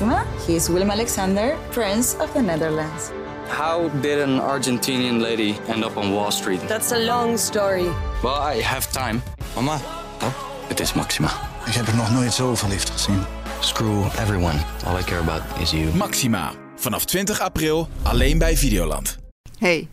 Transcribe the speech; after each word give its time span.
Maxima. 0.00 0.24
He 0.46 0.54
is 0.54 0.68
Willem 0.68 0.90
Alexander, 0.90 1.56
Prince 1.70 2.16
of 2.18 2.32
the 2.32 2.40
Netherlands. 2.40 3.10
How 3.48 3.90
did 4.00 4.20
an 4.20 4.40
Argentinian 4.40 5.20
lady 5.20 5.56
end 5.68 5.84
up 5.84 5.96
on 5.96 6.12
Wall 6.12 6.30
Street? 6.30 6.60
That's 6.68 6.92
a 6.92 6.98
long 6.98 7.38
story. 7.38 7.88
Well, 8.22 8.56
I 8.56 8.62
have 8.62 8.90
time. 8.92 9.22
Mama, 9.54 9.80
Oh, 10.22 10.32
het 10.68 10.80
is 10.80 10.92
Maxima. 10.92 11.28
ik 11.66 11.72
heb 11.74 11.86
er 11.86 11.96
nog 11.96 12.10
nooit 12.12 12.32
zo 12.32 12.54
verliefd 12.54 12.90
gezien. 12.90 13.22
Screw 13.60 14.04
everyone. 14.04 14.58
All 14.86 14.98
I 14.98 15.02
care 15.04 15.20
about 15.20 15.42
is 15.60 15.70
you. 15.70 15.94
Maxima. 15.96 16.52
Vanaf 16.76 17.04
20 17.04 17.40
april 17.40 17.88
alleen 18.02 18.38
bij 18.38 18.56
Videoland. 18.56 19.18
hey, 19.58 19.88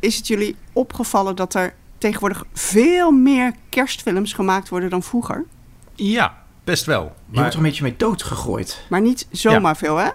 is 0.00 0.16
het 0.16 0.26
jullie 0.26 0.56
opgevallen 0.72 1.36
dat 1.36 1.54
er 1.54 1.74
tegenwoordig 1.98 2.44
veel 2.52 3.10
meer 3.10 3.52
kerstfilms 3.68 4.32
gemaakt 4.32 4.68
worden 4.68 4.90
dan 4.90 5.02
vroeger? 5.02 5.44
Ja, 5.94 6.39
best 6.64 6.84
wel. 6.86 7.02
Je 7.02 7.10
Maar 7.26 7.40
wordt 7.40 7.52
er 7.52 7.58
een 7.58 7.64
beetje 7.66 7.82
mee 7.82 7.94
doodgegooid. 7.96 8.84
Maar 8.88 9.00
niet 9.00 9.26
zomaar 9.30 9.76
veel, 9.76 9.96
hè? 9.96 10.08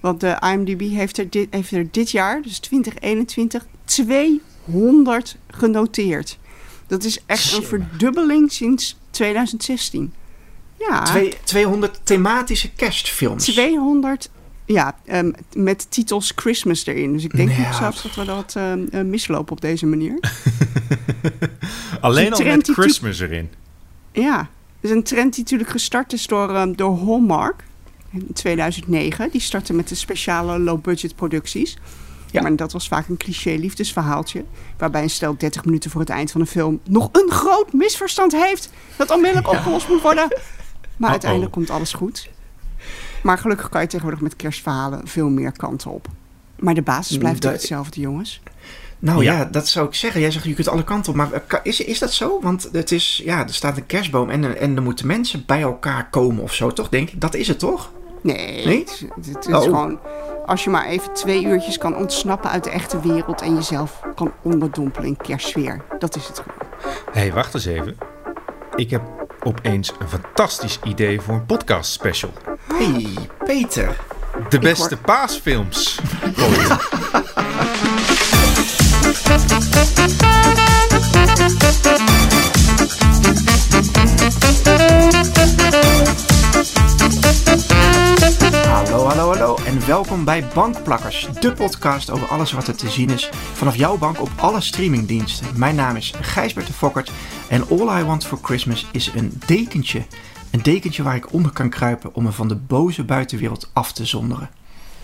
Want 0.00 0.20
de 0.20 0.36
IMDb 0.52 0.80
heeft 0.80 1.18
er, 1.18 1.30
dit, 1.30 1.46
heeft 1.50 1.70
er 1.70 1.86
dit 1.90 2.10
jaar, 2.10 2.42
dus 2.42 2.58
2021, 2.58 3.66
200 3.84 5.36
genoteerd. 5.50 6.38
Dat 6.86 7.04
is 7.04 7.22
echt 7.26 7.52
een 7.56 7.62
verdubbeling 7.62 8.52
sinds 8.52 8.98
2016. 9.10 10.12
Ja, 10.78 11.02
Twee, 11.02 11.34
200 11.44 12.00
thematische 12.02 12.70
kerstfilms. 12.70 13.44
200 13.44 14.30
ja, 14.64 14.96
ehm, 15.04 15.32
met 15.54 15.86
titels 15.90 16.32
Christmas 16.36 16.86
erin. 16.86 17.12
Dus 17.12 17.24
ik 17.24 17.36
denk 17.36 17.50
Ja. 17.50 17.58
nog 17.58 17.74
zelfs 17.74 18.02
dat 18.02 18.14
we 18.14 18.24
dat 18.24 18.54
ehm, 18.56 18.86
eh, 18.90 19.02
mislopen 19.02 19.52
op 19.52 19.60
deze 19.60 19.86
manier. 19.86 20.18
alleen 22.00 22.32
al 22.32 22.44
met 22.44 22.68
Christmas 22.68 23.20
erin. 23.20 23.50
Ja, 24.12 24.48
is 24.80 24.90
een 24.90 25.02
trend 25.02 25.34
die 25.34 25.42
natuurlijk 25.42 25.70
gestart 25.70 26.12
is 26.12 26.26
door, 26.26 26.54
ehm, 26.54 26.72
door 26.72 26.98
Hallmark 26.98 27.64
in 28.10 28.26
2009. 28.32 29.30
Die 29.30 29.40
startte 29.40 29.72
met 29.72 29.88
de 29.88 29.94
speciale 29.94 30.58
low-budget 30.58 31.16
producties. 31.16 31.78
Ja. 32.30 32.42
Maar 32.42 32.56
dat 32.56 32.72
was 32.72 32.88
vaak 32.88 33.08
een 33.08 33.16
cliché 33.16 33.50
liefdesverhaaltje. 33.54 34.44
Waarbij 34.78 35.02
een 35.02 35.10
stel 35.10 35.36
30 35.36 35.64
minuten 35.64 35.90
voor 35.90 36.00
het 36.00 36.10
eind 36.10 36.30
van 36.30 36.40
de 36.40 36.46
film 36.46 36.80
nog 36.88 37.08
een 37.12 37.30
groot 37.30 37.72
misverstand 37.72 38.32
heeft. 38.32 38.70
Dat 38.96 39.10
onmiddellijk 39.10 39.48
opgelost 39.48 39.88
moet 39.88 40.02
worden. 40.02 40.28
Maar 40.96 41.10
uiteindelijk 41.10 41.52
komt 41.52 41.70
alles 41.70 41.92
goed. 41.92 42.30
Maar 43.22 43.38
gelukkig 43.38 43.68
kan 43.68 43.80
je 43.80 43.86
tegenwoordig 43.86 44.20
met 44.22 44.36
kerstverhalen 44.36 45.08
veel 45.08 45.28
meer 45.28 45.52
kanten 45.52 45.90
op. 45.90 46.08
Maar 46.58 46.74
de 46.74 46.82
basis 46.82 47.18
blijft 47.18 47.42
Dat- 47.42 47.52
hetzelfde, 47.52 48.00
jongens. 48.00 48.40
Nou 49.00 49.24
ja. 49.24 49.32
Ja. 49.36 49.44
dat 49.44 49.68
zou 49.68 49.86
ik 49.86 49.94
zeggen. 49.94 50.20
Jij 50.20 50.30
zegt 50.30 50.44
je 50.44 50.54
kunt 50.54 50.68
alle 50.68 50.84
kanten 50.84 51.10
op. 51.12 51.16
Maar 51.18 51.32
eh, 51.32 51.58
is, 51.62 51.80
is 51.80 51.98
dat 51.98 52.12
zo? 52.12 52.38
Want 52.42 52.68
het 52.72 52.92
is, 52.92 53.20
ja, 53.24 53.42
er 53.46 53.54
staat 53.54 53.76
een 53.76 53.86
kerstboom 53.86 54.30
en, 54.30 54.58
en 54.58 54.76
er 54.76 54.82
moeten 54.82 55.06
mensen 55.06 55.42
bij 55.46 55.60
elkaar 55.60 56.10
komen 56.10 56.42
of 56.42 56.54
zo, 56.54 56.70
toch? 56.72 56.88
Denk 56.88 57.10
ik. 57.10 57.20
Dat 57.20 57.34
is 57.34 57.48
het 57.48 57.58
toch? 57.58 57.90
Nee, 58.22 58.66
Nee? 58.66 58.78
het, 58.78 59.04
het- 59.16 59.26
het 59.34 59.46
is 59.46 59.54
Oh. 59.54 59.62
gewoon 59.62 59.98
als 60.46 60.64
je 60.64 60.70
maar 60.70 60.86
even 60.86 61.12
twee 61.12 61.44
uurtjes 61.44 61.78
kan 61.78 61.96
ontsnappen 61.96 62.50
uit 62.50 62.64
de 62.64 62.70
echte 62.70 63.00
wereld 63.00 63.40
en 63.40 63.54
jezelf 63.54 64.00
kan 64.14 64.32
onderdompelen 64.42 65.08
in 65.08 65.16
kerstsfeer. 65.16 65.84
Dat 65.98 66.16
is 66.16 66.26
het 66.26 66.38
gewoon. 66.38 66.68
Hé, 67.12 67.20
hey, 67.20 67.32
wacht 67.32 67.54
eens 67.54 67.64
even. 67.66 67.96
Ik 68.74 68.90
heb 68.90 69.02
opeens 69.42 69.92
een 69.98 70.08
fantastisch 70.08 70.78
idee 70.84 71.20
voor 71.20 71.34
een 71.34 71.46
podcast 71.46 71.90
special. 71.92 72.32
hey, 72.74 73.06
Peter. 73.44 73.96
De 74.48 74.58
beste 74.58 74.96
paasfilms. 74.96 76.00
welkom 89.90 90.24
bij 90.24 90.48
Bankplakkers. 90.54 91.28
De 91.40 91.52
podcast 91.52 92.10
over 92.10 92.28
alles 92.28 92.52
wat 92.52 92.68
er 92.68 92.76
te 92.76 92.90
zien 92.90 93.10
is 93.10 93.28
vanaf 93.32 93.76
jouw 93.76 93.98
bank 93.98 94.20
op 94.20 94.30
alle 94.36 94.60
streamingdiensten. 94.60 95.58
Mijn 95.58 95.74
naam 95.74 95.96
is 95.96 96.14
Gijsbert 96.20 96.66
de 96.66 96.72
Fokkert. 96.72 97.12
En 97.48 97.68
All 97.68 98.00
I 98.00 98.04
Want 98.04 98.26
For 98.26 98.38
Christmas 98.42 98.86
is 98.92 99.12
een 99.14 99.40
dekentje. 99.46 100.06
Een 100.50 100.62
dekentje 100.62 101.02
waar 101.02 101.16
ik 101.16 101.32
onder 101.32 101.52
kan 101.52 101.70
kruipen 101.70 102.14
om 102.14 102.22
me 102.22 102.32
van 102.32 102.48
de 102.48 102.56
boze 102.56 103.04
buitenwereld 103.04 103.70
af 103.72 103.92
te 103.92 104.04
zonderen. 104.04 104.50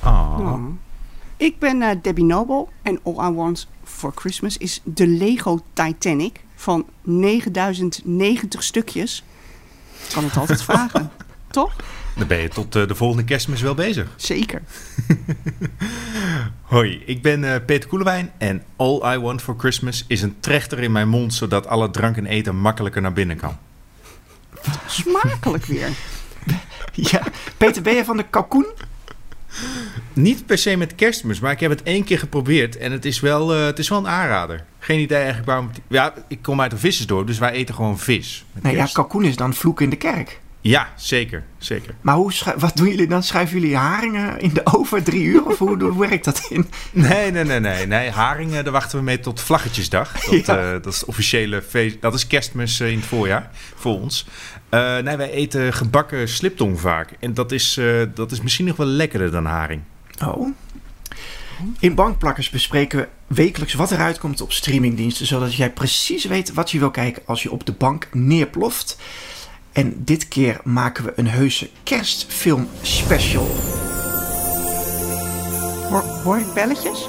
Oh. 0.04 0.85
Ik 1.36 1.58
ben 1.58 1.82
eh, 1.82 1.96
Debbie 2.02 2.24
Noble 2.24 2.66
en 2.82 3.00
All 3.02 3.30
I 3.30 3.34
Want 3.34 3.66
for 3.84 4.12
Christmas 4.14 4.56
is 4.56 4.80
de 4.84 5.06
Lego 5.06 5.60
Titanic 5.72 6.40
van 6.54 6.86
9090 7.02 8.62
stukjes. 8.62 9.24
Ik 10.06 10.14
kan 10.14 10.24
het 10.24 10.36
altijd 10.36 10.62
vragen, 10.72 11.10
toch? 11.50 11.76
Dan 12.16 12.26
ben 12.26 12.38
je 12.38 12.48
tot 12.48 12.76
eh, 12.76 12.88
de 12.88 12.94
volgende 12.94 13.24
kerstmis 13.24 13.60
wel 13.60 13.74
bezig. 13.74 14.10
Zeker. 14.16 14.62
Hoi, 16.62 17.02
ik 17.06 17.22
ben 17.22 17.52
eh, 17.52 17.64
Peter 17.66 17.88
Koelewijn 17.88 18.32
en 18.38 18.62
All 18.76 19.14
I 19.14 19.18
Want 19.18 19.42
For 19.42 19.54
Christmas 19.58 20.04
is 20.08 20.22
een 20.22 20.36
trechter 20.40 20.78
in 20.78 20.92
mijn 20.92 21.08
mond... 21.08 21.34
zodat 21.34 21.66
alle 21.66 21.90
drank 21.90 22.16
en 22.16 22.26
eten 22.26 22.56
makkelijker 22.56 23.02
naar 23.02 23.12
binnen 23.12 23.36
kan. 23.36 23.56
Smakelijk 24.86 25.64
weer. 25.64 25.88
Ja, 26.92 27.22
Peter, 27.56 27.82
ben 27.82 27.94
je 27.94 28.04
van 28.04 28.16
de 28.16 28.24
kalkoen? 28.30 28.66
Niet 30.12 30.46
per 30.46 30.58
se 30.58 30.76
met 30.76 30.94
kerstmis, 30.94 31.40
maar 31.40 31.52
ik 31.52 31.60
heb 31.60 31.70
het 31.70 31.82
één 31.82 32.04
keer 32.04 32.18
geprobeerd... 32.18 32.76
en 32.76 32.92
het 32.92 33.04
is 33.04 33.20
wel, 33.20 33.54
eh, 33.54 33.64
het 33.64 33.78
is 33.78 33.88
wel 33.88 33.98
een 33.98 34.08
aanrader. 34.08 34.64
Geen 34.78 35.00
idee 35.00 35.16
eigenlijk 35.16 35.46
waarom... 35.46 35.70
Ja, 35.88 36.14
ik 36.28 36.42
kom 36.42 36.60
uit 36.60 36.72
een 36.72 36.78
vissersdorp, 36.78 37.26
dus 37.26 37.38
wij 37.38 37.50
eten 37.50 37.74
gewoon 37.74 37.98
vis. 37.98 38.44
Nee, 38.62 38.76
ja, 38.76 38.88
kalkoen 38.92 39.24
is 39.24 39.36
dan 39.36 39.54
vloek 39.54 39.80
in 39.80 39.90
de 39.90 39.96
kerk. 39.96 40.40
Ja, 40.68 40.88
zeker, 40.96 41.44
zeker. 41.58 41.94
Maar 42.00 42.14
hoe 42.14 42.32
wat 42.56 42.76
doen 42.76 42.88
jullie 42.88 43.06
dan? 43.06 43.22
Schuiven 43.22 43.60
jullie 43.60 43.76
haringen 43.76 44.40
in 44.40 44.50
de 44.54 44.66
oven 44.66 45.02
drie 45.04 45.22
uur? 45.22 45.44
Of 45.46 45.58
hoe, 45.58 45.82
hoe 45.82 45.98
werkt 46.08 46.24
dat 46.24 46.46
in? 46.48 46.70
Nee, 46.92 47.30
nee, 47.30 47.44
nee, 47.44 47.60
nee. 47.60 47.86
nee. 47.86 48.10
Haringen, 48.10 48.64
daar 48.64 48.72
wachten 48.72 48.98
we 48.98 49.04
mee 49.04 49.20
tot 49.20 49.40
Vlaggetjesdag. 49.40 50.12
Dat, 50.30 50.46
Ja. 50.46 50.58
eh, 50.58 50.70
dat 50.70 50.86
is 50.86 51.00
het 51.00 51.08
officiële 51.08 51.62
feest. 51.62 52.00
Dat 52.00 52.14
is 52.14 52.26
kerstmis 52.26 52.80
eh, 52.80 52.90
in 52.90 52.96
het 52.96 53.06
voorjaar 53.06 53.50
voor 53.76 54.00
ons. 54.00 54.26
Eh, 54.68 54.98
nee, 54.98 55.16
wij 55.16 55.30
eten 55.30 55.72
gebakken 55.72 56.28
sliptong 56.28 56.80
vaak. 56.80 57.10
En 57.20 57.34
dat 57.34 57.52
is, 57.52 57.80
dat 58.14 58.32
is 58.32 58.40
misschien 58.40 58.66
nog 58.66 58.76
wel 58.76 58.86
lekkerder 58.86 59.30
dan 59.30 59.44
haring. 59.44 59.80
Oh. 60.24 60.48
In 61.78 61.94
Bankplakkers 61.94 62.50
bespreken 62.50 62.98
we 62.98 63.34
wekelijks 63.34 63.74
wat 63.74 63.90
eruit 63.90 64.18
komt 64.18 64.40
op 64.40 64.52
streamingdiensten, 64.52 65.26
zodat 65.26 65.54
jij 65.54 65.70
precies 65.72 66.24
weet 66.24 66.52
wat 66.52 66.70
je 66.70 66.78
wil 66.78 66.90
kijken 66.90 67.22
als 67.26 67.42
je 67.42 67.50
op 67.50 67.66
de 67.66 67.72
bank 67.72 68.08
neerploft. 68.12 68.96
En 69.76 70.04
dit 70.04 70.28
keer 70.28 70.60
maken 70.64 71.04
we 71.04 71.12
een 71.16 71.28
heuse 71.28 71.70
kerstfilm 71.82 72.68
special. 72.82 73.46
Hoor, 75.90 76.02
hoor 76.02 76.38
ik 76.38 76.52
belletjes? 76.54 77.08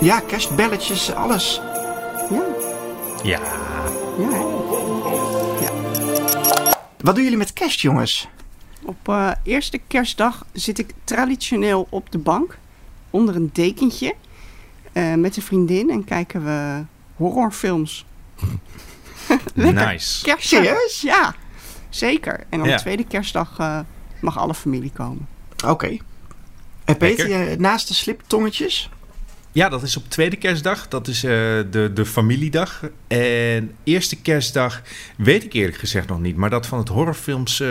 Ja, 0.00 0.20
kerstbelletjes, 0.20 1.12
alles. 1.14 1.60
Ja. 2.30 2.42
Ja. 3.22 3.40
ja 4.18 4.28
hè? 4.30 4.56
Wat 7.00 7.14
doen 7.14 7.24
jullie 7.24 7.38
met 7.38 7.52
kerst, 7.52 7.80
jongens? 7.80 8.28
Op 8.82 9.08
eh, 9.08 9.30
eerste 9.42 9.78
kerstdag 9.86 10.46
zit 10.52 10.78
ik 10.78 10.92
traditioneel 11.04 11.86
op 11.90 12.10
de 12.10 12.18
bank 12.18 12.58
onder 13.10 13.36
een 13.36 13.50
dekentje 13.52 14.14
eh, 14.92 15.14
met 15.14 15.36
een 15.36 15.42
vriendin 15.42 15.90
en 15.90 16.04
kijken 16.04 16.44
we 16.44 16.84
horrorfilms. 17.16 18.06
Lekker 19.54 19.86
Nice. 19.86 20.24
Kerst, 20.24 20.48
Serieus? 20.48 21.00
Ja, 21.00 21.34
zeker. 21.88 22.40
En 22.48 22.60
op 22.60 22.66
Ja. 22.66 22.76
de 22.76 22.80
tweede 22.82 23.04
kerstdag 23.04 23.58
eh, 23.58 23.78
mag 24.20 24.38
alle 24.38 24.54
familie 24.54 24.90
komen. 24.94 25.26
Oké. 25.66 25.96
En 26.84 26.96
Peter, 26.96 27.28
jij- 27.28 27.56
naast 27.58 27.88
de 27.88 27.94
sliptongetjes? 27.94 28.90
Ja, 29.52 29.68
dat 29.68 29.82
is 29.82 29.96
op 29.96 30.08
tweede 30.08 30.36
kerstdag. 30.36 30.88
Dat 30.88 31.08
is 31.08 31.24
eh, 31.24 31.30
de, 31.70 31.90
de 31.94 32.04
familiedag. 32.06 32.82
En 33.06 33.74
eerste 33.84 34.16
kerstdag 34.16 34.82
weet 35.16 35.44
ik 35.44 35.52
eerlijk 35.52 35.76
gezegd 35.78 36.08
nog 36.08 36.20
niet. 36.20 36.36
Maar 36.36 36.50
dat 36.50 36.66
van 36.66 36.78
het 36.78 36.88
horrorfilms, 36.88 37.60
eh, 37.60 37.68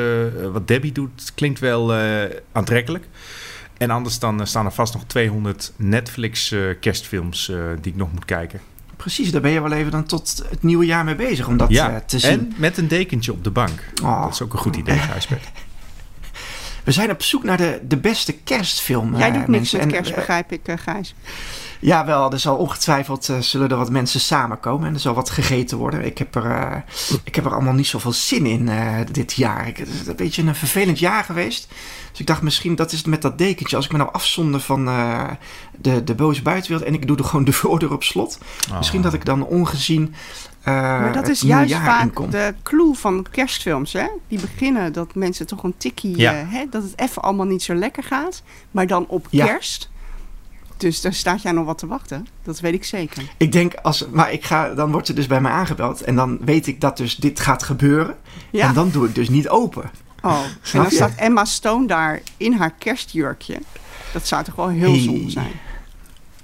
wat 0.52 0.68
Debbie 0.68 0.92
doet, 0.92 1.32
klinkt 1.36 1.60
wel 1.60 1.94
eh, 1.94 2.36
aantrekkelijk. 2.52 3.06
En 3.78 3.90
anders 3.90 4.20
dan 4.20 4.48
staan 4.48 4.66
er 4.66 4.72
vast 4.72 4.94
nog 4.94 5.04
200 5.08 5.74
Netflix 5.76 6.52
eh, 6.52 6.62
kerstfilms 6.80 7.50
eh, 7.50 7.58
die 7.82 7.92
ik 7.92 7.98
nog 7.98 8.14
moet 8.14 8.26
kijken. 8.26 8.60
Precies, 9.08 9.32
daar 9.32 9.42
ben 9.42 9.52
je 9.52 9.62
wel 9.62 9.72
even 9.72 9.92
dan 9.92 10.06
tot 10.06 10.44
het 10.50 10.64
nieuwe 10.64 10.86
jaar 10.86 11.04
mee 11.04 11.16
bezig 11.16 11.48
om 11.48 11.58
dat 11.58 11.70
ja, 11.70 11.90
eh, 11.90 11.96
te 12.06 12.20
zien. 12.20 12.30
en 12.30 12.54
met 12.58 12.78
een 12.78 12.88
dekentje 12.88 13.32
op 13.32 13.44
de 13.44 13.50
bank. 13.50 13.84
Oh. 14.04 14.22
Dat 14.22 14.34
is 14.34 14.42
ook 14.42 14.54
een 14.54 14.60
goed 14.60 14.76
idee, 14.76 14.98
Gijsbert. 15.12 15.48
We 16.84 16.92
zijn 16.92 17.12
op 17.12 17.24
zoek 17.24 17.44
naar 17.44 17.58
de, 17.58 17.80
de 17.88 17.98
beste 17.98 18.34
kerstfilm. 18.34 19.18
Jij 19.18 19.28
eh, 19.28 19.34
doet 19.34 19.48
niks 19.48 19.72
mensen. 19.72 19.78
met 19.78 19.88
En, 19.88 19.94
kerst, 19.94 20.10
eh, 20.10 20.18
begrijp 20.18 20.52
ik, 20.52 20.68
eh, 20.68 20.76
Gijs. 20.78 21.16
Ja, 21.80 22.06
wel. 22.06 22.32
Er 22.32 22.40
zal 22.40 22.56
ongetwijfeld 22.56 23.30
uh, 23.30 23.40
zullen 23.40 23.70
er 23.70 23.78
wat 23.78 23.90
mensen 23.90 24.20
samenkomen 24.20 24.88
en 24.88 24.94
er 24.94 25.00
zal 25.00 25.14
wat 25.14 25.30
gegeten 25.30 25.78
worden. 25.78 26.06
Ik 26.06 26.18
heb 26.18 26.36
er, 26.36 26.46
uh, 26.46 26.76
ik 27.24 27.36
heb 27.36 27.46
er 27.46 27.54
allemaal 27.54 27.74
niet 27.74 27.88
zoveel 27.88 28.12
zin 28.12 28.46
in 28.46 28.68
uh, 28.68 28.98
dit 29.12 29.34
jaar. 29.34 29.66
Het 29.66 29.88
is 29.88 30.08
een 30.08 30.16
beetje 30.16 30.44
een 30.44 30.56
vervelend 30.56 31.00
jaar 31.00 31.24
geweest. 31.24 31.68
Dus 32.12 32.20
ik 32.20 32.28
dacht 32.28 32.42
misschien 32.42 32.76
dat 32.76 32.92
is 32.92 32.98
het 32.98 33.08
met 33.08 33.22
dat 33.22 33.38
dekentje. 33.38 33.76
Als 33.76 33.86
ik 33.86 33.92
me 33.92 33.98
nou 33.98 34.10
afzonder 34.14 34.60
van 34.60 34.86
de, 35.78 36.04
de 36.04 36.16
boze 36.16 36.42
buitenwereld 36.42 36.88
en 36.90 36.94
ik 36.94 37.08
doe 37.08 37.18
er 37.18 37.24
gewoon 37.24 37.46
de 37.46 37.54
voordeur 37.54 37.94
op 37.94 38.04
slot. 38.04 38.40
Oh. 38.70 38.78
Misschien 38.78 39.02
dat 39.02 39.14
ik 39.14 39.26
dan 39.26 39.46
ongezien 39.46 40.16
maar 40.74 41.14
dat 41.14 41.28
is 41.28 41.42
juist 41.42 41.74
vaak 41.74 42.32
de 42.32 42.54
clue 42.64 42.96
van 42.96 43.26
kerstfilms. 43.32 43.94
Hè? 43.94 44.08
Die 44.28 44.40
beginnen 44.40 44.94
dat 44.94 45.16
mensen 45.16 45.48
toch 45.48 45.64
een 45.64 45.78
tikkie... 45.78 46.18
Ja. 46.18 46.34
hè, 46.34 46.66
dat 46.70 46.84
het 46.84 47.00
even 47.00 47.22
allemaal 47.22 47.46
niet 47.46 47.64
zo 47.64 47.76
lekker 47.76 48.04
gaat. 48.04 48.44
Maar 48.72 48.88
dan 48.88 49.06
op 49.08 49.28
ja. 49.30 49.46
kerst 49.46 49.90
dus 50.78 51.02
daar 51.02 51.14
staat 51.14 51.42
jij 51.42 51.52
nog 51.52 51.66
wat 51.66 51.78
te 51.78 51.88
wachten. 51.88 52.28
Dat 52.44 52.60
weet 52.60 52.74
ik 52.74 52.84
zeker. 52.84 53.24
Ik 53.38 53.52
denk, 53.52 53.74
als, 53.74 54.08
maar 54.12 54.32
ik 54.32 54.46
ga, 54.46 54.74
dan 54.74 54.92
wordt 54.92 55.08
er 55.08 55.16
dus 55.16 55.28
bij 55.28 55.42
mij 55.42 55.52
aangebeld. 55.52 56.02
En 56.02 56.16
dan 56.16 56.38
weet 56.46 56.68
ik 56.68 56.82
dat 56.82 56.98
dus 56.98 57.16
dit 57.16 57.40
gaat 57.40 57.64
gebeuren. 57.64 58.16
Ja. 58.52 58.68
En 58.68 58.74
dan 58.74 58.90
doe 58.90 59.08
ik 59.08 59.16
dus 59.16 59.30
niet 59.30 59.50
open. 59.50 59.92
Oh, 60.22 60.44
en 60.72 60.82
dan 60.82 60.92
staat 60.92 61.16
Emma 61.16 61.46
Stone 61.46 61.88
daar 61.88 62.22
in 62.38 62.54
haar 62.54 62.74
kerstjurkje. 62.78 63.60
Dat 64.14 64.28
zou 64.28 64.44
toch 64.44 64.56
wel 64.56 64.70
heel 64.70 64.92
hey. 64.92 65.00
zonde 65.00 65.30
zijn. 65.30 65.52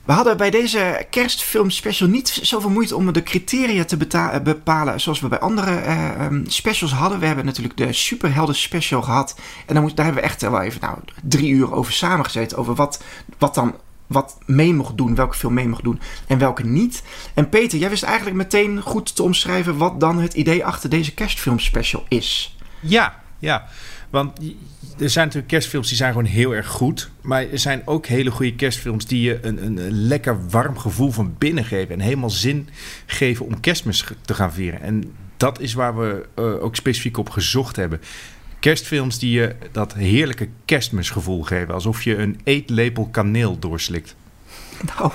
We 0.03 0.11
hadden 0.11 0.37
bij 0.37 0.49
deze 0.49 1.05
kerstfilm 1.09 1.69
special 1.69 2.09
niet 2.09 2.39
zoveel 2.41 2.69
moeite 2.69 2.95
om 2.95 3.13
de 3.13 3.23
criteria 3.23 3.85
te 3.85 3.97
bepalen 4.43 5.01
zoals 5.01 5.19
we 5.19 5.27
bij 5.27 5.39
andere 5.39 5.83
uh, 5.85 6.27
specials 6.45 6.91
hadden. 6.91 7.19
We 7.19 7.25
hebben 7.25 7.45
natuurlijk 7.45 7.77
de 7.77 7.93
superhelden 7.93 8.55
special 8.55 9.01
gehad. 9.01 9.35
En 9.65 9.73
dan 9.73 9.83
moet, 9.83 9.95
daar 9.95 10.05
hebben 10.05 10.23
we 10.23 10.29
echt 10.29 10.41
wel 10.41 10.61
even 10.61 10.81
nou, 10.81 10.97
drie 11.23 11.49
uur 11.49 11.73
over 11.73 11.93
samengezeten. 11.93 12.57
Over 12.57 12.75
wat, 12.75 13.03
wat 13.37 13.55
dan 13.55 13.75
wat 14.13 14.37
mee 14.45 14.73
mocht 14.73 14.97
doen, 14.97 15.15
welke 15.15 15.35
film 15.35 15.53
mee 15.53 15.67
mocht 15.67 15.83
doen 15.83 15.99
en 16.27 16.37
welke 16.37 16.65
niet. 16.65 17.03
En 17.33 17.49
Peter, 17.49 17.79
jij 17.79 17.89
wist 17.89 18.03
eigenlijk 18.03 18.35
meteen 18.35 18.81
goed 18.81 19.15
te 19.15 19.23
omschrijven 19.23 19.77
wat 19.77 19.99
dan 19.99 20.19
het 20.19 20.33
idee 20.33 20.65
achter 20.65 20.89
deze 20.89 21.13
kerstfilm 21.13 21.59
special 21.59 22.05
is. 22.07 22.57
Ja, 22.79 23.21
ja. 23.39 23.67
Want 24.09 24.39
er 24.99 25.09
zijn 25.09 25.25
natuurlijk 25.25 25.51
kerstfilms 25.51 25.87
die 25.87 25.97
zijn 25.97 26.11
gewoon 26.11 26.27
heel 26.27 26.55
erg 26.55 26.67
goed. 26.67 27.09
Maar 27.21 27.49
er 27.49 27.59
zijn 27.59 27.81
ook 27.85 28.05
hele 28.05 28.31
goede 28.31 28.55
kerstfilms 28.55 29.05
die 29.05 29.21
je 29.21 29.39
een, 29.41 29.65
een, 29.65 29.91
lekker 29.91 30.49
warm 30.49 30.77
gevoel 30.77 31.11
van 31.11 31.35
binnen 31.37 31.65
geven. 31.65 31.93
En 31.93 31.99
helemaal 31.99 32.29
zin 32.29 32.69
geven 33.05 33.45
om 33.45 33.59
kerstmis 33.59 34.05
te 34.21 34.33
gaan 34.33 34.53
vieren. 34.53 34.81
En 34.81 35.13
dat 35.37 35.59
is 35.59 35.73
waar 35.73 35.97
we 35.97 36.25
uh, 36.39 36.63
ook 36.63 36.75
specifiek 36.75 37.17
op 37.17 37.29
gezocht 37.29 37.75
hebben. 37.75 38.01
Kerstfilms 38.63 39.19
die 39.19 39.31
je 39.31 39.55
dat 39.71 39.93
heerlijke 39.93 40.49
kerstmisgevoel 40.65 41.41
geven. 41.41 41.73
Alsof 41.73 42.03
je 42.03 42.17
een 42.17 42.39
eetlepel 42.43 43.07
kaneel 43.11 43.59
doorslikt. 43.59 44.15
Nou, 44.97 45.11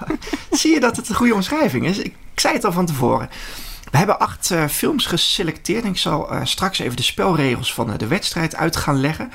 zie 0.50 0.72
je 0.74 0.80
dat 0.80 0.96
het 0.96 1.08
een 1.08 1.14
goede 1.14 1.34
omschrijving 1.34 1.86
is? 1.86 1.98
Ik, 1.98 2.14
ik 2.32 2.40
zei 2.40 2.54
het 2.54 2.64
al 2.64 2.72
van 2.72 2.86
tevoren. 2.86 3.28
We 3.90 3.96
hebben 3.96 4.18
acht 4.18 4.50
uh, 4.50 4.66
films 4.66 5.06
geselecteerd. 5.06 5.84
En 5.84 5.90
ik 5.90 5.98
zal 5.98 6.32
uh, 6.32 6.40
straks 6.44 6.78
even 6.78 6.96
de 6.96 7.02
spelregels 7.02 7.74
van 7.74 7.90
uh, 7.90 7.98
de 7.98 8.06
wedstrijd 8.06 8.56
uit 8.56 8.76
gaan 8.76 9.00
leggen. 9.00 9.30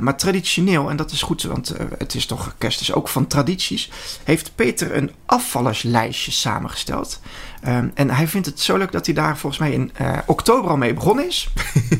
maar 0.00 0.16
traditioneel, 0.16 0.90
en 0.90 0.96
dat 0.96 1.10
is 1.10 1.22
goed, 1.22 1.42
want 1.42 1.74
het 1.98 2.14
is 2.14 2.26
toch 2.26 2.54
kerst 2.58 2.80
is 2.80 2.92
ook 2.92 3.08
van 3.08 3.26
tradities, 3.26 3.90
heeft 4.24 4.54
Peter 4.54 4.96
een 4.96 5.10
afvallerslijstje 5.26 6.30
samengesteld. 6.30 7.20
Um, 7.66 7.90
en 7.94 8.10
hij 8.10 8.28
vindt 8.28 8.46
het 8.46 8.60
zo 8.60 8.76
leuk 8.76 8.92
dat 8.92 9.06
hij 9.06 9.14
daar 9.14 9.38
volgens 9.38 9.60
mij 9.60 9.72
in 9.72 9.92
oktober 10.26 10.70
al 10.70 10.76
mee 10.76 10.94
begonnen 10.94 11.26
is. 11.26 11.48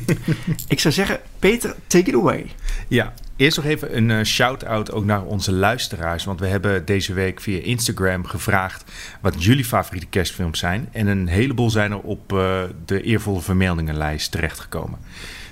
ik 0.69 0.81
zou 0.81 0.94
zeggen, 0.94 1.20
Peter, 1.38 1.76
take 1.87 2.10
it 2.10 2.14
away. 2.14 2.54
Ja, 2.88 3.12
Eerst 3.36 3.56
nog 3.56 3.66
even 3.66 3.96
een 3.96 4.10
uh, 4.10 4.22
shout-out 4.24 4.92
ook 4.92 5.04
naar 5.04 5.22
onze 5.22 5.52
luisteraars. 5.52 6.24
Want 6.24 6.40
we 6.40 6.46
hebben 6.46 6.84
deze 6.84 7.12
week 7.12 7.40
via 7.40 7.62
Instagram 7.62 8.24
gevraagd 8.24 8.84
wat 9.20 9.44
jullie 9.44 9.64
favoriete 9.64 10.06
kerstfilms 10.06 10.58
zijn. 10.58 10.88
En 10.92 11.06
een 11.06 11.26
heleboel 11.26 11.70
zijn 11.70 11.92
er 11.92 12.00
op 12.00 12.32
uh, 12.32 12.62
de 12.84 13.02
eervolle 13.02 13.40
vermeldingenlijst 13.40 14.30
terechtgekomen. 14.30 14.98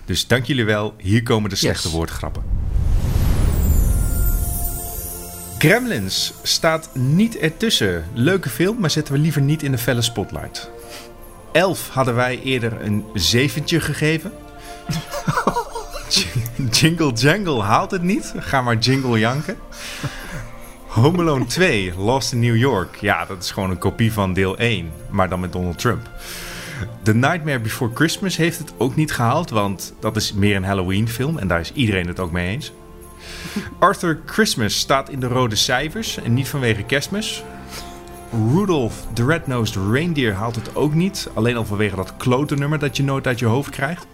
Dus 0.04 0.26
dank 0.26 0.44
jullie 0.44 0.64
wel. 0.64 0.94
Hier 0.98 1.22
komen 1.22 1.50
de 1.50 1.56
slechte 1.56 1.88
yes. 1.88 1.96
woordgrappen. 1.96 2.42
Gremlins 5.58 6.34
staat 6.42 6.90
niet 6.92 7.38
ertussen. 7.38 8.04
Leuke 8.14 8.48
film, 8.48 8.80
maar 8.80 8.90
zetten 8.90 9.14
we 9.14 9.20
liever 9.20 9.42
niet 9.42 9.62
in 9.62 9.70
de 9.70 9.78
felle 9.78 10.02
spotlight. 10.02 10.70
Elf 11.52 11.88
hadden 11.88 12.14
wij 12.14 12.40
eerder 12.42 12.80
een 12.80 13.04
zeventje 13.14 13.80
gegeven. 13.80 14.32
Jingle 16.70 17.12
Jangle 17.12 17.62
haalt 17.62 17.90
het 17.90 18.02
niet. 18.02 18.34
Ga 18.36 18.62
maar 18.62 18.76
Jingle 18.78 19.18
janken. 19.18 19.56
Home 20.86 21.18
Alone 21.18 21.46
2, 21.46 21.92
Lost 21.96 22.32
in 22.32 22.40
New 22.40 22.56
York. 22.56 22.96
Ja, 22.96 23.24
dat 23.24 23.42
is 23.42 23.50
gewoon 23.50 23.70
een 23.70 23.78
kopie 23.78 24.12
van 24.12 24.32
deel 24.32 24.56
1, 24.58 24.90
maar 25.10 25.28
dan 25.28 25.40
met 25.40 25.52
Donald 25.52 25.78
Trump. 25.78 26.10
The 27.02 27.14
Nightmare 27.14 27.60
Before 27.60 27.90
Christmas 27.94 28.36
heeft 28.36 28.58
het 28.58 28.72
ook 28.76 28.96
niet 28.96 29.12
gehaald, 29.12 29.50
want 29.50 29.94
dat 30.00 30.16
is 30.16 30.32
meer 30.32 30.56
een 30.56 30.64
Halloween 30.64 31.08
film 31.08 31.38
en 31.38 31.48
daar 31.48 31.60
is 31.60 31.72
iedereen 31.72 32.06
het 32.06 32.20
ook 32.20 32.32
mee 32.32 32.48
eens. 32.48 32.72
Arthur 33.78 34.20
Christmas 34.26 34.78
staat 34.78 35.08
in 35.08 35.20
de 35.20 35.26
rode 35.26 35.56
cijfers 35.56 36.16
en 36.16 36.34
niet 36.34 36.48
vanwege 36.48 36.82
kerstmis. 36.82 37.44
Rudolph 38.54 38.94
the 39.12 39.24
Red-Nosed 39.24 39.76
Reindeer 39.90 40.32
haalt 40.32 40.54
het 40.54 40.76
ook 40.76 40.94
niet, 40.94 41.28
alleen 41.34 41.56
al 41.56 41.64
vanwege 41.64 41.96
dat 41.96 42.16
klote 42.16 42.54
nummer 42.54 42.78
dat 42.78 42.96
je 42.96 43.02
nooit 43.02 43.26
uit 43.26 43.38
je 43.38 43.46
hoofd 43.46 43.70
krijgt. 43.70 44.06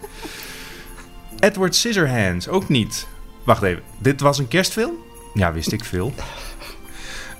Edward 1.41 1.75
Scissorhands, 1.75 2.49
ook 2.49 2.69
niet. 2.69 3.07
Wacht 3.45 3.63
even, 3.63 3.83
dit 3.99 4.21
was 4.21 4.39
een 4.39 4.49
kerstfilm? 4.49 4.95
Ja, 5.35 5.53
wist 5.53 5.73
ik 5.73 5.85
veel. 5.85 6.13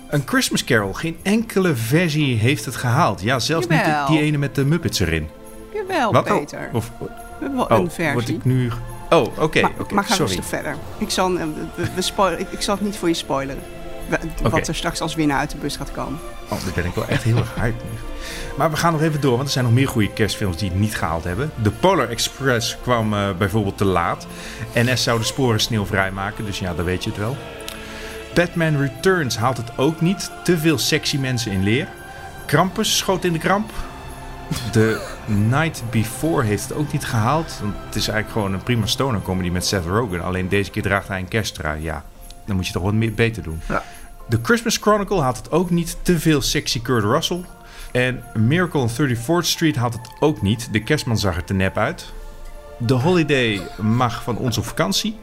Een 0.09 0.23
Christmas 0.27 0.65
Carol, 0.65 0.93
geen 0.93 1.19
enkele 1.23 1.75
versie 1.77 2.37
heeft 2.37 2.65
het 2.65 2.77
gehaald. 2.77 3.23
Ja, 3.23 3.39
zelfs 3.39 3.67
Jawel. 3.67 3.99
niet 3.99 4.09
die, 4.09 4.17
die, 4.17 4.27
ene 4.27 4.39
met 4.39 4.55
de 4.55 4.65
Muppets 4.65 5.01
erin. 5.01 5.29
Jawel, 5.75 6.13
Wat? 6.13 6.25
Peter. 6.25 6.69
Oh, 6.69 6.75
of, 6.75 6.91
We 6.99 7.07
hebben 7.41 7.59
wel 7.59 7.79
oh, 7.79 7.85
een 7.85 7.91
versie. 7.91 8.13
Word 8.13 8.29
ik 8.29 8.45
nu... 8.45 8.71
Oh, 9.11 9.23
oké. 9.23 9.43
Okay, 9.43 9.63
maar, 9.63 9.73
okay, 9.79 9.95
maar 9.95 10.05
ga 10.05 10.15
rustig 10.15 10.45
verder. 10.45 10.77
Ik 10.99 11.11
zal, 11.11 11.39
eh, 11.39 11.45
we, 11.75 11.89
we 11.95 12.03
spoil, 12.03 12.39
ik, 12.39 12.51
ik 12.51 12.61
zal 12.61 12.75
het 12.75 12.85
niet 12.85 12.97
voor 12.97 13.09
je 13.09 13.15
spoileren. 13.15 13.63
Wat 14.09 14.21
okay. 14.43 14.61
er 14.61 14.75
straks 14.75 15.01
als 15.01 15.15
winnaar 15.15 15.39
uit 15.39 15.51
de 15.51 15.57
bus 15.57 15.77
gaat 15.77 15.93
komen. 15.93 16.19
Oh, 16.49 16.65
daar 16.65 16.75
ben 16.75 16.85
ik 16.85 16.95
wel 16.95 17.07
echt 17.07 17.23
heel 17.23 17.37
erg 17.37 17.55
hyped 17.55 17.83
Maar 18.61 18.71
we 18.71 18.77
gaan 18.77 18.93
nog 18.93 19.03
even 19.03 19.21
door, 19.21 19.37
want 19.37 19.47
er 19.47 19.53
zijn 19.53 19.65
nog 19.65 19.75
meer 19.75 19.89
goede 19.89 20.13
kerstfilms 20.13 20.57
die 20.57 20.71
het 20.71 20.79
niet 20.79 20.97
gehaald 20.97 21.25
hebben. 21.25 21.51
De 21.63 21.71
Polar 21.71 22.09
Express 22.09 22.77
kwam 22.83 23.15
uh, 23.15 23.29
bijvoorbeeld 23.39 23.79
te 23.79 23.85
laat. 23.85 24.27
NS 24.75 25.03
zou 25.03 25.19
de 25.19 25.25
sporen 25.25 25.61
sneeuw 25.61 25.87
vrijmaken, 25.87 26.45
dus 26.45 26.59
ja, 26.59 26.75
dan 26.75 26.85
weet 26.85 27.05
je 27.05 27.11
het 27.11 27.19
wel. 27.19 27.37
Batman 28.35 28.81
Returns 28.81 29.37
haalt 29.37 29.57
het 29.57 29.79
ook 29.79 30.01
niet. 30.01 30.31
Te 30.45 30.59
veel 30.59 30.79
sexy 30.79 31.17
mensen 31.17 31.53
in 31.53 31.63
leer. 31.63 31.89
Krampus 32.47 32.97
schoot 32.97 33.25
in 33.25 33.33
de 33.33 33.39
kramp. 33.39 33.71
The 34.73 35.07
Night 35.27 35.83
Before 35.91 36.45
heeft 36.45 36.63
het 36.63 36.73
ook 36.73 36.93
niet 36.93 37.05
gehaald. 37.05 37.59
Want 37.61 37.75
het 37.87 37.97
is 37.97 38.09
eigenlijk 38.09 38.31
gewoon 38.33 38.53
een 38.53 38.63
prima 38.63 38.87
stoner 38.87 39.23
comedy 39.23 39.51
met 39.51 39.67
Seth 39.67 39.85
Rogen. 39.85 40.23
Alleen 40.23 40.49
deze 40.49 40.71
keer 40.71 40.83
draagt 40.83 41.09
hij 41.09 41.19
een 41.19 41.29
kersttrui. 41.29 41.83
Ja, 41.83 42.05
dan 42.47 42.57
moet 42.57 42.67
je 42.67 42.73
toch 42.73 42.83
wat 42.83 42.95
meer 42.95 43.15
beter 43.15 43.43
doen. 43.43 43.61
Ja. 43.69 43.83
The 44.29 44.39
Christmas 44.43 44.77
Chronicle 44.77 45.21
had 45.21 45.37
het 45.37 45.51
ook 45.51 45.71
niet. 45.71 45.97
Te 46.03 46.19
veel 46.19 46.41
sexy 46.41 46.83
Kurt 46.83 47.05
Russell. 47.05 47.45
En 47.93 48.23
Miracle 48.35 48.81
on 48.81 48.91
34th 48.91 49.47
Street 49.47 49.77
had 49.77 49.93
het 49.93 50.11
ook 50.21 50.43
niet. 50.43 50.69
De 50.73 50.83
kerstman 50.83 51.19
zag 51.19 51.37
er 51.37 51.45
te 51.45 51.55
nep 51.55 51.77
uit. 51.77 52.13
The 52.87 52.95
Holiday 52.95 53.61
mag 53.81 54.23
van 54.23 54.37
ons 54.37 54.59
op 54.59 54.65
vakantie. 54.65 55.19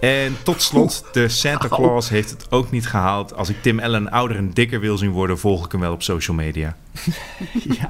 En 0.00 0.36
tot 0.42 0.62
slot, 0.62 1.04
de 1.12 1.28
Santa 1.28 1.68
Claus 1.68 2.08
heeft 2.08 2.30
het 2.30 2.50
ook 2.50 2.70
niet 2.70 2.86
gehaald. 2.86 3.34
Als 3.34 3.48
ik 3.48 3.62
Tim 3.62 3.80
Allen 3.80 4.10
ouder 4.10 4.36
en 4.36 4.50
dikker 4.50 4.80
wil 4.80 4.98
zien 4.98 5.10
worden, 5.10 5.38
volg 5.38 5.64
ik 5.64 5.72
hem 5.72 5.80
wel 5.80 5.92
op 5.92 6.02
social 6.02 6.36
media. 6.36 6.76
ja. 7.80 7.88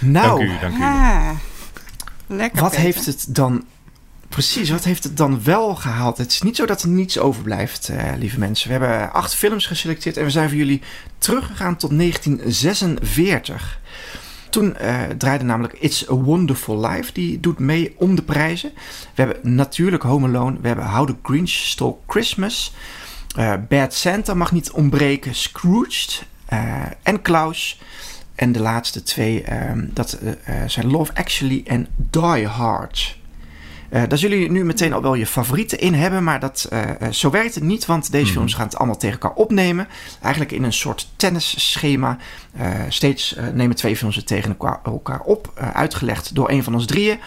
Nou, 0.00 0.38
dank 0.38 0.50
u, 0.50 0.58
dank 0.60 0.76
u. 0.76 1.38
Lekker. 2.26 2.60
Wat 2.60 2.76
heeft 2.76 3.06
het 3.06 3.26
dan 3.28 3.64
Precies, 4.32 4.70
wat 4.70 4.84
heeft 4.84 5.04
het 5.04 5.16
dan 5.16 5.42
wel 5.42 5.74
gehaald? 5.74 6.18
Het 6.18 6.32
is 6.32 6.42
niet 6.42 6.56
zo 6.56 6.66
dat 6.66 6.82
er 6.82 6.88
niets 6.88 7.18
overblijft, 7.18 7.88
uh, 7.88 8.12
lieve 8.18 8.38
mensen. 8.38 8.66
We 8.66 8.72
hebben 8.72 9.12
acht 9.12 9.34
films 9.34 9.66
geselecteerd 9.66 10.16
en 10.16 10.24
we 10.24 10.30
zijn 10.30 10.48
voor 10.48 10.58
jullie 10.58 10.82
teruggegaan 11.18 11.76
tot 11.76 11.98
1946. 11.98 13.80
Toen 14.50 14.76
uh, 14.80 15.02
draaide 15.18 15.44
namelijk 15.44 15.74
It's 15.78 16.08
a 16.10 16.14
Wonderful 16.14 16.86
Life. 16.86 17.12
Die 17.12 17.40
doet 17.40 17.58
mee 17.58 17.94
om 17.98 18.14
de 18.14 18.22
prijzen. 18.22 18.72
We 19.14 19.22
hebben 19.22 19.54
natuurlijk 19.54 20.02
Home 20.02 20.26
Alone. 20.26 20.56
We 20.60 20.66
hebben 20.66 20.90
How 20.90 21.06
the 21.06 21.16
Grinch 21.22 21.50
Stole 21.50 21.96
Christmas. 22.06 22.74
Uh, 23.38 23.54
Bad 23.68 23.94
Santa 23.94 24.34
mag 24.34 24.52
niet 24.52 24.70
ontbreken. 24.70 25.34
Scrooged. 25.34 26.24
en 27.02 27.22
Klaus. 27.22 27.80
En 28.34 28.52
de 28.52 28.60
laatste 28.60 29.02
twee, 29.02 29.44
dat 29.92 30.18
zijn 30.66 30.90
Love 30.90 31.14
Actually 31.14 31.62
en 31.66 31.88
Die 31.96 32.46
Hard. 32.46 33.20
Uh, 33.92 34.02
daar 34.08 34.18
zullen 34.18 34.38
jullie 34.38 34.52
nu 34.52 34.64
meteen 34.64 34.92
al 34.92 35.02
wel 35.02 35.14
je 35.14 35.26
favorieten 35.26 35.78
in 35.78 35.94
hebben. 35.94 36.24
Maar 36.24 36.40
dat, 36.40 36.68
uh, 36.72 37.10
zo 37.10 37.30
werkt 37.30 37.54
het 37.54 37.64
niet, 37.64 37.86
want 37.86 38.12
deze 38.12 38.26
mm. 38.26 38.32
films 38.32 38.54
gaan 38.54 38.66
het 38.66 38.76
allemaal 38.76 38.96
tegen 38.96 39.20
elkaar 39.20 39.36
opnemen. 39.36 39.88
Eigenlijk 40.20 40.52
in 40.52 40.62
een 40.62 40.72
soort 40.72 41.08
tennisschema. 41.16 42.16
Uh, 42.60 42.68
steeds 42.88 43.36
nemen 43.52 43.76
twee 43.76 43.96
films 43.96 44.16
het 44.16 44.26
tegen 44.26 44.56
elkaar 44.84 45.20
op. 45.20 45.52
uitgelegd 45.72 46.34
door 46.34 46.50
een 46.50 46.62
van 46.62 46.74
ons 46.74 46.86
drieën. 46.86 47.18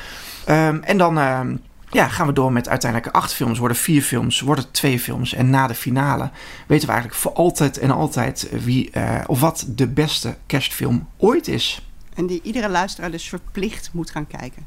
Um, 0.50 0.84
en 0.84 0.98
dan 0.98 1.20
ehm, 1.20 1.56
Ja, 1.90 2.08
gaan 2.08 2.28
we 2.28 2.34
door 2.34 2.52
met 2.52 2.70
uiteindelijk 2.70 3.16
acht 3.16 3.34
films, 3.34 3.60
worden 3.60 3.78
vier 3.78 4.02
films, 4.02 4.40
worden 4.40 4.72
twee 4.72 5.00
films. 5.00 5.34
En 5.34 5.50
na 5.50 5.68
de 5.68 5.74
finale 5.74 6.30
weten 6.68 6.88
we 6.88 6.94
eigenlijk 6.94 7.22
voor 7.22 7.34
altijd 7.34 7.78
en 7.78 7.92
altijd 7.92 8.50
wie 8.64 8.90
uh, 8.94 9.22
of 9.26 9.40
wat 9.40 9.66
de 9.68 9.88
beste 9.88 10.36
kerstfilm 10.46 11.08
ooit 11.18 11.48
is. 11.48 11.82
En 12.16 12.28
die 12.28 12.40
iedere 12.44 12.70
luisteraar 12.70 13.12
dus 13.12 13.30
verplicht 13.30 13.90
moet 13.94 14.10
gaan 14.10 14.28
kijken. 14.28 14.66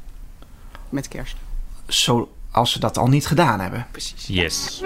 Met 0.89 1.07
kerst. 1.07 1.35
Zoals 1.89 2.71
ze 2.71 2.79
dat 2.79 2.97
al 2.97 3.07
niet 3.07 3.27
gedaan 3.27 3.59
hebben. 3.59 3.87
Precies. 3.91 4.27
Yes. 4.27 4.83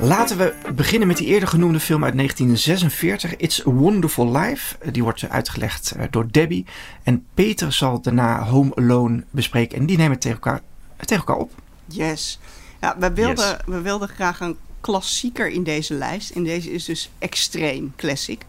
Laten 0.00 0.38
we 0.38 0.54
beginnen 0.74 1.08
met 1.08 1.16
die 1.16 1.26
eerder 1.26 1.48
genoemde 1.48 1.80
film 1.80 2.04
uit 2.04 2.14
1946, 2.14 3.36
It's 3.36 3.66
a 3.66 3.70
Wonderful 3.70 4.32
Life. 4.32 4.76
Die 4.90 5.02
wordt 5.02 5.28
uitgelegd 5.28 5.90
eh, 5.90 6.04
door 6.10 6.26
Debbie. 6.30 6.66
En 7.02 7.26
Peter 7.34 7.72
zal 7.72 8.00
daarna 8.00 8.44
Home 8.44 8.74
Alone 8.74 9.24
bespreken. 9.30 9.78
En 9.78 9.86
die 9.86 9.96
nemen 9.96 10.18
tegen 10.18 10.40
elkaar, 10.42 10.60
tegen 10.96 11.16
elkaar 11.16 11.36
op. 11.36 11.52
Yes. 11.86 12.38
Ja, 12.80 12.96
we 12.98 13.12
wilden, 13.12 13.58
we 13.66 13.80
wilden 13.80 14.08
graag 14.08 14.40
een 14.40 14.56
klassieker 14.80 15.48
in 15.48 15.62
deze 15.62 15.94
lijst. 15.94 16.30
En 16.30 16.42
deze 16.42 16.72
is 16.72 16.84
dus 16.84 17.10
extreem 17.18 17.92
classic. 17.96 18.42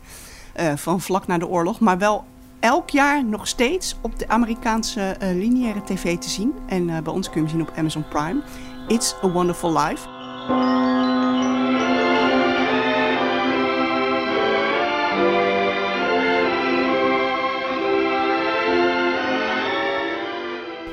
Uh, 0.59 0.75
van 0.75 1.01
vlak 1.01 1.27
na 1.27 1.37
de 1.37 1.47
oorlog. 1.47 1.79
Maar 1.79 1.97
wel 1.97 2.25
elk 2.59 2.89
jaar 2.89 3.25
nog 3.25 3.47
steeds 3.47 3.95
op 4.01 4.19
de 4.19 4.27
Amerikaanse 4.27 5.15
uh, 5.23 5.29
lineaire 5.29 5.83
tv 5.83 6.17
te 6.17 6.29
zien. 6.29 6.53
En 6.67 6.87
uh, 6.87 6.97
bij 6.99 7.13
ons 7.13 7.29
kun 7.29 7.41
je 7.41 7.47
hem 7.47 7.57
zien 7.57 7.67
op 7.69 7.77
Amazon 7.77 8.07
Prime. 8.07 8.41
It's 8.87 9.15
a 9.23 9.29
Wonderful 9.29 9.73
Life. 9.77 10.07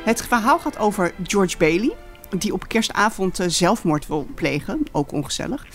Het 0.05 0.23
verhaal 0.27 0.59
gaat 0.59 0.79
over 0.79 1.15
George 1.23 1.57
Bailey, 1.57 1.97
die 2.39 2.53
op 2.53 2.69
kerstavond 2.69 3.41
uh, 3.41 3.47
zelfmoord 3.49 4.07
wil 4.07 4.27
plegen, 4.35 4.83
ook 4.93 5.13
ongezellig. 5.13 5.67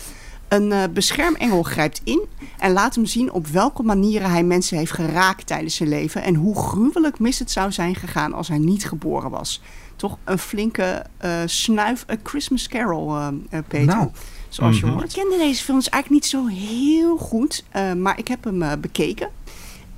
Een 0.50 0.70
uh, 0.70 0.82
beschermengel 0.92 1.62
grijpt 1.62 2.00
in 2.04 2.26
en 2.58 2.72
laat 2.72 2.94
hem 2.94 3.06
zien 3.06 3.32
op 3.32 3.46
welke 3.46 3.82
manieren 3.82 4.30
hij 4.30 4.42
mensen 4.42 4.76
heeft 4.76 4.92
geraakt 4.92 5.46
tijdens 5.46 5.74
zijn 5.74 5.88
leven 5.88 6.22
en 6.22 6.34
hoe 6.34 6.56
gruwelijk 6.56 7.18
mis 7.18 7.38
het 7.38 7.50
zou 7.50 7.72
zijn 7.72 7.94
gegaan 7.94 8.32
als 8.32 8.48
hij 8.48 8.58
niet 8.58 8.84
geboren 8.84 9.30
was. 9.30 9.62
Toch 9.96 10.18
een 10.24 10.38
flinke 10.38 11.06
uh, 11.24 11.30
snuif, 11.44 12.04
A 12.10 12.16
Christmas 12.22 12.68
Carol, 12.68 13.16
Peter. 13.68 13.84
Nou. 13.84 14.10
Zoals 14.48 14.80
je 14.80 14.86
hoort. 14.86 15.16
Ik 15.16 15.22
kende 15.22 15.36
deze 15.36 15.64
films 15.64 15.88
eigenlijk 15.88 16.22
niet 16.22 16.30
zo 16.30 16.46
heel 16.46 17.16
goed, 17.16 17.64
maar 17.96 18.18
ik 18.18 18.28
heb 18.28 18.44
hem 18.44 18.80
bekeken. 18.80 19.30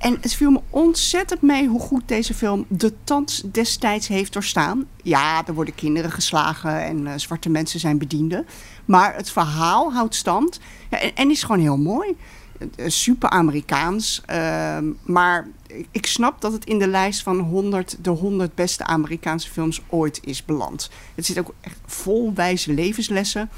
En 0.03 0.17
het 0.21 0.33
viel 0.33 0.51
me 0.51 0.61
ontzettend 0.69 1.41
mee 1.41 1.67
hoe 1.67 1.79
goed 1.79 2.07
deze 2.07 2.33
film 2.33 2.65
de 2.67 2.93
tand 3.03 3.53
destijds 3.53 4.07
heeft 4.07 4.33
doorstaan. 4.33 4.85
Ja, 5.03 5.47
er 5.47 5.53
worden 5.53 5.75
kinderen 5.75 6.11
geslagen 6.11 6.81
en 6.83 6.99
uh, 7.05 7.13
zwarte 7.15 7.49
mensen 7.49 7.79
zijn 7.79 7.97
bedienden. 7.97 8.45
Maar 8.85 9.15
het 9.15 9.31
verhaal 9.31 9.93
houdt 9.93 10.15
stand 10.15 10.59
ja, 10.89 10.99
en, 11.13 11.29
is 11.29 11.43
gewoon 11.43 11.61
heel 11.61 11.77
mooi. 11.77 12.15
Uh, 12.59 12.85
super 12.87 13.29
Amerikaans. 13.29 14.21
Uh, 14.29 14.77
maar 15.03 15.47
ik 15.91 16.05
snap 16.05 16.41
dat 16.41 16.51
het 16.51 16.65
in 16.65 16.79
de 16.79 16.87
lijst 16.87 17.23
van 17.23 17.39
100, 17.39 17.97
de 18.01 18.09
100 18.09 18.55
beste 18.55 18.83
Amerikaanse 18.83 19.49
films 19.49 19.81
ooit 19.87 20.19
is 20.23 20.45
beland. 20.45 20.89
Het 21.15 21.25
zit 21.25 21.39
ook 21.39 21.53
echt 21.61 21.77
vol 21.85 22.33
wijze 22.33 22.73
levenslessen. 22.73 23.49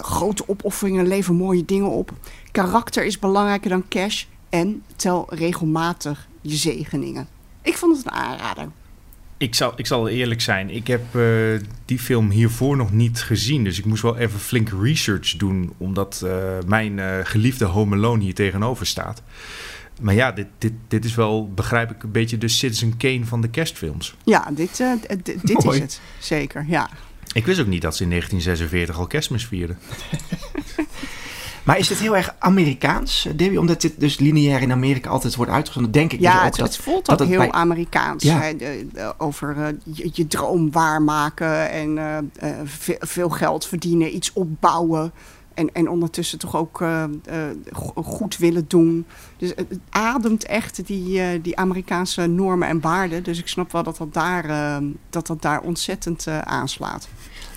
Grote 0.00 0.48
opofferingen 0.48 1.06
leveren 1.06 1.36
mooie 1.36 1.64
dingen 1.64 1.90
op. 1.90 2.12
Karakter 2.50 3.04
is 3.04 3.18
belangrijker 3.18 3.70
dan 3.70 3.88
cash. 3.88 4.24
En 4.48 4.82
tel 4.96 5.26
regelmatig 5.28 6.28
je 6.40 6.56
zegeningen. 6.56 7.28
Ik 7.62 7.76
vond 7.76 7.96
het 7.96 8.06
een 8.06 8.12
aanrader. 8.12 8.68
Ik 9.38 9.54
zal, 9.54 9.72
ik 9.76 9.86
zal 9.86 10.08
eerlijk 10.08 10.40
zijn, 10.40 10.70
ik 10.70 10.86
heb 10.86 11.14
uh, 11.14 11.60
die 11.84 11.98
film 11.98 12.30
hiervoor 12.30 12.76
nog 12.76 12.92
niet 12.92 13.22
gezien. 13.22 13.64
Dus 13.64 13.78
ik 13.78 13.84
moest 13.84 14.02
wel 14.02 14.16
even 14.16 14.40
flink 14.40 14.68
research 14.82 15.36
doen, 15.36 15.72
omdat 15.76 16.22
uh, 16.24 16.32
mijn 16.66 16.98
uh, 16.98 17.18
geliefde 17.22 17.64
Home 17.64 17.96
Alone 17.96 18.22
hier 18.22 18.34
tegenover 18.34 18.86
staat. 18.86 19.22
Maar 20.00 20.14
ja, 20.14 20.32
dit, 20.32 20.46
dit, 20.58 20.72
dit 20.88 21.04
is 21.04 21.14
wel, 21.14 21.50
begrijp 21.54 21.90
ik, 21.90 22.02
een 22.02 22.10
beetje 22.10 22.38
de 22.38 22.48
Citizen 22.48 22.96
Kane 22.96 23.24
van 23.24 23.40
de 23.40 23.48
kerstfilms. 23.48 24.14
Ja, 24.24 24.50
dit, 24.52 24.76
dit 25.42 25.64
is 25.64 25.78
het. 25.78 26.00
Zeker, 26.18 26.64
ja. 26.68 26.90
Ik 27.32 27.46
wist 27.46 27.60
ook 27.60 27.66
niet 27.66 27.82
dat 27.82 27.96
ze 27.96 28.02
in 28.02 28.08
1946 28.08 28.98
al 28.98 29.06
kerstmis 29.06 29.46
vierden. 29.46 29.78
Maar 31.66 31.78
is 31.78 31.88
dit 31.88 31.98
heel 31.98 32.16
erg 32.16 32.34
Amerikaans, 32.38 33.28
Debbie? 33.36 33.60
Omdat 33.60 33.80
dit 33.80 34.00
dus 34.00 34.18
lineair 34.18 34.62
in 34.62 34.72
Amerika 34.72 35.10
altijd 35.10 35.34
wordt 35.34 35.52
uitgezonden, 35.52 35.92
denk 35.92 36.12
ik 36.12 36.20
ja, 36.20 36.30
dus 36.30 36.38
ook 36.38 36.46
het, 36.46 36.56
dat, 36.56 36.66
het 36.66 36.76
voelt 36.76 37.20
ook 37.20 37.28
heel 37.28 37.52
Amerikaans. 37.52 38.22
Ja. 38.22 38.40
Hè? 38.40 38.56
De, 38.56 38.86
de, 38.92 39.14
over 39.18 39.56
uh, 39.56 39.66
je, 39.82 40.10
je, 40.12 40.26
droom 40.26 40.72
waarmaken 40.72 41.70
en 41.70 41.96
uh, 41.96 42.16
uh, 42.42 42.56
veel, 42.64 42.96
veel, 42.98 43.28
geld 43.28 43.66
verdienen, 43.66 44.14
iets 44.14 44.32
opbouwen. 44.32 45.12
En, 45.54 45.72
en 45.72 45.88
ondertussen 45.88 46.38
toch 46.38 46.56
ook 46.56 46.84
goed 47.94 48.36
willen 48.36 48.64
doen. 48.68 49.06
Dus 49.36 49.52
het 49.56 49.78
ademt 49.90 50.44
echt 50.44 50.86
die, 50.86 51.40
die 51.40 51.56
Amerikaanse 51.56 52.26
normen 52.26 52.68
en 52.68 52.80
waarden. 52.80 53.22
Dus 53.22 53.38
ik 53.38 53.48
snap 53.48 53.72
wel 53.72 53.82
dat 53.82 53.96
dat 53.96 54.14
daar, 54.14 54.80
dat 55.10 55.26
dat 55.26 55.42
daar 55.42 55.60
ontzettend 55.60 56.26
aanslaat. 56.28 57.08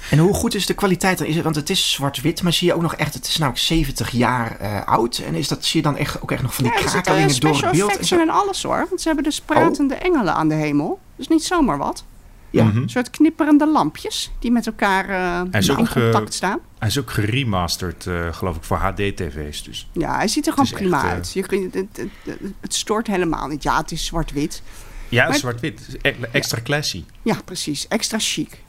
En 0.09 0.17
hoe 0.17 0.33
goed 0.33 0.55
is 0.55 0.65
de 0.65 0.73
kwaliteit 0.73 1.19
er? 1.19 1.43
Want 1.43 1.55
het 1.55 1.69
is 1.69 1.91
zwart-wit, 1.91 2.43
maar 2.43 2.53
zie 2.53 2.67
je 2.67 2.73
ook 2.73 2.81
nog 2.81 2.95
echt, 2.95 3.13
het 3.13 3.27
is 3.27 3.37
nou 3.37 3.57
70 3.57 4.09
jaar 4.09 4.57
uh, 4.61 4.85
oud. 4.85 5.17
En 5.17 5.35
is 5.35 5.47
dat, 5.47 5.65
zie 5.65 5.81
je 5.81 5.87
dan 5.87 5.97
echt, 5.97 6.21
ook 6.21 6.31
echt 6.31 6.41
nog 6.41 6.53
van 6.53 6.63
die 6.63 6.73
ja, 6.73 6.79
krakelingen 6.79 7.39
door 7.39 7.61
het 7.61 7.71
beeld? 7.71 7.97
En, 7.97 8.05
zo? 8.05 8.19
en 8.19 8.29
alles 8.29 8.63
hoor, 8.63 8.85
want 8.89 9.01
ze 9.01 9.07
hebben 9.07 9.25
dus 9.25 9.41
pratende 9.41 9.93
oh. 9.93 10.05
engelen 10.05 10.33
aan 10.33 10.47
de 10.47 10.55
hemel. 10.55 10.99
Dus 11.15 11.27
niet 11.27 11.43
zomaar 11.43 11.77
wat. 11.77 12.03
Ja. 12.49 12.63
Mm 12.63 12.71
-hmm. 12.71 12.81
Een 12.81 12.89
soort 12.89 13.09
knipperende 13.09 13.67
lampjes 13.67 14.31
die 14.39 14.51
met 14.51 14.67
elkaar 14.67 15.09
uh, 15.09 15.61
in 15.77 15.87
contact 15.89 16.33
staan. 16.33 16.59
Hij 16.79 16.87
is 16.87 16.99
ook 16.99 17.11
geremasterd, 17.11 18.05
uh, 18.05 18.33
geloof 18.33 18.55
ik, 18.55 18.63
voor 18.63 18.77
HD-tv's. 18.77 19.63
Dus. 19.63 19.89
Ja, 19.91 20.15
hij 20.15 20.27
ziet 20.27 20.47
er 20.47 20.53
gewoon 20.53 20.69
prima 20.69 21.03
echt, 21.03 21.13
uit. 21.13 21.33
Je, 21.33 21.41
het, 21.41 21.73
het, 21.73 22.09
het, 22.23 22.39
het, 22.59 22.73
stoort 22.73 23.07
helemaal 23.07 23.47
niet. 23.47 23.63
Ja, 23.63 23.77
het 23.77 23.91
is 23.91 24.05
zwart-wit. 24.05 24.61
Ja, 25.09 25.33
zwart-wit. 25.33 25.97
Extra 26.31 26.57
ja. 26.57 26.63
classy. 26.63 27.03
Ja, 27.21 27.37
precies. 27.45 27.87
Extra 27.87 28.17
chic. 28.19 28.61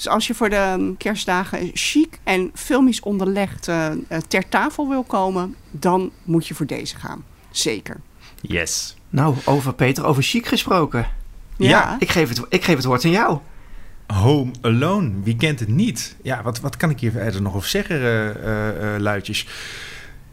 Dus 0.00 0.08
als 0.08 0.26
je 0.26 0.34
voor 0.34 0.50
de 0.50 0.94
kerstdagen 0.98 1.70
chic 1.74 2.18
en 2.22 2.50
filmisch 2.54 3.00
onderlegd 3.00 3.68
uh, 3.68 3.90
ter 4.28 4.48
tafel 4.48 4.88
wil 4.88 5.02
komen, 5.02 5.56
dan 5.70 6.10
moet 6.24 6.46
je 6.46 6.54
voor 6.54 6.66
deze 6.66 6.96
gaan. 6.96 7.24
Zeker. 7.50 8.00
Yes. 8.40 8.96
Nou, 9.10 9.34
over 9.44 9.74
Peter, 9.74 10.04
over 10.04 10.22
chic 10.22 10.46
gesproken. 10.46 11.06
Ja. 11.56 11.68
ja. 11.68 11.96
Ik, 11.98 12.10
geef 12.10 12.28
het, 12.28 12.42
ik 12.48 12.64
geef 12.64 12.76
het 12.76 12.84
woord 12.84 13.04
aan 13.04 13.10
jou. 13.10 13.38
Home 14.06 14.50
Alone, 14.60 15.10
wie 15.22 15.36
kent 15.36 15.60
het 15.60 15.68
niet? 15.68 16.16
Ja, 16.22 16.42
wat, 16.42 16.60
wat 16.60 16.76
kan 16.76 16.90
ik 16.90 17.00
hier 17.00 17.10
verder 17.10 17.42
nog 17.42 17.54
over 17.54 17.68
zeggen, 17.68 18.00
uh, 18.00 18.26
uh, 18.26 18.98
luidjes? 18.98 19.46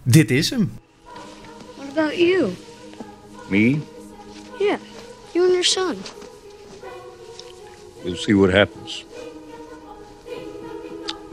Dit 0.03 0.31
is 0.31 0.49
hem. 0.49 0.73
What 1.75 1.89
about 1.97 2.17
you? 2.17 2.53
Me? 3.47 3.79
Yeah, 4.59 4.79
you 5.33 5.45
and 5.45 5.51
your 5.51 5.63
son. 5.63 5.95
We'll 8.03 8.15
see 8.15 8.37
what 8.37 8.51
happens. 8.51 9.06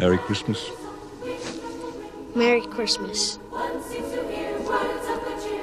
Merry 0.05 0.21
Christmas. 0.25 0.73
Merry 2.35 2.65
Christmas. 2.75 3.39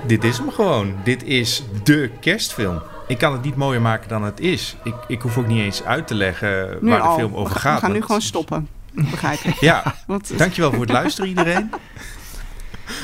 Dit 0.08 0.24
is 0.24 0.38
hem 0.38 0.52
gewoon. 0.52 0.96
Dit 1.04 1.24
is 1.24 1.64
de 1.84 2.10
kerstfilm. 2.20 2.82
Ik 3.08 3.18
kan 3.18 3.34
het 3.34 3.44
niet 3.44 3.56
mooier 3.56 3.82
maken 3.82 4.10
dan 4.10 4.24
het 4.24 4.40
is. 4.40 4.76
Ik, 4.84 4.94
ik 5.08 5.22
hoef 5.22 5.38
ook 5.38 5.48
niet 5.48 5.60
eens 5.60 5.84
uit 5.84 6.08
te 6.08 6.16
leggen 6.16 6.78
nu 6.82 6.90
waar 6.90 7.00
al. 7.00 7.16
de 7.16 7.22
film 7.22 7.36
over 7.36 7.56
gaat. 7.56 7.80
We 7.80 7.86
gaan 7.86 7.92
nu 7.92 8.02
gewoon 8.02 8.22
stoppen. 8.22 8.68
Begrijp 8.92 9.40
ik. 9.40 9.54
ja, 9.72 9.96
Want... 10.08 10.38
dankjewel 10.38 10.72
voor 10.72 10.82
het 10.82 10.92
luisteren 10.92 11.30
iedereen. 11.30 11.70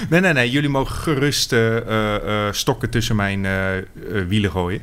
Nee, 0.09 0.19
nee, 0.19 0.33
nee. 0.33 0.49
Jullie 0.49 0.69
mogen 0.69 0.95
gerust 0.95 1.51
uh, 1.51 1.75
uh, 1.75 2.51
stokken 2.51 2.89
tussen 2.89 3.15
mijn 3.15 3.43
uh, 3.43 4.27
wielen 4.27 4.51
gooien. 4.51 4.81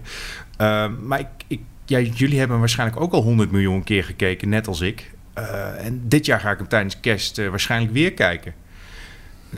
maar 1.03 1.19
ik, 1.19 1.27
ik, 1.47 1.61
ja, 1.85 1.99
jullie 1.99 2.39
hebben 2.39 2.59
waarschijnlijk 2.59 3.01
ook 3.01 3.13
al 3.13 3.23
100 3.23 3.51
miljoen 3.51 3.85
keer 3.85 4.05
gekeken, 4.05 4.49
net 4.49 4.67
als 4.67 4.81
ik. 4.81 5.14
Uh, 5.39 5.85
en 5.85 6.03
dit 6.09 6.27
jaar 6.27 6.41
ga 6.41 6.51
ik 6.51 6.59
hem 6.59 6.69
tijdens 6.69 7.01
kerst 7.01 7.39
uh, 7.39 7.49
waarschijnlijk 7.49 7.93
weer 7.93 8.13
kijken. 8.13 8.55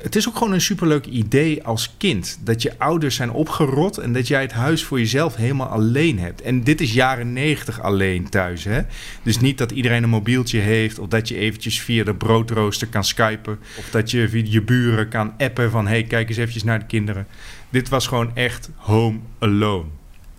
Het 0.03 0.17
is 0.17 0.29
ook 0.29 0.37
gewoon 0.37 0.53
een 0.53 0.61
superleuk 0.61 1.07
idee 1.07 1.65
als 1.65 1.95
kind. 1.97 2.39
Dat 2.41 2.63
je 2.63 2.79
ouders 2.79 3.15
zijn 3.15 3.31
opgerot 3.31 3.99
en 3.99 4.13
dat 4.13 4.29
jij 4.29 4.43
het 4.43 4.53
huis 4.53 4.85
voor 4.85 4.99
jezelf 4.99 5.37
helemaal 5.37 5.67
alleen 5.67 6.19
hebt. 6.19 6.43
En 6.43 6.65
dit 6.65 6.81
is 6.81 6.93
jaren 6.93 7.33
negentig 7.33 7.81
alleen 7.81 8.29
thuis. 8.29 8.65
Hè? 8.65 8.81
Dus 9.23 9.41
niet 9.41 9.59
dat 9.59 9.71
iedereen 9.71 10.03
een 10.03 10.09
mobieltje 10.09 10.59
heeft. 10.59 10.99
Of 10.99 11.09
dat 11.09 11.29
je 11.29 11.37
eventjes 11.37 11.81
via 11.81 12.05
de 12.05 12.15
broodrooster 12.15 12.87
kan 12.87 13.05
skypen. 13.05 13.59
Of 13.79 13.91
dat 13.91 14.11
je 14.11 14.29
via 14.29 14.45
je 14.49 14.63
buren 14.63 15.09
kan 15.09 15.33
appen 15.39 15.71
van... 15.71 15.87
hey, 15.87 16.05
kijk 16.05 16.29
eens 16.29 16.39
eventjes 16.39 16.65
naar 16.65 16.79
de 16.79 16.87
kinderen. 16.87 17.27
Dit 17.71 17.89
was 17.89 18.07
gewoon 18.07 18.37
echt 18.37 18.71
home 18.77 19.19
alone. 19.39 19.85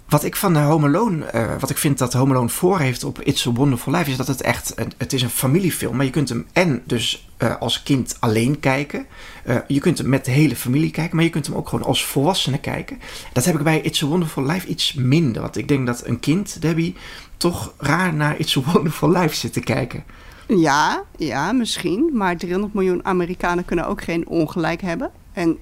Wat 0.10 0.24
ik 0.24 0.36
van 0.36 0.58
Home 0.58 0.88
Alone, 0.88 1.26
eh, 1.26 1.60
wat 1.60 1.70
ik 1.70 1.78
vind 1.78 1.98
dat 1.98 2.14
Home 2.14 2.34
Alone 2.34 2.50
voor 2.50 2.80
heeft 2.80 3.04
op 3.04 3.22
It's 3.22 3.48
a 3.48 3.52
Wonderful 3.52 3.94
Life, 3.94 4.12
is 4.12 4.18
dat 4.18 4.28
het 4.28 4.42
echt, 4.42 4.74
een, 4.76 4.92
het 4.98 5.14
is 5.14 5.22
een 5.22 5.30
familiefilm. 5.30 5.96
Maar 5.96 6.06
je 6.06 6.12
kunt 6.12 6.30
hem 6.30 6.46
en 6.54 6.82
dus 6.86 7.30
eh, 7.38 7.56
als 7.60 7.84
kind 7.84 8.18
alleen 8.20 8.60
kijken. 8.60 9.06
Eh, 9.44 9.56
je 9.68 9.80
kunt 9.80 9.98
hem 9.98 10.10
met 10.10 10.26
de 10.26 10.32
hele 10.32 10.56
familie 10.56 10.92
kijken, 10.92 11.16
maar 11.16 11.26
je 11.26 11.32
kunt 11.32 11.46
hem 11.46 11.56
ook 11.56 11.70
gewoon 11.70 11.86
als 11.86 12.06
volwassene 12.06 12.60
kijken. 12.60 13.00
Dat 13.34 13.46
heb 13.46 13.56
ik 13.56 13.64
bij 13.64 13.82
It's 13.82 14.04
a 14.04 14.06
Wonderful 14.06 14.46
Life 14.46 14.68
iets 14.68 14.94
minder. 14.94 15.42
Want 15.42 15.58
ik 15.58 15.68
denk 15.68 15.88
dat 15.88 16.06
een 16.06 16.20
kind, 16.20 16.62
Debbie, 16.62 16.96
toch 17.38 17.74
raar 17.78 18.14
naar 18.14 18.40
It's 18.40 18.58
a 18.58 18.62
Wonderful 18.72 19.12
Life 19.12 19.36
zit 19.36 19.54
te 19.54 19.60
kijken. 19.60 20.04
Ja, 20.48 21.04
ja, 21.18 21.52
misschien. 21.52 22.10
Maar 22.14 22.38
300 22.38 22.74
miljoen 22.74 23.06
Amerikanen 23.06 23.66
kunnen 23.66 23.88
ook 23.88 24.04
geen 24.04 24.28
ongelijk 24.28 24.82
hebben. 24.82 25.12
En 25.34 25.58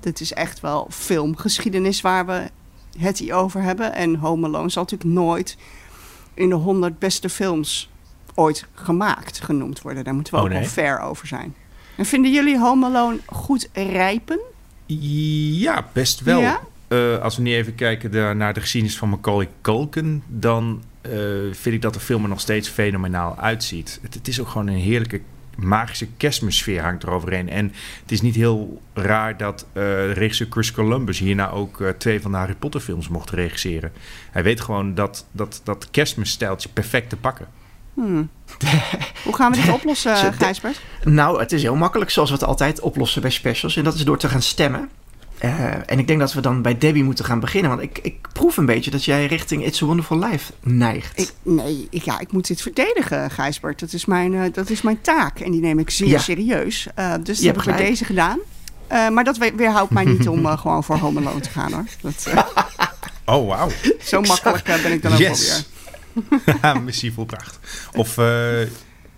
dit 0.00 0.20
is 0.20 0.32
echt 0.32 0.60
wel 0.60 0.86
filmgeschiedenis 0.90 2.00
waar 2.00 2.26
we 2.26 2.50
het 2.98 3.18
hier 3.18 3.34
over 3.34 3.62
hebben. 3.62 3.94
En 3.94 4.14
Home 4.14 4.46
Alone 4.46 4.68
zal 4.70 4.82
natuurlijk 4.82 5.10
nooit 5.10 5.56
in 6.34 6.48
de 6.48 6.54
100 6.54 6.98
beste 6.98 7.28
films 7.28 7.90
ooit 8.34 8.66
gemaakt 8.74 9.40
genoemd 9.40 9.82
worden. 9.82 10.04
Daar 10.04 10.14
moeten 10.14 10.32
we 10.32 10.38
Oh, 10.38 10.44
ook 10.44 10.50
nee? 10.52 10.60
wel 10.60 10.68
fair 10.70 11.00
over 11.00 11.26
zijn. 11.26 11.54
En 11.96 12.04
vinden 12.06 12.32
jullie 12.32 12.58
Home 12.58 12.86
Alone 12.86 13.18
goed 13.26 13.68
rijpen? 13.72 14.38
Ja, 14.86 15.86
best 15.92 16.20
wel. 16.20 16.40
Ja? 16.40 16.60
Eh, 16.88 17.18
als 17.18 17.36
we 17.36 17.42
nu 17.42 17.54
even 17.54 17.74
kijken 17.74 18.10
de- 18.10 18.32
naar 18.36 18.54
de 18.54 18.60
geschiedenis 18.60 18.98
van 18.98 19.08
Macaulay 19.08 19.48
Culkin, 19.62 20.22
dan 20.26 20.82
eh, 21.00 21.10
vind 21.52 21.74
ik 21.74 21.82
dat 21.82 21.94
de 21.94 22.00
film 22.00 22.22
er 22.22 22.28
nog 22.28 22.40
steeds 22.40 22.68
fenomenaal 22.68 23.36
uitziet. 23.38 23.98
Het, 24.02 24.14
het 24.14 24.28
is 24.28 24.40
ook 24.40 24.48
gewoon 24.48 24.66
een 24.66 24.74
heerlijke 24.78 25.20
magische 25.60 26.06
kerstmissfeer 26.16 26.82
hangt 26.82 27.02
eroverheen. 27.02 27.48
En 27.48 27.72
het 28.02 28.12
is 28.12 28.20
niet 28.20 28.34
heel 28.34 28.82
raar 28.92 29.36
dat 29.36 29.66
eh 29.72 30.12
regisseur 30.12 30.46
Chris 30.50 30.72
Columbus 30.72 31.18
hierna 31.18 31.50
ook 31.50 31.80
eh, 31.80 31.88
twee 31.88 32.20
van 32.20 32.30
de 32.30 32.36
Harry 32.36 32.54
Potter 32.54 32.80
films 32.80 33.08
mocht 33.08 33.30
regisseren. 33.30 33.92
Hij 34.30 34.42
weet 34.42 34.60
gewoon 34.60 34.94
dat, 34.94 35.26
dat, 35.32 35.60
dat 35.64 35.90
kerstmisstijltje 35.90 36.68
perfect 36.68 37.08
te 37.08 37.16
pakken. 37.16 37.46
Hmm. 37.94 38.28
Hoe 39.24 39.34
gaan 39.34 39.52
we 39.52 39.60
dit 39.60 39.72
oplossen, 39.72 40.32
Gijsbert? 40.32 40.80
Nou, 41.04 41.40
het 41.40 41.52
is 41.52 41.62
heel 41.62 41.76
makkelijk 41.76 42.10
zoals 42.10 42.30
we 42.30 42.36
het 42.36 42.44
altijd 42.44 42.80
oplossen 42.80 43.22
bij 43.22 43.30
specials. 43.30 43.76
En 43.76 43.84
dat 43.84 43.94
is 43.94 44.04
door 44.04 44.18
te 44.18 44.28
gaan 44.28 44.42
stemmen. 44.42 44.90
Eh, 45.38 45.72
en 45.86 45.98
ik 45.98 46.06
denk 46.06 46.18
dat 46.20 46.32
we 46.32 46.40
dan 46.40 46.62
bij 46.62 46.78
Debbie 46.78 47.04
moeten 47.04 47.24
gaan 47.24 47.40
beginnen. 47.40 47.70
Want 47.70 47.82
ik, 47.82 47.98
ik 48.02 48.16
proef 48.32 48.56
een 48.56 48.66
beetje 48.66 48.90
dat 48.90 49.04
jij 49.04 49.26
richting 49.26 49.64
It's 49.64 49.82
a 49.82 49.86
Wonderful 49.86 50.18
Life 50.18 50.52
neigt. 50.62 51.18
Ik, 51.20 51.32
nee, 51.42 51.86
ik, 51.90 52.02
ja, 52.02 52.18
ik 52.20 52.32
moet 52.32 52.46
dit 52.46 52.62
verdedigen, 52.62 53.30
Gijsbert. 53.30 53.80
Dat 53.80 53.92
is 53.92 54.04
mijn, 54.04 54.34
eh, 54.34 54.52
dat 54.52 54.70
is 54.70 54.82
mijn 54.82 55.00
taak 55.00 55.40
en 55.40 55.50
die 55.50 55.60
neem 55.60 55.78
ik 55.78 55.90
zeer 55.90 56.08
Ja. 56.08 56.18
serieus. 56.18 56.86
Eh, 56.94 57.14
dus 57.22 57.36
dat 57.36 57.46
heb 57.46 57.56
ik 57.58 57.64
bij 57.64 57.86
deze 57.86 58.04
gedaan. 58.04 58.38
Eh, 58.86 59.08
maar 59.08 59.24
dat 59.24 59.36
we- 59.38 59.52
weerhoudt 59.56 59.90
mij 59.90 60.04
niet 60.04 60.28
om 60.28 60.46
gewoon 60.56 60.84
voor 60.84 60.96
Home 60.96 61.20
Alone 61.20 61.40
te 61.40 61.50
gaan, 61.50 61.72
hoor. 61.72 61.84
Dat, 62.00 62.26
eh, 62.28 62.42
Oh, 63.34 63.48
wauw. 63.48 63.68
zo 64.04 64.20
makkelijk 64.20 64.64
ben 64.64 64.92
ik 64.92 65.02
dan 65.02 65.12
ook 65.12 65.18
Yes. 65.18 65.64
alweer. 66.54 66.82
Missie 66.84 67.12
volbracht. 67.12 67.58
Of, 67.94 68.18
eh, 68.18 68.60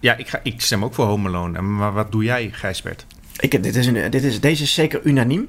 ja, 0.00 0.17
ik, 0.17 0.29
ga, 0.29 0.41
ik 0.43 0.61
stem 0.61 0.85
ook 0.85 0.95
voor 0.95 1.05
Home 1.07 1.29
Alone. 1.29 1.61
Maar 1.61 1.93
wat 1.93 2.12
doe 2.12 2.25
jij, 2.25 2.49
Gijsbert? 2.53 3.07
Ik, 3.37 3.62
dit 3.62 3.77
is 3.77 3.87
een, 3.87 4.11
dit 4.11 4.25
is, 4.25 4.41
deze 4.41 4.62
is 4.62 4.75
zeker 4.75 5.00
unaniem. 5.05 5.49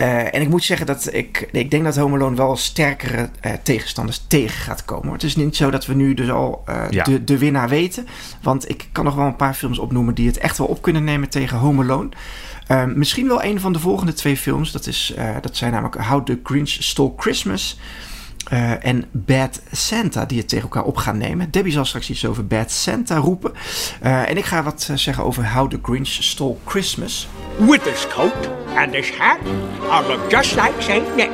Eh, 0.00 0.34
en 0.34 0.40
ik 0.42 0.48
moet 0.48 0.64
zeggen 0.64 0.86
dat 0.86 1.14
ik, 1.14 1.48
ik 1.52 1.70
denk 1.70 1.84
dat 1.84 1.96
Home 1.96 2.14
Alone 2.16 2.36
wel 2.36 2.56
sterkere 2.56 3.28
eh, 3.40 3.52
tegenstanders 3.62 4.24
tegen 4.26 4.60
gaat 4.62 4.84
komen. 4.84 5.12
Het 5.12 5.22
is 5.22 5.36
niet 5.36 5.56
zo 5.56 5.70
dat 5.70 5.86
we 5.86 5.94
nu 5.94 6.14
dus 6.14 6.30
al 6.30 6.62
eh, 6.66 6.82
Ja. 6.90 7.04
de, 7.04 7.24
de 7.24 7.38
winnaar 7.38 7.68
weten. 7.68 8.06
Want 8.42 8.68
ik 8.68 8.88
kan 8.92 9.04
nog 9.04 9.14
wel 9.14 9.26
een 9.26 9.36
paar 9.36 9.54
films 9.54 9.78
opnoemen 9.78 10.14
die 10.14 10.26
het 10.26 10.38
echt 10.38 10.58
wel 10.58 10.66
op 10.66 10.82
kunnen 10.82 11.04
nemen 11.04 11.28
tegen 11.28 11.58
Home 11.58 11.82
Alone. 11.82 12.08
Eh, 12.66 12.84
misschien 12.84 13.28
wel 13.28 13.44
een 13.44 13.60
van 13.60 13.72
de 13.72 13.78
volgende 13.78 14.12
twee 14.12 14.36
films. 14.36 14.72
Dat, 14.72 14.86
is, 14.86 15.14
dat 15.40 15.56
zijn 15.56 15.72
namelijk 15.72 16.04
How 16.04 16.24
the 16.26 16.40
Grinch 16.42 16.68
Stole 16.70 17.12
Christmas 17.16 17.78
eh, 18.48 18.84
en 18.84 19.04
Bad 19.10 19.60
Santa 19.72 20.24
die 20.24 20.38
het 20.38 20.48
tegen 20.48 20.64
elkaar 20.64 20.84
op 20.84 20.96
gaan 20.96 21.18
nemen. 21.18 21.50
Debbie 21.50 21.72
zal 21.72 21.84
straks 21.84 22.10
iets 22.10 22.26
over 22.26 22.46
Bad 22.46 22.70
Santa 22.70 23.16
roepen. 23.16 23.52
Eh, 24.00 24.28
en 24.28 24.36
ik 24.36 24.44
ga 24.44 24.62
wat 24.62 24.86
eh, 24.90 24.96
zeggen 24.96 25.24
over 25.24 25.52
How 25.52 25.70
the 25.70 25.78
Grinch 25.82 26.08
Stole 26.08 26.56
Christmas. 26.64 27.28
With 27.56 27.82
this 27.82 28.06
coat 28.08 28.48
and 28.76 28.92
this 28.92 29.10
hat, 29.18 29.38
I 29.90 30.06
look 30.06 30.30
just 30.30 30.54
like 30.54 30.74
Saint 30.78 31.16
Nick. 31.16 31.30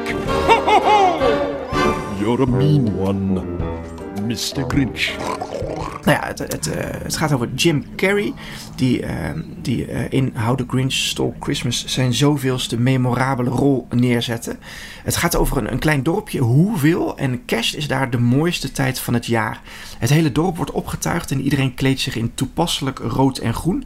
You're 2.19 2.43
a 2.43 2.47
mean 2.47 2.97
one, 2.97 3.43
Mr. 4.27 4.65
Grinch. 4.69 5.11
Nou 6.07 6.19
ja, 6.19 6.27
het, 6.27 6.39
het, 6.39 6.71
eh, 6.71 7.01
het 7.03 7.17
gaat 7.17 7.33
over 7.33 7.49
Jim 7.55 7.85
Carrey, 7.97 8.33
die, 8.77 9.03
eh, 9.03 9.31
die 9.63 9.87
eh, 9.87 10.13
in 10.13 10.33
How 10.37 10.57
the 10.57 10.65
Grinch 10.69 10.93
Stole 10.93 11.35
Christmas 11.41 11.85
zijn 11.87 12.15
zoveelste 12.15 12.79
memorabele 12.79 13.51
rol 13.51 13.87
neerzette. 13.91 14.57
Het 15.03 15.17
gaat 15.17 15.37
over 15.37 15.57
een, 15.57 15.73
een 15.73 15.79
klein 15.79 16.03
dorpje, 16.03 16.41
Hoeveel, 16.41 17.17
en 17.17 17.45
kerst 17.45 17.75
is 17.75 17.89
daar 17.89 18.11
de 18.11 18.19
mooiste 18.19 18.73
tijd 18.73 18.99
van 18.99 19.15
het 19.15 19.27
jaar. 19.27 19.61
Het 19.99 20.11
hele 20.11 20.33
dorp 20.33 20.57
wordt 20.57 20.71
opgetuigd 20.71 21.31
en 21.31 21.41
iedereen 21.41 21.75
kleedt 21.75 22.01
zich 22.01 22.17
in 22.17 22.35
toepasselijk 22.35 22.99
rood 22.99 23.39
en 23.39 23.55
groen. 23.55 23.85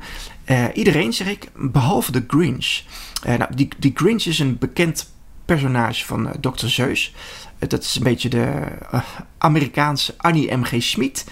Iedereen, 0.75 1.13
zeg 1.13 1.29
ik, 1.29 1.49
behalve 1.55 2.13
de 2.13 2.25
Grinch. 2.27 2.81
Nou, 3.25 3.55
die, 3.55 3.69
die 3.79 3.93
Grinch 3.95 4.25
is 4.25 4.39
een 4.39 4.59
bekend 4.59 5.13
personage 5.45 6.07
van 6.07 6.31
Dr. 6.41 6.67
Zeus. 6.67 7.15
Eh, 7.61 7.69
dat 7.69 7.83
is 7.83 7.95
een 7.95 8.03
beetje 8.03 8.29
de 8.29 8.53
eh, 8.91 9.01
Amerikaanse 9.39 10.15
Annie 10.17 10.57
M.G. 10.57 10.83
Schmid. 10.83 11.25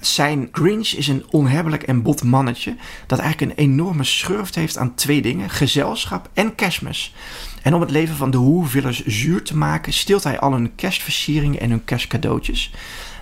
Zijn 0.00 0.48
Grinch 0.52 0.88
is 0.88 1.08
een 1.08 1.24
onhebbelijk 1.30 1.82
en 1.82 2.02
bot 2.02 2.22
mannetje 2.22 2.76
dat 3.06 3.18
eigenlijk 3.18 3.50
een 3.52 3.64
enorme 3.64 4.04
schurft 4.04 4.54
heeft 4.54 4.78
aan 4.78 4.94
twee 4.94 5.22
dingen: 5.22 5.50
gezelschap 5.50 6.28
en 6.34 6.54
kerstmis. 6.54 7.14
En 7.62 7.74
om 7.74 7.80
het 7.80 7.90
leven 7.90 8.16
van 8.16 8.30
de 8.30 8.36
Hoevillers 8.36 9.04
zuur 9.04 9.42
te 9.42 9.56
maken, 9.56 9.92
steelt 9.92 10.24
hij 10.24 10.38
al 10.38 10.52
hun 10.52 10.74
kerstversieringen 10.74 11.60
en 11.60 11.70
hun 11.70 11.84
kerstcadeautjes. 11.84 12.72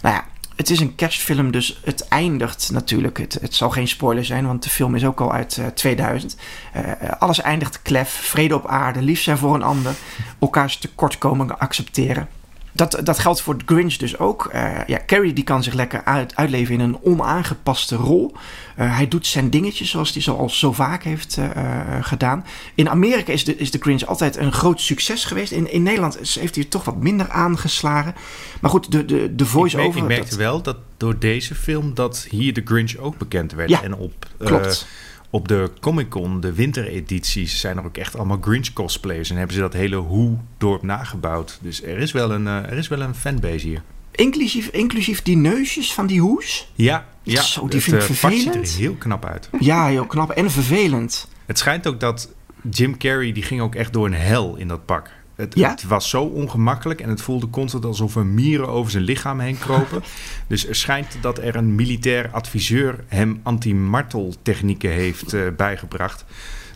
Nou 0.02 0.14
ja, 0.14 0.24
het 0.60 0.70
is 0.70 0.80
een 0.80 0.94
kerstfilm, 0.94 1.50
dus 1.50 1.80
het 1.84 2.08
eindigt 2.08 2.70
natuurlijk. 2.72 3.18
Het, 3.18 3.38
het 3.40 3.54
zal 3.54 3.70
geen 3.70 3.88
spoiler 3.88 4.24
zijn, 4.24 4.46
want 4.46 4.62
de 4.62 4.70
film 4.70 4.94
is 4.94 5.04
ook 5.04 5.20
al 5.20 5.32
uit 5.32 5.58
eh, 5.58 5.66
2000. 5.66 6.36
Eh, 6.72 6.82
alles 7.18 7.40
eindigt 7.40 7.82
klef, 7.82 8.10
vrede 8.10 8.54
op 8.54 8.66
aarde, 8.66 9.02
lief 9.02 9.20
zijn 9.20 9.38
voor 9.38 9.54
een 9.54 9.62
ander, 9.62 9.94
elkaars 10.38 10.76
tekortkomingen 10.76 11.58
accepteren. 11.58 12.28
Dat, 12.72 13.00
dat 13.04 13.18
geldt 13.18 13.40
voor 13.42 13.56
Grinch 13.66 13.94
dus 13.96 14.18
ook. 14.18 14.46
Eh, 14.52 14.70
ja, 14.86 14.98
Carrie 15.06 15.32
die 15.32 15.44
kan 15.44 15.62
zich 15.62 15.72
lekker 15.74 16.04
uit, 16.04 16.36
uitleven 16.36 16.74
in 16.74 16.80
een 16.80 16.98
onaangepaste 17.02 17.96
rol. 17.96 18.32
Eh, 18.76 18.96
hij 18.96 19.08
doet 19.08 19.26
zijn 19.26 19.50
dingetjes 19.50 19.90
zoals 19.90 20.12
hij 20.12 20.22
zo 20.22 20.36
al 20.36 20.50
zo 20.50 20.72
vaak 20.72 21.02
heeft 21.02 21.36
eh, 21.36 21.80
gedaan. 22.00 22.44
In 22.74 22.88
Amerika 22.88 23.32
is 23.32 23.44
de, 23.44 23.56
is 23.56 23.70
de 23.70 23.78
Grinch 23.80 24.02
altijd 24.04 24.36
een 24.36 24.52
groot 24.52 24.80
succes 24.80 25.24
geweest. 25.24 25.52
In, 25.52 25.72
in 25.72 25.82
Nederland 25.82 26.14
heeft 26.16 26.34
hij 26.54 26.62
het 26.62 26.70
toch 26.70 26.84
wat 26.84 26.96
minder 26.96 27.28
aangeslagen. 27.28 28.14
Maar 28.60 28.70
goed, 28.70 28.92
de, 28.92 29.04
de, 29.04 29.34
de 29.34 29.46
voice-over... 29.46 30.00
ik 30.00 30.06
merkte 30.06 30.28
dat- 30.28 30.38
wel 30.38 30.62
dat 30.62 30.76
door 30.96 31.18
deze 31.18 31.54
film 31.54 31.94
dat 31.94 32.26
hier 32.28 32.52
de 32.52 32.62
Grinch 32.64 32.96
ook 32.96 33.18
bekend 33.18 33.52
werd. 33.52 33.70
Ja, 33.70 33.82
en 33.82 33.94
op, 33.94 34.26
klopt. 34.38 34.86
Op 35.30 35.48
de 35.48 35.70
Comic 35.80 36.08
Con, 36.08 36.40
de 36.40 36.52
winteredities, 36.52 37.60
zijn 37.60 37.76
er 37.76 37.84
ook 37.84 37.96
echt 37.96 38.16
allemaal 38.16 38.38
Grinch 38.40 38.72
cosplayers. 38.72 39.30
En 39.30 39.36
hebben 39.36 39.54
ze 39.54 39.60
dat 39.60 39.72
hele 39.72 39.96
Hoe-dorp 39.96 40.82
nagebouwd. 40.82 41.58
Dus 41.62 41.82
er 41.82 41.98
is 41.98 42.12
wel 42.12 42.30
een, 42.30 42.46
eh, 42.46 42.70
er 42.70 42.76
is 42.76 42.88
wel 42.88 43.00
een 43.00 43.14
fanbase 43.14 43.66
hier. 43.66 43.82
Inclusief, 44.10 44.68
inclusief 44.68 45.22
die 45.22 45.36
neusjes 45.36 45.94
van 45.94 46.06
die 46.06 46.20
hoes. 46.20 46.70
Ja, 46.74 47.06
ja 47.22 47.42
Zo, 47.42 47.68
die 47.68 47.74
het, 47.74 47.82
vind 47.82 48.02
ik 48.02 48.08
eh, 48.08 48.20
pak 48.20 48.30
ziet 48.32 48.42
vervelend. 48.42 48.72
er 48.72 48.78
heel 48.78 48.94
knap 48.94 49.24
uit. 49.24 49.50
Ja, 49.60 49.86
heel 49.86 50.06
knap 50.06 50.30
en 50.30 50.50
vervelend. 50.50 51.28
Het 51.46 51.58
schijnt 51.58 51.86
ook 51.86 52.00
dat 52.00 52.32
Jim 52.70 52.98
Carrey, 52.98 53.32
die 53.32 53.42
ging 53.42 53.60
ook 53.60 53.74
echt 53.74 53.92
door 53.92 54.06
een 54.06 54.14
hel 54.14 54.56
in 54.56 54.68
dat 54.68 54.84
pak. 54.84 55.10
Het, 55.40 55.54
Ja? 55.54 55.70
het 55.70 55.84
was 55.84 56.08
zo 56.10 56.22
ongemakkelijk 56.22 57.00
en 57.00 57.08
het 57.08 57.22
voelde 57.22 57.50
constant 57.50 57.84
alsof 57.84 58.16
er 58.16 58.26
mieren 58.26 58.68
over 58.68 58.90
zijn 58.90 59.02
lichaam 59.04 59.40
heen 59.40 59.58
kropen. 59.58 60.02
dus 60.48 60.66
er 60.68 60.74
schijnt 60.74 61.16
dat 61.20 61.38
er 61.38 61.56
een 61.56 61.74
militair 61.74 62.30
adviseur 62.32 63.04
hem 63.08 63.40
anti-marteltechnieken 63.42 64.90
heeft 64.90 65.32
eh, 65.32 65.42
bijgebracht. 65.56 66.24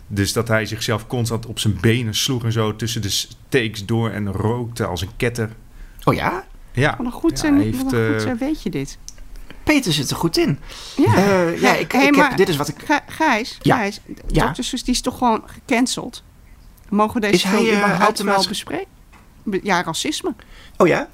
Dus 0.07 0.33
dat 0.33 0.47
hij 0.47 0.65
zichzelf 0.65 1.07
constant 1.07 1.45
op 1.45 1.59
zijn 1.59 1.77
benen 1.81 2.15
sloeg 2.15 2.43
en 2.43 2.51
zo 2.51 2.75
tussen 2.75 3.01
de 3.01 3.09
steaks 3.09 3.85
door 3.85 4.09
en 4.09 4.31
rookte 4.31 4.85
als 4.85 5.01
een 5.01 5.15
ketter. 5.17 5.49
Oh 6.03 6.13
ja? 6.13 6.45
Ja, 6.71 6.95
Wat 6.97 7.05
een 7.05 7.11
goed, 7.11 7.41
ja, 7.41 7.47
en, 7.47 7.55
hij 7.55 7.63
heeft, 7.63 7.83
wat 7.83 7.93
een 7.93 8.19
goed 8.19 8.25
eh, 8.25 8.33
weet 8.39 8.63
je 8.63 8.69
dit. 8.69 8.97
Peter 9.63 9.93
zit 9.93 10.09
er 10.09 10.15
goed 10.15 10.37
in. 10.37 10.59
Ja, 10.97 11.13
Eh, 11.15 11.61
ja, 11.61 11.73
ik, 11.75 11.91
Hey, 11.91 12.05
ik 12.07 12.15
maar- 12.15 12.27
heb, 12.27 12.37
dit 12.37 12.49
is 12.49 12.55
wat 12.55 12.67
ik... 12.67 12.75
Gij- 12.85 13.01
Gijs, 13.07 13.57
Ja. 13.61 13.75
Gijs 13.77 13.99
Ja. 14.27 14.51
Dr. 14.51 14.61
Seuss, 14.61 14.83
die 14.83 14.93
is 14.93 15.01
toch 15.01 15.17
gewoon 15.17 15.43
gecanceld? 15.45 16.23
Mogen 16.95 17.13
we 17.13 17.19
deze 17.19 17.33
Is 17.33 17.43
hij, 17.43 17.51
film 17.57 17.67
eh, 17.69 17.77
überhaupt 17.77 18.21
wel 18.21 18.45
bespreken? 18.47 18.87
Ja, 19.63 19.83
racisme. 19.83 20.33
Oh 20.77 20.87
ja? 20.87 21.07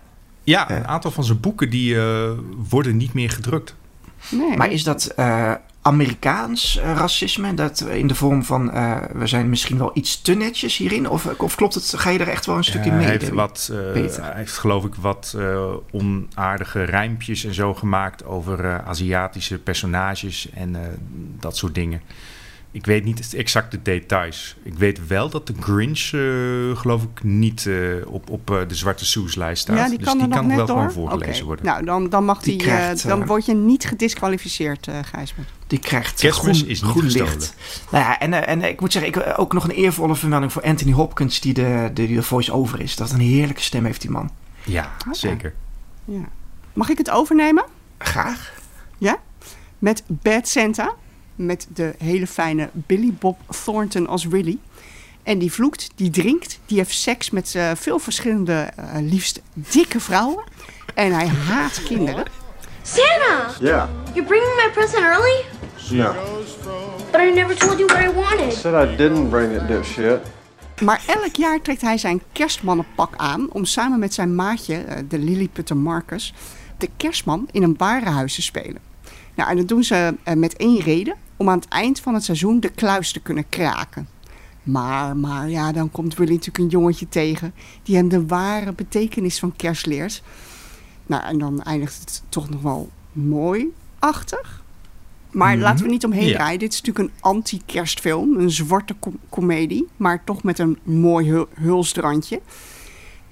ja, 0.44 0.72
een 0.72 0.88
aantal 0.88 1.12
van 1.12 1.24
zijn 1.24 1.40
boeken 1.40 1.70
die 1.70 2.00
eh, 2.00 2.32
worden 2.70 2.98
niet 2.98 3.14
meer 3.14 3.30
gedrukt. 3.30 3.76
Nee. 4.30 4.58
Maar 4.58 4.72
is 4.72 4.84
dat 4.84 5.06
eh, 5.06 5.54
Amerikaans 5.82 6.80
racisme? 6.84 7.54
Dat 7.54 7.82
in 7.82 8.08
de 8.08 8.16
vorm 8.16 8.44
van 8.44 8.72
eh, 8.72 8.98
we 9.14 9.28
zijn 9.28 9.50
misschien 9.50 9.78
wel 9.78 9.92
iets 9.94 10.22
te 10.22 10.34
netjes 10.34 10.78
hierin? 10.78 11.10
Of, 11.10 11.26
of 11.38 11.56
klopt 11.56 11.74
het? 11.74 11.94
Ga 11.98 12.10
je 12.10 12.20
er 12.20 12.28
echt 12.28 12.46
wel 12.46 12.58
een 12.58 12.64
stukje 12.64 12.90
Ja, 12.90 12.96
mee? 12.96 13.06
hij, 13.06 13.12
heeft 13.18 13.30
wat, 13.30 13.70
eh, 13.72 13.92
Peter. 13.92 14.24
hij 14.24 14.34
heeft 14.36 14.58
geloof 14.58 14.86
ik 14.86 14.96
wat 14.96 15.34
eh, 15.38 15.74
onaardige 15.92 16.84
rijmpjes 16.84 17.44
en 17.46 17.54
zo 17.54 17.74
gemaakt 17.74 18.26
over 18.26 18.66
eh, 18.66 18.88
Aziatische 18.88 19.58
personages 19.60 20.50
en 20.54 20.76
eh, 20.76 20.82
dat 21.40 21.58
soort 21.58 21.76
dingen. 21.76 22.02
Ik 22.74 22.86
weet 22.86 23.04
niet 23.04 23.34
exact 23.36 23.72
de 23.72 23.82
details. 23.82 24.56
Ik 24.64 24.74
weet 24.74 25.08
wel 25.08 25.30
dat 25.30 25.48
de 25.48 25.54
Grinch, 25.60 26.00
eh, 26.00 26.80
geloof 26.80 27.04
ik, 27.04 27.24
niet 27.24 27.66
eh, 27.66 27.76
op, 28.06 28.30
op 28.30 28.52
eh, 28.52 28.68
de 28.68 28.76
Zwarte 28.76 29.06
Soes-lijst 29.06 29.62
staat. 29.62 29.78
Ja, 29.78 29.90
die 29.90 29.98
dus 29.98 30.08
kan 30.08 30.18
die 30.18 30.28
kan 30.28 30.48
net 30.48 30.56
wel 30.56 30.66
door. 30.66 30.76
gewoon 30.78 30.92
voorgelezen 30.92 31.46
worden. 31.46 31.66
Nou, 31.66 31.86
dan, 31.86 32.10
dan, 32.10 32.26
mag 32.26 32.42
Die 32.42 32.58
die, 32.58 32.68
krijgt, 32.68 33.08
dan 33.08 33.26
word 33.26 33.46
je 33.46 33.54
niet 33.54 33.86
gedisqualificeerd, 33.86 34.88
Gijsbert. 35.12 35.50
Die 35.68 35.80
krijgt 35.80 36.20
Kerstmis 36.20 36.58
groen, 36.58 36.70
is 36.70 36.82
niet 36.82 36.92
groen 36.92 37.04
gestolen. 37.04 37.34
licht. 37.34 37.56
Nou 37.92 38.04
ja, 38.04 38.20
en, 38.20 38.48
en 38.48 38.64
ik 38.64 38.80
moet 38.80 38.92
zeggen, 38.92 39.16
ik, 39.16 39.40
ook 39.40 39.54
nog 39.54 39.64
een 39.64 39.76
eervolle 39.76 40.16
vermelding 40.16 40.52
voor 40.52 40.62
Anthony 40.62 40.92
Hopkins, 40.92 41.40
die 41.40 41.54
de, 41.54 41.90
de 41.94 42.24
voice-over 42.24 42.82
is. 42.82 42.96
Dat 42.96 43.12
een 43.12 43.20
heerlijke 43.20 43.62
stem 43.62 43.86
heeft, 43.86 44.02
die 44.02 44.12
man. 44.12 44.32
Ja, 44.64 44.92
zeker. 45.12 45.54
Ja. 46.06 46.30
Mag 46.74 46.90
ik 46.90 46.98
het 46.98 47.10
overnemen? 47.10 47.66
Graag. 47.98 48.54
Ja? 48.98 49.20
Met 49.80 50.04
Bad 50.08 50.48
Santa. 50.48 50.96
Met 51.36 51.68
de 51.74 51.94
hele 51.98 52.28
fijne 52.28 52.70
Billy 52.74 53.14
Bob 53.20 53.38
Thornton 53.64 54.08
als 54.08 54.26
Willy. 54.26 54.58
En 55.24 55.40
die 55.40 55.52
vloekt, 55.52 55.90
die 55.96 56.10
drinkt, 56.10 56.60
die 56.66 56.78
heeft 56.78 56.94
seks 56.94 57.30
met 57.30 57.56
eh, 57.56 57.72
veel 57.76 58.00
verschillende, 58.00 58.70
eh, 58.76 58.86
liefst 59.02 59.42
dikke 59.54 60.00
vrouwen. 60.00 60.44
En 60.94 61.14
hij 61.14 61.28
haat 61.28 61.84
kinderen. 61.84 62.26
Santa! 62.82 63.52
Yeah. 63.60 63.90
You're 64.14 64.28
bringing 64.28 64.56
my 64.56 64.70
present 64.74 65.04
early? 65.04 65.46
Yeah. 65.90 66.16
But 67.12 67.22
I 67.22 67.34
never 67.34 67.56
told 67.56 67.78
you 67.78 67.86
what 67.86 68.02
I 68.02 68.14
wanted. 68.14 68.54
Said 68.54 68.90
I 68.90 68.96
didn't 68.96 69.30
bring 69.30 69.56
it, 69.56 69.68
dipshit. 69.68 70.20
Maar 70.82 71.04
elk 71.08 71.36
jaar 71.36 71.62
trekt 71.62 71.82
hij 71.82 71.98
zijn 71.98 72.22
kerstmannenpak 72.32 73.14
aan 73.18 73.52
om 73.52 73.66
samen 73.66 74.00
met 74.00 74.14
zijn 74.14 74.36
maatje, 74.36 74.76
eh, 74.76 74.98
de 75.08 75.20
Lilliputter 75.20 75.78
Marcus, 75.78 76.34
de 76.78 76.90
kerstman 76.98 77.48
in 77.52 77.64
een 77.64 77.76
warenhuis 77.78 78.36
te 78.36 78.42
spelen. 78.42 78.91
Nou, 79.36 79.50
en 79.50 79.58
dat 79.58 79.68
doen 79.68 79.84
ze 79.84 80.16
eh, 80.24 80.36
met 80.36 80.56
één 80.56 80.80
reden, 80.80 81.16
om 81.38 81.50
aan 81.50 81.58
het 81.60 81.68
eind 81.68 82.00
van 82.00 82.14
het 82.14 82.24
seizoen 82.24 82.60
de 82.60 82.70
kluis 82.70 83.12
te 83.12 83.20
kunnen 83.20 83.50
kraken. 83.50 84.08
Maar, 84.64 85.18
maar 85.18 85.50
ja, 85.50 85.72
dan 85.72 85.92
komt 85.92 86.16
Willy 86.16 86.32
natuurlijk 86.32 86.58
een 86.58 86.80
jongetje 86.80 87.10
tegen 87.10 87.54
die 87.84 87.96
hem 87.96 88.10
de 88.10 88.26
ware 88.26 88.74
betekenis 88.74 89.40
van 89.40 89.56
kerst 89.56 89.86
leert. 89.86 90.24
Nou, 91.06 91.24
en 91.24 91.38
dan 91.38 91.62
eindigt 91.62 92.00
het 92.00 92.24
toch 92.30 92.50
nog 92.50 92.62
wel 92.62 92.90
mooi-achtig. 93.12 94.64
Maar 95.32 95.54
Mhm. 95.54 95.62
laten 95.62 95.86
we 95.86 95.92
niet 95.92 96.06
omheen 96.06 96.28
Ja. 96.28 96.34
draaien. 96.36 96.60
Dit 96.60 96.74
is 96.74 96.82
natuurlijk 96.82 97.08
een 97.14 97.20
anti-kerstfilm, 97.22 98.38
een 98.38 98.52
zwarte 98.52 98.96
com- 99.00 99.20
komedie, 99.30 99.88
maar 99.98 100.24
toch 100.24 100.44
met 100.44 100.60
een 100.60 100.78
mooi 100.84 101.30
hul- 101.30 101.48
hulsdrandje. 101.54 102.42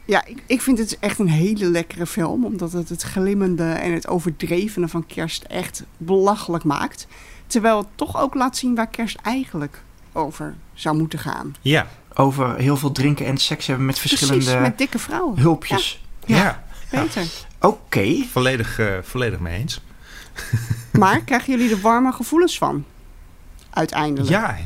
Ja, 0.09 0.25
ik, 0.25 0.43
ik 0.45 0.61
vind 0.61 0.77
het 0.77 0.99
echt 0.99 1.19
een 1.19 1.27
hele 1.29 1.65
lekkere 1.65 2.05
film, 2.05 2.45
omdat 2.45 2.71
het 2.71 2.89
het 2.89 3.01
glimmende 3.01 3.63
en 3.63 3.93
het 3.93 4.07
overdrevene 4.07 4.87
van 4.87 5.05
kerst 5.05 5.43
echt 5.43 5.83
belachelijk 5.97 6.63
maakt. 6.63 7.07
Terwijl 7.47 7.77
het 7.77 7.87
toch 7.95 8.21
ook 8.21 8.33
laat 8.33 8.57
zien 8.57 8.75
waar 8.75 8.87
kerst 8.87 9.17
eigenlijk 9.21 9.81
over 10.11 10.55
zou 10.73 10.97
moeten 10.97 11.19
gaan. 11.19 11.55
Ja, 11.61 11.87
Over 12.13 12.55
heel 12.55 12.77
veel 12.77 12.91
drinken 12.91 13.25
en 13.25 13.37
seks 13.37 13.67
hebben 13.67 13.85
met 13.85 13.99
verschillende 13.99 14.43
Precies, 14.43 14.61
met 14.61 14.77
dikke 14.77 14.99
vrouwen. 14.99 15.39
hulpjes. 15.39 16.03
ja. 16.25 16.63
Beter. 16.91 17.25
Oké. 17.61 18.23
Volledig, 18.31 18.79
eh, 18.79 18.93
volledig 19.01 19.39
mee 19.39 19.59
eens. 19.59 19.81
Maar 20.91 21.21
krijgen 21.21 21.57
jullie 21.57 21.75
er 21.75 21.81
warme 21.81 22.11
gevoelens 22.11 22.57
van? 22.57 22.85
Uiteindelijk. 23.69 24.29
Ja, 24.29 24.57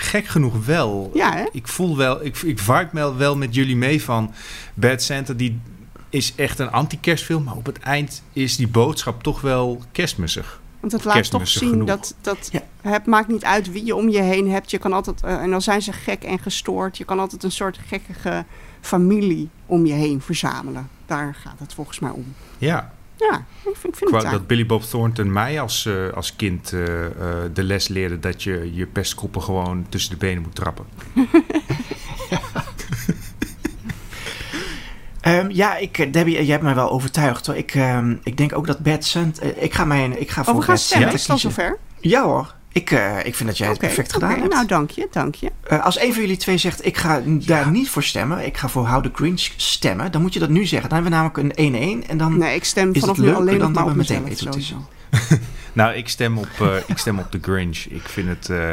gek 0.00 0.26
genoeg 0.26 0.66
wel. 0.66 1.10
Ja, 1.14 1.32
hè? 1.36 1.44
Ik 1.52 1.68
voel 1.68 1.96
wel, 1.96 2.24
ik, 2.24 2.36
ik 2.36 2.58
vibe 2.58 2.88
wel, 2.92 3.16
wel 3.16 3.36
met 3.36 3.54
jullie 3.54 3.76
mee 3.76 4.02
van 4.02 4.32
Bad 4.74 5.02
Santa, 5.02 5.32
die 5.32 5.60
is 6.08 6.34
echt 6.34 6.58
een 6.58 6.70
anti-kerstfilm, 6.70 7.44
maar 7.44 7.56
op 7.56 7.66
het 7.66 7.78
eind 7.78 8.22
is 8.32 8.56
die 8.56 8.68
boodschap 8.68 9.22
toch 9.22 9.40
wel 9.40 9.82
kerstmissig. 9.92 10.60
Want 10.80 10.92
het 10.92 11.04
laat 11.04 11.30
toch 11.30 11.48
zien 11.48 11.68
genoeg. 11.70 11.86
dat, 11.86 12.14
dat 12.20 12.48
Ja. 12.52 12.90
het 12.90 13.06
maakt 13.06 13.28
niet 13.28 13.44
uit 13.44 13.72
wie 13.72 13.84
je 13.84 13.94
om 13.96 14.08
je 14.08 14.20
heen 14.20 14.50
hebt. 14.50 14.70
Je 14.70 14.78
kan 14.78 14.92
altijd, 14.92 15.22
eh, 15.22 15.42
en 15.42 15.50
dan 15.50 15.62
zijn 15.62 15.82
ze 15.82 15.92
gek 15.92 16.22
en 16.22 16.38
gestoord. 16.38 16.98
Je 16.98 17.04
kan 17.04 17.18
altijd 17.18 17.42
een 17.44 17.52
soort 17.52 17.78
gekkige 17.86 18.44
familie 18.80 19.48
om 19.66 19.86
je 19.86 19.92
heen 19.92 20.20
verzamelen. 20.20 20.88
Daar 21.06 21.34
gaat 21.34 21.58
het 21.58 21.74
volgens 21.74 21.98
mij 21.98 22.10
om. 22.10 22.34
Ja, 22.58 22.92
Ja, 23.20 23.44
ik 23.64 23.76
vind, 23.76 23.92
ik 23.92 23.98
vind 23.98 24.22
het 24.22 24.30
dat 24.30 24.46
Billy 24.46 24.66
Bob 24.66 24.82
Thornton 24.82 25.32
mij 25.32 25.60
als, 25.60 25.86
eh, 25.86 26.12
als 26.12 26.36
kind 26.36 26.72
eh, 26.72 27.06
eh, 27.06 27.12
de 27.52 27.62
les 27.62 27.88
leerde 27.88 28.18
dat 28.18 28.42
je 28.42 28.70
je 28.74 28.86
pestkoppen 28.86 29.42
gewoon 29.42 29.86
tussen 29.88 30.10
de 30.10 30.16
benen 30.16 30.42
moet 30.42 30.54
trappen. 30.54 30.84
Ehm, 35.20 35.50
ja, 35.50 35.76
ik, 35.76 36.12
Debbie, 36.12 36.34
jij 36.34 36.44
hebt 36.44 36.62
mij 36.62 36.74
wel 36.74 36.90
overtuigd 36.90 37.46
hoor. 37.46 37.56
Ik, 37.56 37.74
ehm, 37.74 38.16
ik 38.22 38.36
denk 38.36 38.56
ook 38.56 38.66
dat 38.66 38.78
Bad 38.78 39.04
Santa... 39.04 39.42
eh, 39.42 39.62
ik 39.62 39.74
ga, 39.74 39.84
mijn, 39.84 40.20
ik 40.20 40.30
ga 40.30 40.44
voor 40.44 40.52
Oh, 40.52 40.58
we 40.58 40.64
gaan 40.64 40.74
Bad 40.74 40.84
stemmen. 40.84 41.12
Is 41.12 41.26
kiezen. 41.26 41.38
zover? 41.38 41.78
Ja 42.00 42.22
hoor. 42.22 42.54
Ik, 42.72 42.90
eh, 42.90 43.24
ik 43.24 43.34
vind 43.34 43.48
dat 43.48 43.58
jij 43.58 43.68
het 43.68 43.78
perfect 43.78 44.12
gedaan 44.12 44.38
hebt. 44.38 44.52
Nou, 44.52 44.66
dank 44.66 44.90
je, 44.90 45.08
dank 45.10 45.34
je. 45.34 45.50
Eh, 45.62 45.84
als 45.84 46.00
een 46.00 46.12
van 46.12 46.22
jullie 46.22 46.36
twee 46.36 46.56
zegt, 46.56 46.86
ik 46.86 46.96
ga 46.96 47.22
daar 47.26 47.70
niet 47.70 47.90
voor 47.90 48.02
stemmen. 48.02 48.46
Ik 48.46 48.56
ga 48.56 48.68
voor 48.68 48.86
How 48.88 49.02
the 49.02 49.10
Grinch 49.14 49.48
stemmen. 49.56 50.12
Dan 50.12 50.20
moet 50.20 50.32
je 50.32 50.38
dat 50.38 50.48
nu 50.48 50.66
zeggen. 50.66 50.88
Dan 50.88 51.02
hebben 51.02 51.18
we 51.18 51.28
namelijk 51.28 51.58
een 51.58 52.02
1-1. 52.04 52.08
En 52.08 52.18
dan 52.18 52.38
Nee, 52.38 52.54
ik 52.54 52.64
stem 52.64 52.92
is 52.92 53.00
vanaf 53.00 53.16
het 53.16 53.24
nu 53.24 53.32
leuker 53.32 53.42
alleen 53.46 53.58
dan 53.58 53.72
nog 53.72 53.84
maar 53.84 53.94
dat 53.94 54.02
op 54.04 54.06
we 54.08 54.14
meteen 54.14 54.28
mezelf. 54.28 54.54
weten 54.54 54.78
is. 55.10 55.38
Nou, 55.72 55.94
ik 55.94 56.08
stem 56.08 56.38
op, 56.38 56.48
eh, 56.60 56.76
ik 56.86 56.98
stem 56.98 57.18
op 57.18 57.30
The 57.30 57.38
Grinch. 57.42 57.78
Ik 57.78 58.08
vind 58.08 58.28
het 58.28 58.50
eh, 58.50 58.72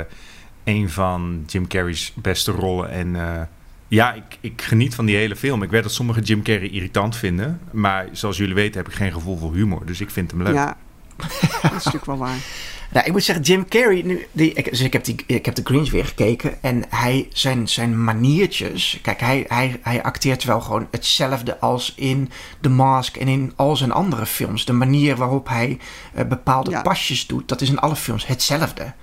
een 0.64 0.90
van 0.90 1.44
Jim 1.48 1.68
Carrey's 1.68 2.14
beste 2.16 2.52
rollen. 2.52 2.90
En 2.90 3.16
eh, 3.16 3.42
ja, 3.88 4.14
ik, 4.14 4.38
ik 4.42 4.62
geniet 4.62 4.96
van 4.96 5.06
die 5.06 5.16
hele 5.16 5.36
film. 5.36 5.64
Ik 5.64 5.70
weet 5.70 5.84
dat 5.84 5.92
sommigen 5.92 6.24
Jim 6.24 6.44
Carrey 6.44 6.70
irritant 6.70 7.16
vinden. 7.16 7.60
Maar 7.72 8.08
zoals 8.12 8.38
jullie 8.38 8.56
weten 8.56 8.78
heb 8.78 8.88
ik 8.88 8.96
geen 8.96 9.12
gevoel 9.12 9.38
voor 9.38 9.54
humor. 9.54 9.86
Dus 9.86 10.02
ik 10.02 10.10
vind 10.10 10.32
hem 10.32 10.44
leuk. 10.44 10.54
Ja, 10.54 10.78
dat 11.62 11.64
is 11.64 11.72
natuurlijk 11.72 12.06
wel 12.06 12.18
waar. 12.18 12.38
Nou, 12.91 13.06
ik 13.06 13.12
moet 13.12 13.23
zeggen, 13.23 13.45
Jim 13.45 13.67
Carrey, 13.67 14.02
nu, 14.02 14.28
die, 14.32 14.54
ik, 14.54 14.69
dus 14.69 14.80
ik 14.80 14.93
heb, 14.93 15.04
die, 15.04 15.23
ik 15.28 15.45
heb 15.45 15.56
de 15.56 15.62
Grinch 15.63 15.91
weer 15.91 16.06
gekeken. 16.06 16.62
En 16.62 16.84
hij, 16.89 17.28
zijn, 17.34 17.67
zijn 17.67 18.04
maniertjes. 18.04 19.00
Kijk, 19.02 19.19
hij, 19.19 19.45
hij, 19.47 19.80
hij 19.82 20.04
acteert 20.04 20.43
wel 20.43 20.62
gewoon 20.62 20.88
hetzelfde 20.91 21.60
als 21.60 21.93
in 21.95 22.30
The 22.62 22.69
Mask 22.69 23.15
en 23.17 23.28
in 23.28 23.54
al 23.56 23.76
zijn 23.76 23.91
andere 23.91 24.26
films. 24.26 24.65
De 24.65 24.73
manier 24.73 25.15
waarop 25.15 25.47
hij 25.47 25.80
eh, 26.13 26.26
bepaalde 26.26 26.71
Ja. 26.71 26.82
pasjes 26.82 27.28
doet, 27.28 27.47
dat 27.47 27.62
is 27.62 27.69
in 27.69 27.80
alle 27.80 27.95
films 27.95 28.28
hetzelfde. 28.28 28.93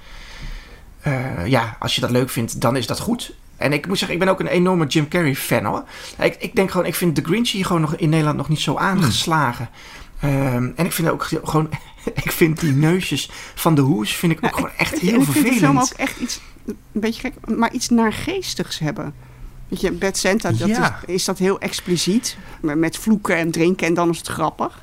Eh, 1.00 1.46
ja, 1.46 1.76
als 1.78 1.94
je 1.94 2.00
dat 2.00 2.10
leuk 2.10 2.30
vindt, 2.30 2.60
dan 2.60 2.76
is 2.76 2.86
dat 2.86 3.00
goed. 3.00 3.34
En 3.56 3.72
ik 3.72 3.86
moet 3.86 3.98
zeggen, 3.98 4.16
ik 4.16 4.24
ben 4.24 4.32
ook 4.32 4.40
een 4.40 4.46
enorme 4.46 4.86
Jim 4.86 5.08
Carrey 5.08 5.34
fan 5.34 5.64
hoor. 5.64 5.84
Ik, 6.18 6.36
ik 6.38 6.54
denk 6.54 6.70
gewoon, 6.70 6.86
ik 6.86 6.94
vind 6.94 7.14
The 7.14 7.22
Grinch 7.24 7.50
hier 7.50 7.66
gewoon 7.66 7.80
nog 7.80 7.96
in 7.96 8.08
Nederland 8.08 8.36
nog 8.36 8.48
niet 8.48 8.60
zo 8.60 8.76
aangeslagen. 8.76 9.68
Ehm, 10.20 10.70
en 10.76 10.84
ik 10.84 10.92
vind 10.92 11.08
ook 11.08 11.28
gewoon, 11.42 11.68
ik 12.24 12.32
vind 12.32 12.60
die 12.60 12.72
neusjes 12.72 13.30
van 13.54 13.74
de 13.74 13.80
hoes 13.80 14.14
vind 14.14 14.32
ik 14.32 14.38
ook 14.38 14.44
Ja, 14.50 14.56
gewoon 14.56 14.70
ik- 14.70 14.76
echt 14.80 14.98
heel 14.98 15.14
en 15.14 15.20
ik 15.20 15.26
vind 15.26 15.44
die 15.44 15.54
film 15.54 15.58
vervelend. 15.76 15.92
ook 15.92 15.98
echt 15.98 16.18
iets, 16.20 16.40
een 16.66 16.76
beetje 16.92 17.20
gek, 17.20 17.56
maar 17.56 17.72
iets 17.72 17.88
naargeestigs 17.88 18.78
hebben. 18.78 19.14
Weet 19.68 19.80
je, 19.80 19.92
Bad 19.92 20.16
Santa, 20.16 20.52
dat 20.52 20.68
Ja. 20.68 21.00
is, 21.06 21.14
is 21.14 21.24
dat 21.24 21.38
heel 21.38 21.60
expliciet. 21.60 22.36
Met 22.60 22.96
vloeken 22.96 23.36
en 23.36 23.50
drinken 23.50 23.86
en 23.86 23.94
dan 23.94 24.10
is 24.10 24.18
het 24.18 24.26
grappig. 24.28 24.82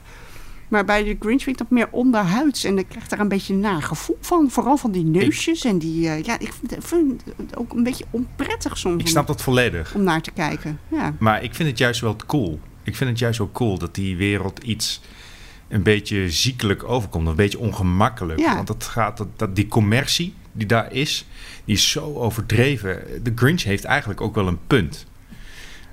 Maar 0.67 0.85
bij 0.85 1.03
de 1.03 1.15
Grinch 1.19 1.43
vind 1.43 1.55
ik 1.55 1.57
dat 1.57 1.69
meer 1.69 1.87
onderhuids. 1.91 2.63
En 2.63 2.77
ik 2.77 2.85
krijg 2.89 3.07
daar 3.07 3.19
een 3.19 3.27
beetje 3.27 3.53
een 3.53 3.59
naar 3.59 3.81
gevoel 3.81 4.17
van. 4.21 4.49
Vooral 4.51 4.77
van 4.77 4.91
die 4.91 5.03
neusjes 5.05 5.63
en 5.65 5.77
die... 5.77 6.07
eh, 6.09 6.23
ja, 6.23 6.39
ik 6.39 6.53
vind, 6.83 7.23
het 7.37 7.57
ook 7.57 7.73
een 7.73 7.83
beetje 7.83 8.05
onprettig 8.09 8.77
soms 8.77 9.01
Ik 9.01 9.07
snap 9.07 9.27
dat 9.27 9.41
volledig. 9.41 9.93
om 9.95 10.03
naar 10.03 10.21
te 10.21 10.31
kijken. 10.31 10.79
Ja. 10.87 11.13
Maar 11.19 11.43
ik 11.43 11.55
vind 11.55 11.69
het 11.69 11.77
juist 11.77 12.01
wel 12.01 12.15
cool. 12.27 12.59
Ik 12.83 12.95
vind 12.95 13.09
het 13.09 13.19
juist 13.19 13.37
wel 13.37 13.49
cool 13.51 13.77
dat 13.77 13.95
die 13.95 14.15
wereld 14.17 14.63
iets 14.63 15.01
een 15.71 15.83
beetje 15.83 16.31
ziekelijk 16.31 16.83
overkomt. 16.83 17.27
Een 17.27 17.35
beetje 17.35 17.59
ongemakkelijk. 17.59 18.39
Ja. 18.39 18.55
Want 18.55 18.67
dat 18.67 18.83
gaat, 18.83 19.17
dat, 19.17 19.27
dat, 19.35 19.55
die 19.55 19.67
commercie 19.67 20.33
die 20.51 20.67
daar 20.67 20.93
is, 20.93 21.25
die 21.65 21.75
is 21.75 21.89
zo 21.89 22.13
overdreven. 22.13 23.03
De 23.23 23.31
Grinch 23.35 23.63
heeft 23.63 23.83
eigenlijk 23.83 24.21
ook 24.21 24.35
wel 24.35 24.47
een 24.47 24.59
punt. 24.67 25.05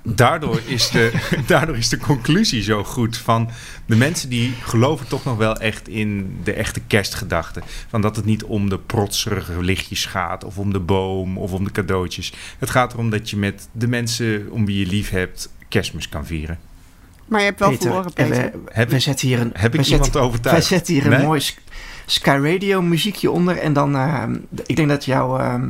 Daardoor 0.03 0.61
is, 0.65 0.89
de, 0.89 1.11
daardoor 1.47 1.77
is 1.77 1.89
de 1.89 1.97
conclusie 1.97 2.63
zo 2.63 2.83
goed 2.83 3.17
van 3.17 3.49
de 3.85 3.95
mensen 3.95 4.29
die 4.29 4.51
geloven 4.51 5.07
toch 5.07 5.23
nog 5.23 5.37
wel 5.37 5.55
echt 5.57 5.87
in 5.87 6.37
de 6.43 6.53
echte 6.53 6.79
kerstgedachte. 6.87 7.61
Van 7.87 8.01
dat 8.01 8.15
het 8.15 8.25
niet 8.25 8.43
om 8.43 8.69
de 8.69 8.79
protserige 8.79 9.63
lichtjes 9.63 10.05
gaat 10.05 10.43
of 10.43 10.57
om 10.57 10.73
de 10.73 10.79
boom 10.79 11.37
of 11.37 11.53
om 11.53 11.63
de 11.63 11.71
cadeautjes. 11.71 12.33
Het 12.59 12.69
gaat 12.69 12.93
erom 12.93 13.09
dat 13.09 13.29
je 13.29 13.37
met 13.37 13.69
de 13.71 13.87
mensen 13.87 14.51
om 14.51 14.65
wie 14.65 14.79
je 14.79 14.85
lief 14.85 15.09
hebt 15.09 15.49
kerstmis 15.67 16.09
kan 16.09 16.25
vieren. 16.25 16.59
Maar 17.29 17.39
je 17.39 17.45
hebt 17.45 17.59
wel 17.59 17.69
Peter, 17.69 17.83
verloren, 17.85 18.11
en 18.15 18.29
Peter. 18.29 18.51
we, 18.51 18.59
Heb 18.71 18.89
we 18.89 18.95
ik- 18.95 19.01
zetten 19.01 19.27
hier 19.27 19.39
een, 19.39 19.49
heb 19.53 19.73
ik 19.73 19.79
we 19.79 19.85
iemand 19.87 20.03
zetten- 20.03 20.21
overtuigd? 20.21 20.57
Wij 20.69 20.77
zetten 20.77 20.93
hier 20.93 21.13
een 21.13 21.21
mooi 21.25 21.39
Sk- 21.39 21.59
Sky 22.05 22.39
Radio 22.43 22.81
muziekje 22.81 23.31
onder. 23.31 23.57
En 23.57 23.73
dan, 23.73 23.95
ehm, 23.95 24.35
ik 24.65 24.75
denk 24.75 24.89
dat 24.89 25.05
jouw, 25.05 25.37
ehm, 25.37 25.69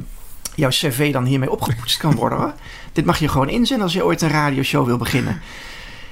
jouw 0.56 0.70
cv 0.70 1.12
dan 1.14 1.26
hiermee 1.26 1.52
opgepoetst 1.52 1.98
kan 1.98 2.16
worden 2.16 2.38
hoor. 2.38 2.54
Dit 2.94 3.06
mag 3.06 3.20
je 3.20 3.28
gewoon 3.28 3.50
inzenden 3.50 3.84
als 3.86 3.94
je 3.94 4.06
ooit 4.06 4.22
een 4.22 4.30
radioshow 4.30 4.86
wil 4.86 4.98
beginnen. 4.98 5.42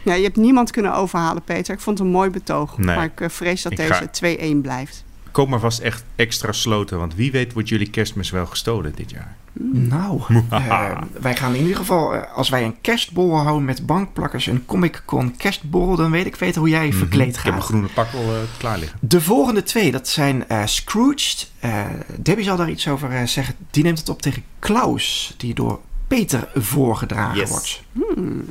Ja, 0.04 0.14
je 0.14 0.24
hebt 0.24 0.36
niemand 0.36 0.72
kunnen 0.72 0.94
overhalen, 0.96 1.44
Peter. 1.44 1.74
Ik 1.74 1.80
vond 1.80 1.98
het 1.98 2.08
een 2.08 2.14
mooi 2.14 2.30
betoog. 2.30 2.78
Nee. 2.78 2.96
Maar 2.96 3.06
ik 3.06 3.22
eh, 3.22 3.30
vrees 3.30 3.62
dat 3.62 3.72
Ik 3.72 3.78
deze 3.78 3.94
ga- 3.94 4.08
2-1 4.08 4.62
blijft. 4.62 5.04
koop 5.32 5.50
maar 5.50 5.60
vast 5.60 5.80
echt 5.80 6.04
extra 6.16 6.52
sloten, 6.52 6.98
want 6.98 7.16
wie 7.16 7.32
weet 7.32 7.54
wordt 7.54 7.70
jullie 7.70 7.90
kerstmis 7.90 8.30
wel 8.30 8.46
gestolen 8.46 8.92
dit 8.96 9.10
jaar. 9.12 9.36
Nou, 9.60 10.22
eh, 10.50 10.98
wij 11.22 11.36
gaan 11.36 11.54
in 11.56 11.62
ieder 11.62 11.76
geval, 11.78 12.14
eh, 12.16 12.34
als 12.36 12.50
wij 12.50 12.64
een 12.64 12.82
kerstbol 12.82 13.38
houden 13.38 13.66
met 13.66 13.86
bankplakkers, 13.86 14.46
een 14.46 14.66
Comic 14.66 15.02
Con 15.06 15.36
kerstbol, 15.38 15.96
dan 15.96 16.12
weet 16.12 16.26
ik 16.26 16.36
weten 16.36 16.62
hoe 16.62 16.70
jij 16.70 16.94
verkleed 16.94 17.28
Ik 17.28 17.36
heb 17.36 17.44
gaat. 17.44 17.56
een 17.56 17.62
groene 17.62 17.88
pak 17.88 18.08
al 18.14 18.20
eh, 18.34 18.40
klaar 18.58 18.78
liggen. 18.80 19.00
De 19.02 19.22
volgende 19.22 19.64
twee, 19.64 19.92
dat 19.92 20.08
zijn 20.08 20.48
eh, 20.48 20.66
Scrooged. 20.66 21.52
Eh, 21.60 21.86
Debbie 22.20 22.46
zal 22.46 22.58
daar 22.58 22.70
iets 22.70 22.88
over 22.88 23.28
zeggen. 23.28 23.56
Die 23.72 23.84
neemt 23.84 24.00
het 24.00 24.10
op 24.10 24.22
tegen 24.22 24.44
Klaus, 24.60 25.34
die 25.38 25.54
door 25.54 25.80
Peter 26.08 26.48
voorgedragen 26.56 27.38
Yes. 27.38 27.50
wordt. 27.50 27.84
Hmm. 27.92 28.46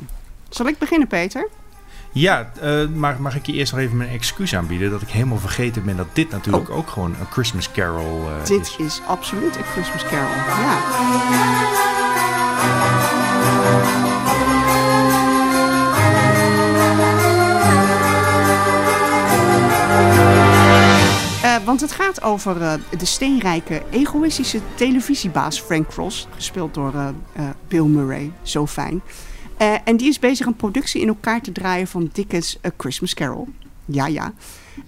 Zal 0.49 0.67
ik 0.67 0.77
beginnen, 0.77 1.07
Peter? 1.07 1.47
Ja, 2.17 2.51
eh, 2.61 2.87
maar 2.87 3.21
mag 3.21 3.35
ik 3.35 3.45
je 3.45 3.53
eerst 3.53 3.71
nog 3.71 3.81
even 3.81 3.97
mijn 3.97 4.09
excuus 4.09 4.55
aanbieden 4.55 4.91
dat 4.91 5.01
ik 5.01 5.09
helemaal 5.09 5.37
vergeten 5.37 5.83
ben 5.83 5.97
dat 5.97 6.07
dit 6.13 6.29
natuurlijk 6.29 6.69
ook 6.69 6.89
gewoon 6.89 7.15
een 7.19 7.25
Christmas 7.31 7.71
Carol 7.71 8.27
eh, 8.27 8.45
Dit 8.45 8.59
is. 8.59 8.85
is 8.85 9.01
absoluut 9.07 9.55
een 9.55 9.63
Christmas 9.63 10.03
Carol. 10.03 10.35
Ja. 10.35 10.79
Eh, 21.41 21.65
want 21.65 21.81
het 21.81 21.91
gaat 21.91 22.21
over 22.21 22.79
de 22.97 23.05
steenrijke, 23.05 23.83
egoïstische 23.89 24.59
televisiebaas 24.75 25.59
Frank 25.59 25.87
Cross, 25.87 26.27
gespeeld 26.35 26.73
door 26.73 26.93
Bill 27.67 27.85
Murray, 27.85 28.31
zo 28.41 28.67
fijn. 28.67 29.01
Eh, 29.57 29.75
en 29.83 29.97
die 29.97 30.07
is 30.07 30.19
bezig 30.19 30.45
een 30.45 30.55
productie 30.55 31.01
in 31.01 31.07
elkaar 31.07 31.41
te 31.41 31.51
draaien 31.51 31.87
van 31.87 32.09
Dickens' 32.13 32.57
A 32.65 32.69
Christmas 32.77 33.13
Carol. 33.13 33.47
Ja, 33.85 34.07
ja. 34.07 34.33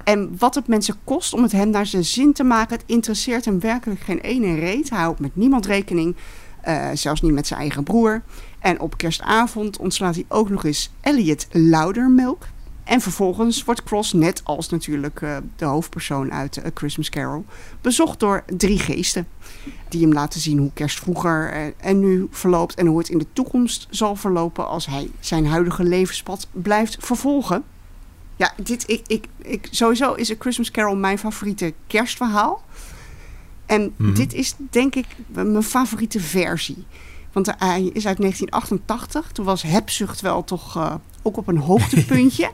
En 0.03 0.35
wat 0.37 0.55
het 0.55 0.67
mensen 0.67 0.95
kost 1.03 1.33
om 1.33 1.43
het 1.43 1.51
hem 1.51 1.69
naar 1.69 1.85
zijn 1.85 2.05
zin 2.05 2.33
te 2.33 2.43
maken, 2.43 2.77
het 2.77 2.85
interesseert 2.87 3.45
hem 3.45 3.59
werkelijk 3.59 3.99
geen 3.99 4.19
ene 4.19 4.55
reet. 4.55 4.89
Hij 4.89 4.99
houdt 4.99 5.19
met 5.19 5.35
niemand 5.35 5.65
rekening, 5.65 6.15
eh, 6.61 6.87
zelfs 6.93 7.21
niet 7.21 7.33
met 7.33 7.47
zijn 7.47 7.59
eigen 7.59 7.83
broer. 7.83 8.21
En 8.59 8.79
op 8.79 8.97
kerstavond 8.97 9.77
ontslaat 9.77 10.15
hij 10.15 10.25
ook 10.27 10.49
nog 10.49 10.65
eens 10.65 10.91
Elliot 11.01 11.47
Loudermilk. 11.51 12.45
En 12.89 13.01
vervolgens 13.01 13.63
wordt 13.63 13.83
Cross, 13.83 14.13
net 14.13 14.41
als 14.43 14.69
natuurlijk 14.69 15.21
eh, 15.21 15.37
de 15.55 15.65
hoofdpersoon 15.65 16.31
uit 16.31 16.57
eh, 16.57 16.65
A 16.65 16.69
Christmas 16.73 17.09
Carol, 17.09 17.45
bezocht 17.81 18.19
door 18.19 18.43
drie 18.57 18.79
geesten. 18.79 19.27
Die 19.89 20.01
hem 20.01 20.13
laten 20.13 20.39
zien 20.39 20.57
hoe 20.57 20.71
kerst 20.73 20.99
vroeger 20.99 21.51
eh, 21.51 21.65
en 21.77 21.99
nu 21.99 22.27
verloopt 22.31 22.75
en 22.75 22.85
hoe 22.85 22.97
het 22.97 23.09
in 23.09 23.17
de 23.17 23.25
toekomst 23.33 23.87
zal 23.89 24.15
verlopen 24.15 24.67
als 24.67 24.85
hij 24.85 25.09
zijn 25.19 25.45
huidige 25.47 25.83
levenspad 25.83 26.47
blijft 26.51 26.97
vervolgen. 26.99 27.63
Ja, 28.35 28.53
dit, 28.63 28.89
ik, 28.89 29.01
ik, 29.07 29.27
ik, 29.37 29.67
sowieso 29.71 30.13
is 30.13 30.31
A 30.31 30.35
Christmas 30.39 30.71
Carol 30.71 30.95
mijn 30.95 31.19
favoriete 31.19 31.73
kerstverhaal. 31.87 32.63
En 33.65 33.93
Mhm. 33.95 34.13
dit 34.13 34.33
is 34.33 34.55
denk 34.69 34.95
ik 34.95 35.05
mijn 35.27 35.63
favoriete 35.63 36.19
versie. 36.19 36.85
Want 37.31 37.53
hij 37.57 37.81
is 37.83 38.07
uit 38.07 38.17
1988. 38.17 39.31
Toen 39.31 39.45
was 39.45 39.61
hebzucht 39.61 40.21
wel 40.21 40.43
toch 40.43 40.99
ook 41.21 41.37
op 41.37 41.47
een 41.47 41.57
hoogtepuntje. 41.57 42.49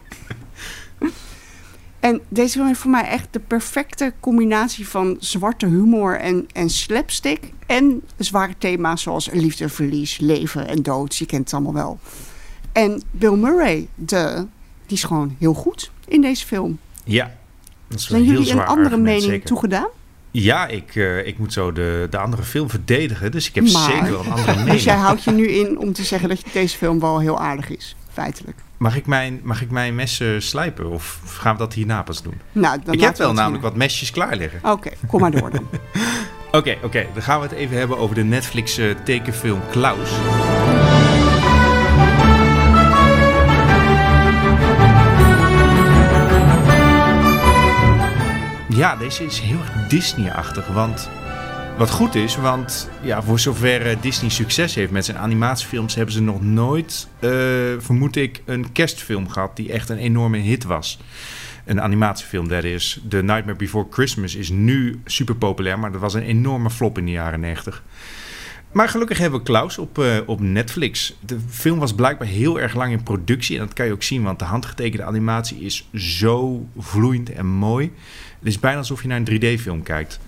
en 2.00 2.22
deze 2.30 2.52
film 2.54 2.68
heeft 2.68 2.80
voor 2.80 2.92
mij 2.92 3.04
echt 3.08 3.28
de 3.32 3.40
perfecte 3.40 4.14
combinatie 4.20 4.88
van 4.88 5.18
zwarte 5.20 5.66
humor 5.66 6.20
en, 6.20 6.48
en 6.54 6.70
slapstick. 6.70 7.40
En 7.66 8.02
zware 8.18 8.54
thema's 8.58 9.02
zoals 9.02 9.30
liefde, 9.32 9.70
verlies, 9.70 10.18
leven 10.20 10.68
en 10.68 10.84
dood. 10.84 11.16
Je 11.16 11.26
kent 11.26 11.44
het 11.44 11.54
allemaal 11.54 11.74
wel. 11.74 12.00
En 12.72 13.02
Bill 13.12 13.36
Murray, 13.36 13.88
de, 13.96 14.46
die 14.86 14.98
is 14.98 15.04
gewoon 15.04 15.36
heel 15.40 15.54
goed 15.54 15.92
in 16.08 16.22
deze 16.22 16.46
film. 16.46 16.80
Ja, 17.04 17.36
dat 17.88 18.00
is 18.00 18.06
Zijn 18.08 18.22
een 18.22 18.28
jullie 18.28 18.52
een 18.52 18.60
andere 18.60 18.70
argument, 18.76 19.02
mening 19.04 19.24
zeker. 19.24 19.46
toegedaan? 19.48 19.88
Ja, 20.32 20.68
ik, 20.68 20.96
eh, 20.96 21.28
ik 21.28 21.38
moet 21.40 21.54
zo 21.54 21.72
de, 21.72 22.08
de 22.10 22.18
andere 22.18 22.44
film 22.44 22.70
verdedigen, 22.70 23.32
dus 23.32 23.48
ik 23.48 23.56
heb 23.56 23.72
Maar- 23.72 23.92
zeker 23.92 24.12
wel 24.12 24.20
een 24.26 24.32
andere 24.32 24.56
mening. 24.56 24.72
Dus 24.76 24.84
jij 24.84 24.96
houdt 24.96 25.24
je 25.24 25.32
nu 25.32 25.48
in 25.48 25.78
om 25.80 25.94
te 25.94 26.04
zeggen 26.04 26.30
dat 26.30 26.44
deze 26.54 26.78
film 26.78 27.00
wel 27.00 27.20
heel 27.20 27.40
aardig 27.40 27.70
is, 27.70 27.96
feitelijk. 28.16 28.58
Mag 28.78 28.96
ik 28.96 29.06
mijn, 29.06 29.40
mag 29.44 29.62
ik 29.62 29.72
mijn 29.72 29.96
messen 29.96 30.42
slijpen 30.42 30.90
of 30.90 31.20
gaan 31.26 31.54
we 31.54 31.60
dat 31.60 31.74
hierna 31.74 32.04
pas 32.04 32.22
doen? 32.24 32.42
Nou, 32.52 32.80
dan 32.84 32.94
ik 32.94 33.02
heb 33.02 33.18
we 33.18 33.24
wel 33.24 33.34
namelijk 33.34 33.62
hier. 33.62 33.72
wat 33.72 33.80
mesjes 33.80 34.12
klaar 34.12 34.36
liggen. 34.36 34.60
Oké, 34.72 34.90
kom 35.08 35.22
maar 35.22 35.32
door 35.32 35.52
dan. 35.52 35.68
Oké, 36.52 36.78
oké. 36.84 37.06
Dan 37.14 37.22
gaan 37.24 37.40
we 37.40 37.48
het 37.48 37.56
even 37.56 37.78
hebben 37.78 37.98
over 37.98 38.16
de 38.16 38.24
Netflix 38.24 38.78
eh, 38.78 38.96
tekenfilm 39.04 39.62
Klaus. 39.72 40.10
Ja, 48.70 48.96
deze 48.96 49.26
is 49.26 49.40
heel 49.40 49.60
erg 49.60 49.88
Disney-achtig. 49.88 50.68
Want 50.68 51.10
wat 51.78 51.90
goed 51.90 52.16
is, 52.16 52.36
want 52.36 52.90
ja, 53.02 53.24
voor 53.24 53.40
zover 53.40 53.88
eh, 53.88 54.02
Disney 54.02 54.30
succes 54.30 54.76
heeft 54.76 54.92
met 54.92 55.06
zijn 55.06 55.18
animatiefilms, 55.18 55.96
hebben 55.96 56.14
ze 56.14 56.22
nog 56.22 56.42
nooit, 56.42 57.08
eh, 57.20 57.30
vermoed 57.78 58.16
ik, 58.16 58.42
een 58.46 58.72
kerstfilm 58.72 59.30
gehad 59.30 59.56
die 59.56 59.72
echt 59.72 59.90
een 59.90 59.98
enorme 59.98 60.38
hit 60.38 60.64
was. 60.64 61.00
Een 61.66 61.82
animatiefilm, 61.82 62.48
dat 62.48 62.64
is. 62.64 63.02
The 63.10 63.22
Nightmare 63.22 63.58
Before 63.58 63.88
Christmas 63.90 64.36
is 64.36 64.50
nu 64.50 65.02
super 65.06 65.36
populair, 65.36 65.80
maar 65.80 65.92
dat 65.92 66.02
was 66.02 66.14
een 66.14 66.22
enorme 66.22 66.70
flop 66.70 66.98
in 66.98 67.06
de 67.06 67.12
jaren 67.12 67.40
90. 67.40 67.84
Maar 68.72 68.90
gelukkig 68.90 69.18
hebben 69.18 69.40
we 69.40 69.46
Klaus 69.46 69.78
op, 69.78 70.00
eh, 70.00 70.18
op 70.26 70.40
Netflix. 70.40 71.16
De 71.20 71.38
film 71.50 71.80
was 71.80 71.94
blijkbaar 71.94 72.28
heel 72.28 72.60
erg 72.60 72.76
lang 72.76 72.92
in 72.92 73.04
productie. 73.04 73.60
En 73.60 73.66
dat 73.66 73.74
kan 73.74 73.86
je 73.86 73.92
ook 73.92 74.04
zien, 74.04 74.24
want 74.24 74.40
de 74.40 74.46
handgetekende 74.46 75.06
animatie 75.06 75.60
is 75.60 75.90
zo 75.94 76.68
vloeiend 76.78 77.32
en 77.32 77.46
mooi. 77.46 77.92
Het 78.40 78.48
is 78.48 78.60
bijna 78.60 78.78
alsof 78.78 79.02
je 79.02 79.08
naar 79.08 79.22
een 79.26 79.58
3D-film 79.58 79.84
kijkt. 79.84 80.20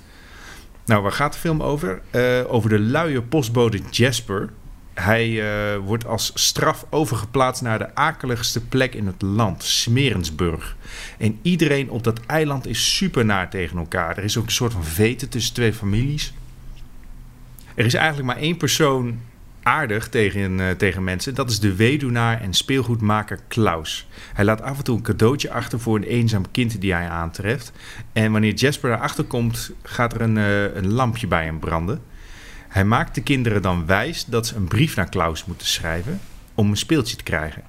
Nou, 0.87 1.01
waar 1.01 1.11
gaat 1.11 1.33
de 1.33 1.39
film 1.39 1.63
over? 1.63 2.01
Eh, 2.11 2.41
over 2.47 2.69
de 2.69 2.79
luie 2.79 3.21
postbode 3.21 3.79
Jasper. 3.91 4.49
Hij 4.93 5.41
eh, 5.41 5.77
wordt 5.77 6.05
als 6.05 6.31
straf 6.33 6.85
overgeplaatst 6.89 7.61
naar 7.61 7.79
de 7.79 7.95
akeligste 7.95 8.65
plek 8.65 8.93
in 8.95 9.07
het 9.07 9.21
land, 9.21 9.63
Smerensburg. 9.63 10.75
En 11.17 11.39
iedereen 11.41 11.89
op 11.89 12.03
dat 12.03 12.25
eiland 12.25 12.67
is 12.67 12.95
super 12.95 13.25
naar 13.25 13.49
tegen 13.49 13.77
elkaar. 13.77 14.17
Er 14.17 14.23
is 14.23 14.37
ook 14.37 14.45
een 14.45 14.51
soort 14.51 14.73
van 14.73 14.83
veten 14.83 15.29
tussen 15.29 15.53
twee 15.53 15.73
families. 15.73 16.33
Er 17.75 17.85
is 17.85 17.93
eigenlijk 17.93 18.27
maar 18.27 18.37
één 18.37 18.57
persoon 18.57 19.19
aardig 19.67 20.09
tegen, 20.09 20.59
eh, 20.59 20.69
tegen 20.69 21.03
mensen. 21.03 21.35
Dat 21.35 21.49
is 21.49 21.59
de 21.59 21.75
weduwnaar 21.75 22.41
en 22.41 22.53
speelgoedmaker 22.53 23.39
Klaus. 23.47 24.07
Hij 24.33 24.45
laat 24.45 24.61
af 24.61 24.77
en 24.77 24.83
toe 24.83 24.97
een 24.97 25.03
cadeautje 25.03 25.51
achter 25.51 25.79
voor 25.79 25.95
een 25.95 26.03
eenzaam 26.03 26.51
kind 26.51 26.81
die 26.81 26.93
hij 26.93 27.09
aantreft. 27.09 27.71
En 28.13 28.31
wanneer 28.31 28.53
Jasper 28.53 28.91
erachter 28.91 29.23
komt, 29.23 29.71
gaat 29.83 30.13
er 30.13 30.21
een, 30.21 30.37
eh, 30.37 30.75
een 30.75 30.93
lampje 30.93 31.27
bij 31.27 31.43
hem 31.43 31.59
branden. 31.59 32.01
Hij 32.67 32.85
maakt 32.85 33.15
de 33.15 33.21
kinderen 33.21 33.61
dan 33.61 33.85
wijs 33.85 34.25
dat 34.25 34.47
ze 34.47 34.55
een 34.55 34.67
brief 34.67 34.95
naar 34.95 35.09
Klaus 35.09 35.45
moeten 35.45 35.67
schrijven 35.67 36.19
om 36.55 36.69
een 36.69 36.77
speeltje 36.77 37.15
te 37.15 37.23
krijgen. 37.23 37.63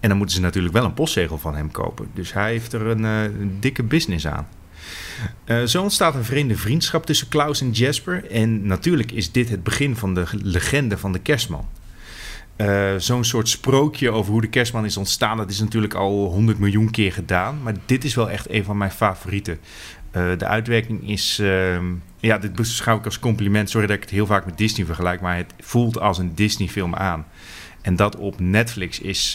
En 0.00 0.08
dan 0.08 0.18
moeten 0.18 0.36
ze 0.36 0.42
natuurlijk 0.42 0.74
wel 0.74 0.84
een 0.84 0.94
postzegel 0.94 1.38
van 1.38 1.54
hem 1.54 1.70
kopen. 1.70 2.08
Dus 2.14 2.32
hij 2.32 2.50
heeft 2.50 2.72
er 2.72 2.86
een, 2.86 3.04
eh, 3.04 3.22
een 3.22 3.56
dikke 3.60 3.82
business 3.82 4.26
aan. 4.26 4.48
Eh, 5.44 5.62
zo 5.62 5.82
ontstaat 5.82 6.14
een 6.14 6.24
vreemde 6.24 6.56
vriendschap 6.56 7.06
tussen 7.06 7.28
Klaus 7.28 7.60
en 7.60 7.70
Jasper. 7.70 8.30
En 8.30 8.66
natuurlijk 8.66 9.12
is 9.12 9.32
dit 9.32 9.48
het 9.48 9.62
begin 9.62 9.96
van 9.96 10.14
de 10.14 10.24
legende 10.42 10.98
van 10.98 11.12
de 11.12 11.18
kerstman. 11.18 11.68
Eh, 12.56 12.94
Zo'n 12.96 13.24
soort 13.24 13.48
sprookje 13.48 14.10
over 14.10 14.32
hoe 14.32 14.40
de 14.40 14.48
kerstman 14.48 14.84
is 14.84 14.96
ontstaan, 14.96 15.36
dat 15.36 15.50
is 15.50 15.60
natuurlijk 15.60 15.94
al 15.94 16.24
honderd 16.24 16.58
miljoen 16.58 16.90
keer 16.90 17.12
gedaan. 17.12 17.62
Maar 17.62 17.74
dit 17.86 18.04
is 18.04 18.14
wel 18.14 18.30
echt 18.30 18.50
een 18.50 18.64
van 18.64 18.76
mijn 18.76 18.90
favorieten. 18.90 19.58
Eh, 20.10 20.24
de 20.38 20.46
uitwerking 20.46 21.08
is, 21.08 21.38
ehm, 21.38 21.84
ja, 22.20 22.38
dit 22.38 22.54
beschouw 22.54 22.98
ik 22.98 23.04
als 23.04 23.18
compliment. 23.18 23.70
Sorry 23.70 23.86
dat 23.86 23.96
ik 23.96 24.02
het 24.02 24.10
heel 24.10 24.26
vaak 24.26 24.44
met 24.44 24.58
Disney 24.58 24.86
vergelijk, 24.86 25.20
maar 25.20 25.36
het 25.36 25.54
voelt 25.60 26.00
als 26.00 26.18
een 26.18 26.34
Disney-film 26.34 26.94
aan. 26.94 27.26
En 27.80 27.96
dat 27.96 28.16
op 28.16 28.40
Netflix 28.40 29.00
is, 29.00 29.32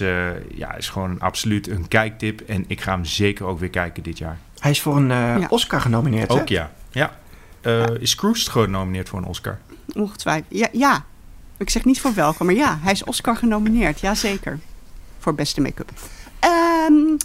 ja, 0.55 0.75
is 0.75 0.89
gewoon 0.89 1.19
absoluut 1.19 1.67
een 1.67 1.87
kijktip. 1.87 2.41
En 2.41 2.63
ik 2.67 2.81
ga 2.81 2.91
hem 2.91 3.05
zeker 3.05 3.45
ook 3.45 3.59
weer 3.59 3.69
kijken 3.69 4.03
dit 4.03 4.17
jaar. 4.17 4.37
Hij 4.59 4.71
is 4.71 4.81
voor 4.81 4.95
een 4.95 5.11
eh, 5.11 5.17
Ja. 5.17 5.45
Oscar 5.49 5.81
genomineerd, 5.81 6.33
hè? 6.33 6.39
Ook 6.41 6.47
ja. 6.47 6.71
ja. 6.89 7.17
Eh, 7.61 7.85
Is 7.99 8.15
Cruise 8.15 8.51
genomineerd 8.51 9.09
voor 9.09 9.19
een 9.19 9.25
Oscar? 9.25 9.57
Ongetwijfeld. 9.93 10.45
Ja, 10.59 10.67
ja, 10.71 11.05
ik 11.57 11.69
zeg 11.69 11.85
niet 11.85 12.01
voor 12.01 12.13
welke, 12.13 12.43
maar 12.43 12.53
ja, 12.53 12.77
hij 12.81 12.91
is 12.91 13.03
Oscar 13.03 13.35
genomineerd. 13.35 13.99
Jazeker. 13.99 14.59
Voor 15.19 15.35
beste 15.35 15.61
make-up. 15.61 15.91
Ehm, 16.39 17.17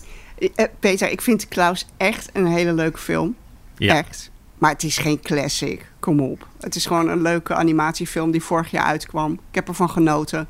eh, 0.54 0.66
Peter, 0.80 1.10
ik 1.10 1.20
vind 1.20 1.48
Klaus 1.48 1.86
echt 1.96 2.30
een 2.32 2.46
hele 2.46 2.72
leuke 2.72 2.98
film. 2.98 3.36
Ja. 3.76 3.94
Echt. 3.94 4.30
Maar 4.58 4.70
het 4.70 4.82
is 4.82 4.98
geen 4.98 5.20
classic. 5.20 5.90
Kom 6.00 6.20
op. 6.20 6.46
Het 6.60 6.74
is 6.74 6.86
gewoon 6.86 7.08
een 7.08 7.22
leuke 7.22 7.54
animatiefilm 7.54 8.30
die 8.30 8.42
vorig 8.42 8.70
jaar 8.70 8.84
uitkwam. 8.84 9.32
Ik 9.32 9.54
heb 9.54 9.68
ervan 9.68 9.90
genoten. 9.90 10.48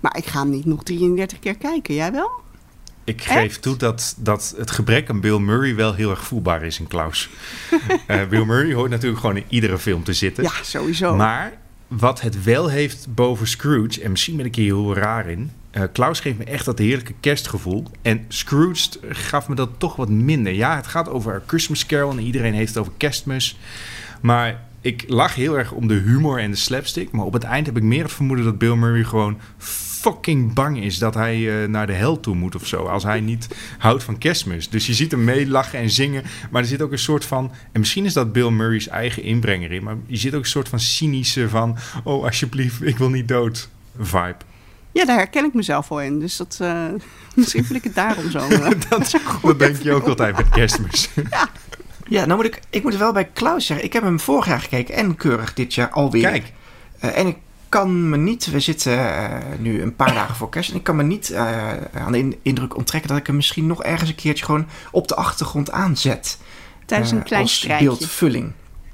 Maar 0.00 0.16
ik 0.16 0.26
ga 0.26 0.38
hem 0.40 0.50
niet 0.50 0.64
nog 0.64 0.82
33 0.82 1.38
keer 1.38 1.56
kijken. 1.56 1.94
Jij 1.94 2.12
wel? 2.12 2.30
Ik 3.04 3.22
geef 3.22 3.36
Echt? 3.36 3.62
toe 3.62 3.76
dat, 3.76 4.14
dat 4.18 4.54
het 4.56 4.70
gebrek 4.70 5.10
aan 5.10 5.20
Bill 5.20 5.38
Murray 5.38 5.74
wel 5.74 5.94
heel 5.94 6.10
erg 6.10 6.24
voelbaar 6.24 6.62
is 6.62 6.78
in 6.78 6.86
Klaus. 6.86 7.28
Eh, 8.06 8.28
Bill 8.28 8.44
Murray 8.44 8.72
hoort 8.74 8.90
natuurlijk 8.90 9.20
gewoon 9.20 9.36
in 9.36 9.44
iedere 9.48 9.78
film 9.78 10.02
te 10.04 10.12
zitten. 10.12 10.44
Ja, 10.44 10.50
sowieso. 10.62 11.16
Maar 11.16 11.52
wat 11.88 12.20
het 12.20 12.42
wel 12.44 12.68
heeft 12.68 13.06
boven 13.14 13.46
Scrooge, 13.48 14.02
en 14.02 14.10
misschien 14.10 14.36
ben 14.36 14.46
ik 14.46 14.54
hier 14.54 14.64
heel 14.74 14.94
raar 14.94 15.28
in, 15.28 15.50
Eh, 15.70 15.82
Klaus 15.92 16.20
geeft 16.20 16.38
me 16.38 16.44
echt 16.44 16.64
dat 16.64 16.78
heerlijke 16.78 17.14
kerstgevoel. 17.20 17.86
En 18.02 18.24
Scrooge 18.28 18.88
gaf 19.08 19.48
me 19.48 19.54
dat 19.54 19.70
toch 19.78 19.96
wat 19.96 20.08
minder. 20.08 20.52
Ja, 20.52 20.76
het 20.76 20.86
gaat 20.86 21.08
over 21.08 21.42
Christmas 21.46 21.86
Carol 21.86 22.10
en 22.10 22.20
iedereen 22.20 22.54
heeft 22.54 22.68
het 22.68 22.78
over 22.78 22.92
kerstmis. 22.96 23.58
Maar 24.20 24.60
ik 24.80 25.04
lach 25.06 25.34
heel 25.34 25.58
erg 25.58 25.72
om 25.72 25.88
de 25.88 25.94
humor 25.94 26.38
en 26.38 26.50
de 26.50 26.56
slapstick. 26.56 27.10
Maar 27.10 27.24
op 27.24 27.32
het 27.32 27.42
eind 27.42 27.66
heb 27.66 27.76
ik 27.76 27.82
meer 27.82 28.02
het 28.02 28.12
vermoeden 28.12 28.44
dat 28.44 28.58
Bill 28.58 28.74
Murray 28.74 29.04
gewoon 29.04 29.38
fucking 30.04 30.52
bang 30.52 30.82
is 30.82 30.98
dat 30.98 31.14
hij 31.14 31.62
eh, 31.62 31.68
naar 31.68 31.86
de 31.86 31.92
hel 31.92 32.20
toe 32.20 32.34
moet 32.34 32.54
of 32.54 32.66
zo. 32.66 32.84
Als 32.84 33.02
hij 33.02 33.20
niet 33.20 33.48
houdt 33.78 34.02
van 34.02 34.18
kerstmis. 34.18 34.68
Dus 34.68 34.86
je 34.86 34.94
ziet 34.94 35.10
hem 35.10 35.24
meelachen 35.24 35.78
en 35.78 35.90
zingen. 35.90 36.22
Maar 36.50 36.62
er 36.62 36.68
zit 36.68 36.82
ook 36.82 36.92
een 36.92 36.98
soort 36.98 37.24
van. 37.24 37.52
En 37.72 37.80
misschien 37.80 38.04
is 38.04 38.12
dat 38.12 38.32
Bill 38.32 38.50
Murray's 38.50 38.88
eigen 38.88 39.22
inbrenger 39.22 39.72
in. 39.72 39.82
Maar 39.82 39.96
je 40.06 40.16
zit 40.16 40.34
ook 40.34 40.42
een 40.42 40.48
soort 40.48 40.68
van 40.68 40.80
cynische 40.80 41.48
van. 41.48 41.76
Oh, 42.04 42.24
alsjeblieft, 42.24 42.82
ik 42.82 42.98
wil 42.98 43.10
niet 43.10 43.28
dood. 43.28 43.68
Vibe. 43.98 44.36
Ja, 44.92 45.04
daar 45.04 45.16
herken 45.16 45.44
ik 45.44 45.54
mezelf 45.54 45.88
wel 45.88 46.00
in. 46.00 46.20
Dus 46.20 46.36
dat, 46.36 46.58
uh, 46.62 46.84
misschien 47.34 47.64
vind 47.64 47.78
ik 47.78 47.84
het 47.84 47.94
daarom 47.94 48.30
zo. 48.30 48.48
Uh, 48.48 48.68
dat, 48.88 49.14
dat 49.42 49.58
denk 49.58 49.76
je 49.76 49.92
ook 49.92 50.08
altijd 50.08 50.36
met 50.36 50.48
kerstmis. 50.48 51.08
ja. 51.30 51.48
Ja, 52.08 52.24
nou 52.24 52.36
moet 52.36 52.46
ik, 52.46 52.60
ik 52.70 52.82
moet 52.82 52.96
wel 52.96 53.12
bij 53.12 53.24
Klaus 53.24 53.66
zeggen. 53.66 53.86
Ik 53.86 53.92
heb 53.92 54.02
hem 54.02 54.20
vorig 54.20 54.46
jaar 54.46 54.60
gekeken 54.60 54.94
en 54.94 55.16
keurig 55.16 55.54
dit 55.54 55.74
jaar 55.74 55.90
alweer. 55.90 56.30
Kijk. 56.30 56.52
Uh, 57.04 57.18
en 57.18 57.26
ik 57.26 57.36
kan 57.74 58.08
me 58.08 58.16
niet, 58.16 58.50
we 58.50 58.60
zitten 58.60 58.92
uh, 58.92 59.36
nu 59.58 59.82
een 59.82 59.96
paar 59.96 60.14
dagen 60.14 60.34
voor 60.34 60.48
kerst. 60.48 60.70
En 60.70 60.76
ik 60.76 60.82
kan 60.82 60.96
me 60.96 61.02
niet 61.02 61.30
uh, 61.30 61.72
aan 61.94 62.12
de 62.12 62.38
indruk 62.42 62.76
onttrekken 62.76 63.10
dat 63.10 63.18
ik 63.18 63.26
hem 63.26 63.36
misschien 63.36 63.66
nog 63.66 63.82
ergens 63.82 64.10
een 64.10 64.16
keertje 64.16 64.44
gewoon 64.44 64.66
op 64.90 65.08
de 65.08 65.14
achtergrond 65.14 65.70
aanzet. 65.70 66.38
Tijdens 66.86 67.10
een 67.10 67.22
klein 67.22 67.42
als 67.42 67.54
strijkje. 67.54 67.86
beeldvulling. 67.86 68.52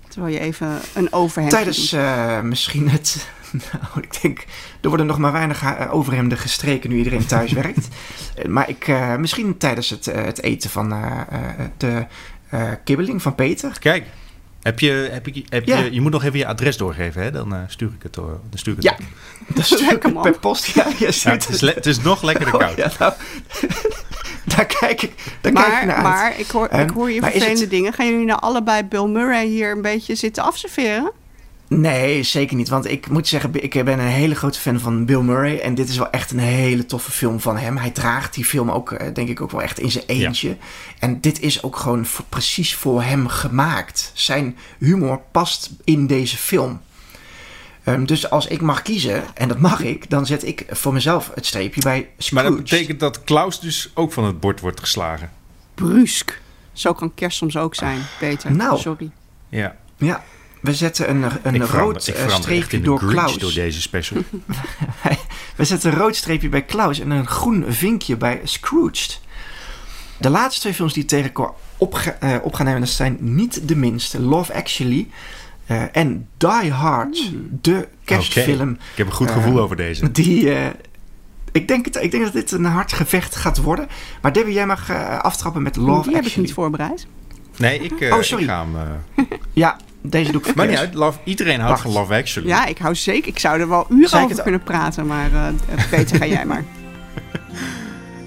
Terwijl 0.09 0.35
je 0.35 0.41
even 0.41 0.81
een 0.95 1.13
overhemd 1.13 1.53
Tijdens 1.53 1.97
misschien 2.43 2.89
het. 2.89 3.29
Nou, 3.73 4.01
ik 4.01 4.23
denk, 4.23 4.45
er 4.81 4.89
worden 4.89 5.07
nog 5.07 5.19
maar 5.19 5.33
weinig 5.33 5.91
overhemden 5.91 6.39
gestreken 6.39 6.91
nu 6.91 6.97
iedereen 6.97 7.27
thuis 7.27 7.53
werkt. 7.63 7.89
maar 8.49 8.69
ik, 8.69 8.95
misschien 9.19 9.57
tijdens 9.57 9.91
het, 9.91 10.05
het 10.05 10.43
eten 10.43 10.71
van 10.71 10.89
de 11.77 12.07
kibbeling 12.85 13.23
van 13.23 13.35
Peter. 13.35 13.79
Kijk. 13.79 14.05
Heb 14.63 14.81
je, 14.81 15.09
heb 15.13 15.27
je, 15.27 15.45
heb 15.49 15.67
Ja. 15.67 15.79
je, 15.79 15.93
je 15.93 16.01
moet 16.01 16.13
nog 16.13 16.25
even 16.25 16.39
je 16.39 16.47
adres 16.47 16.77
doorgeven, 16.77 17.23
hè? 17.23 17.31
Dan 17.31 17.55
eh, 17.55 17.61
stuur 17.67 17.89
ik 17.97 18.03
het, 18.03 18.15
door, 18.15 18.41
dan 18.51 18.59
stuur 18.59 18.77
ik 18.77 18.83
het 18.83 18.99
Ja. 18.99 19.05
op. 19.07 19.57
Dat 19.57 19.65
stuur 19.65 19.81
ik 19.81 19.91
Lekker, 19.91 20.13
man. 20.13 20.23
per 20.23 20.39
post. 20.39 20.67
Ja, 20.67 20.87
je 20.99 21.19
Ja, 21.23 21.31
het, 21.31 21.49
is 21.49 21.61
le- 21.61 21.73
het 21.75 21.87
is 21.87 22.01
nog 22.01 22.23
lekkerder 22.23 22.55
Oh, 22.55 22.61
koud. 22.61 22.77
ja, 22.77 22.91
nou, 22.99 23.13
daar 24.57 24.67
kijk 24.67 25.03
ik, 25.03 25.13
daar 25.41 25.53
kijk 25.53 25.67
ik 25.67 25.73
Maar, 25.73 25.87
naar 25.87 25.95
uit. 25.95 26.03
maar 26.05 26.39
ik, 26.39 26.47
hoor, 26.51 26.65
ik 26.65 26.71
Ehm, 26.71 26.93
hoor 26.93 27.11
je 27.11 27.21
maar 27.21 27.31
vervelende 27.31 27.61
het- 27.61 27.71
dingen. 27.71 27.93
Gaan 27.93 28.07
jullie 28.11 28.25
nou 28.27 28.41
allebei 28.41 28.83
Bill 28.85 29.07
Murray 29.07 29.47
hier 29.47 29.71
een 29.71 29.83
beetje 29.83 30.15
zitten 30.15 30.43
afserveren? 30.45 31.13
Nee, 31.77 32.23
zeker 32.23 32.57
niet. 32.57 32.69
Want 32.69 32.91
ik 32.91 33.09
moet 33.09 33.29
zeggen, 33.29 33.63
ik 33.63 33.85
ben 33.85 33.99
een 33.99 34.07
hele 34.07 34.35
grote 34.35 34.59
fan 34.61 34.81
van 34.81 35.05
Bill 35.05 35.21
Murray. 35.21 35.59
En 35.59 35.75
dit 35.75 35.89
is 35.89 35.97
wel 35.97 36.11
echt 36.11 36.31
een 36.31 36.39
hele 36.39 36.87
toffe 36.87 37.11
film 37.11 37.41
van 37.41 37.57
hem. 37.57 37.77
Hij 37.77 37.91
draagt 37.91 38.35
die 38.35 38.45
film 38.45 38.71
ook, 38.71 38.93
eh, 38.93 39.15
denk 39.15 39.29
ik, 39.29 39.41
ook 39.41 39.51
wel 39.51 39.63
echt 39.63 39.79
in 39.79 39.91
zijn 39.91 40.05
eentje. 40.07 40.57
En 40.99 41.21
dit 41.21 41.41
is 41.41 41.63
ook 41.63 41.77
gewoon 41.77 42.07
voor- 42.07 42.25
precies 42.29 42.75
voor 42.75 43.03
hem 43.03 43.29
gemaakt. 43.29 44.11
Zijn 44.15 44.57
humor 44.79 45.21
past 45.31 45.71
in 45.85 46.07
deze 46.07 46.37
film. 46.37 46.81
Ehm, 47.85 48.05
dus 48.05 48.31
als 48.31 48.47
ik 48.47 48.61
mag 48.61 48.83
kiezen, 48.83 49.23
en 49.35 49.49
dat 49.49 49.59
mag 49.59 49.81
ik, 49.81 50.11
dan 50.11 50.27
zet 50.27 50.47
ik 50.47 50.65
voor 50.71 50.93
mezelf 50.93 51.31
het 51.35 51.47
streepje 51.47 51.81
bij 51.81 51.99
Maar 52.01 52.09
Scrooge. 52.19 52.49
dat 52.49 52.57
betekent 52.57 53.01
dat 53.01 53.25
Klaus 53.25 53.61
dus 53.61 53.91
ook 53.95 54.13
van 54.13 54.25
het 54.25 54.41
bord 54.41 54.61
wordt 54.61 54.81
geslagen. 54.81 55.31
Brusk. 55.75 56.41
Zo 56.73 56.93
kan 56.93 57.15
kerst 57.15 57.37
soms 57.39 57.57
ook 57.57 57.75
zijn, 57.75 58.01
Peter. 58.19 58.53
Nou. 58.53 58.79
Sorry. 58.79 59.11
Ja. 59.49 59.77
Ja, 59.97 60.25
we 60.61 60.75
zetten 60.75 61.11
een, 61.11 61.31
een 61.43 61.55
ik 61.55 61.63
rood 61.63 62.07
ik 62.07 62.15
eh, 62.15 62.21
verander 62.21 62.43
streepje 62.43 62.81
door 62.81 63.05
Klaus. 63.07 63.39
door 63.39 63.53
deze 63.53 63.81
special. 63.81 64.23
We 65.57 65.65
zetten 65.65 65.93
een 65.93 65.99
rood 65.99 66.17
streepje 66.17 66.49
bij 66.49 66.63
Klaus 66.63 67.01
en 67.01 67.11
een 67.11 67.27
groen 67.27 67.65
vinkje 67.69 68.17
bij 68.17 68.41
Scrooged. 68.45 69.21
De 70.19 70.31
laatste 70.31 70.61
twee 70.61 70.75
films 70.75 70.93
die 70.93 71.05
opga, 71.77 72.17
eh, 72.21 72.37
op 72.43 72.55
gaan 72.55 72.67
nemen, 72.67 72.81
dat 72.81 72.91
zijn 72.91 73.17
niet 73.21 73.69
de 73.69 73.77
minste. 73.77 74.21
Love 74.21 74.55
Actually 74.55 75.09
eh, 75.67 75.83
en 75.93 76.29
Die 76.37 76.71
Hard, 76.73 77.33
de 77.61 77.89
kerstfilm. 78.05 78.71
Ik 78.71 78.79
heb 78.97 79.07
een 79.07 79.13
goed 79.13 79.31
gevoel 79.31 79.59
over 79.61 79.77
deze. 79.77 80.11
Die, 80.13 80.55
eh, 80.55 80.67
ik, 81.53 81.69
denk 81.69 81.85
het, 81.85 81.97
ik 81.97 82.11
denk 82.11 82.25
dat 82.25 82.33
dit 82.33 82.51
een 82.51 82.65
hard 82.65 82.93
gevecht 82.93 83.37
gaat 83.37 83.59
worden. 83.59 83.89
Maar 84.23 84.33
Debbie, 84.33 84.55
jij 84.55 84.67
mag 84.67 84.91
aftrappen 85.23 85.63
met 85.63 85.77
Love 85.77 86.03
Die 86.03 86.11
heb 86.11 86.21
ik 86.21 86.27
Actually. 86.27 86.47
niet 86.47 86.53
voorbereid. 86.55 87.07
Nee, 87.61 87.79
ik, 87.79 88.01
eh, 88.01 88.15
Oh, 88.15 88.23
sorry. 88.23 88.45
ik 88.45 88.51
ga 88.51 88.67
hem... 88.67 88.77
eh, 88.77 89.25
Ja, 89.53 89.77
deze 90.03 90.33
doe 90.33 90.41
ik 90.45 90.55
maar 90.55 90.67
niet 90.67 90.77
uit, 90.79 90.95
love, 90.95 91.19
iedereen 91.25 91.55
houdt 91.61 91.71
Wacht. 91.71 91.83
van 91.83 91.93
Love 91.93 92.15
Actually. 92.15 92.49
Ja, 92.49 92.67
ik 92.67 92.79
hou 92.79 92.95
zeker. 92.95 93.29
Ik 93.29 93.39
zou 93.39 93.61
er 93.61 93.69
wel 93.69 93.87
uren 93.89 94.05
ik 94.09 94.15
over 94.15 94.29
het- 94.31 94.43
kunnen 94.43 94.63
praten, 94.63 95.07
maar 95.07 95.31
eh 95.35 95.85
Peter, 95.91 96.17
ga 96.17 96.27
jij 96.27 96.45
maar. 96.45 96.65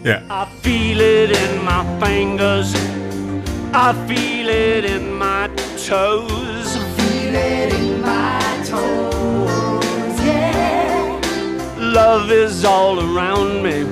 Ja. 0.04 0.18
I 0.30 0.46
feel 0.62 1.00
it 1.00 1.30
in 1.38 1.64
my 1.64 2.06
fingers. 2.08 2.72
I 3.74 3.92
feel 4.08 4.48
it 4.48 4.84
in 4.86 5.18
my 5.18 5.48
toes. 5.88 6.78
feel 6.98 7.34
it 7.34 7.74
in 7.74 8.00
my 8.02 8.40
toes, 8.70 10.24
yeah. 10.26 11.14
Love 11.78 12.44
is 12.44 12.66
all 12.66 13.00
around 13.00 13.62
me. 13.62 13.86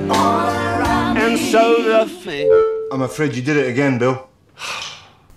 and 1.25 1.39
so 1.39 1.75
the 1.75 2.05
thing. 2.23 2.51
I'm 2.93 3.01
afraid 3.01 3.33
you 3.35 3.41
did 3.45 3.55
it 3.55 3.67
again, 3.69 3.97
Bill. 3.97 4.17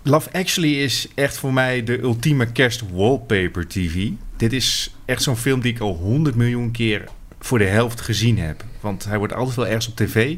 Love 0.07 0.31
Actually 0.31 0.83
is 0.83 1.07
echt 1.15 1.37
voor 1.37 1.53
mij 1.53 1.83
de 1.83 2.01
ultieme 2.01 2.51
kerst 2.51 2.83
wallpaper 2.91 3.67
TV. 3.67 4.09
Dit 4.37 4.53
is 4.53 4.95
echt 5.05 5.21
zo'n 5.23 5.37
film 5.37 5.61
die 5.61 5.73
ik 5.73 5.79
al 5.79 5.95
100 5.95 6.35
miljoen 6.35 6.71
keer 6.71 7.03
voor 7.39 7.57
de 7.57 7.65
helft 7.65 8.01
gezien 8.01 8.39
heb. 8.39 8.63
Want 8.79 9.05
hij 9.05 9.17
wordt 9.17 9.33
altijd 9.33 9.55
wel 9.55 9.67
ergens 9.67 9.87
op 9.87 9.95
tv 9.95 10.35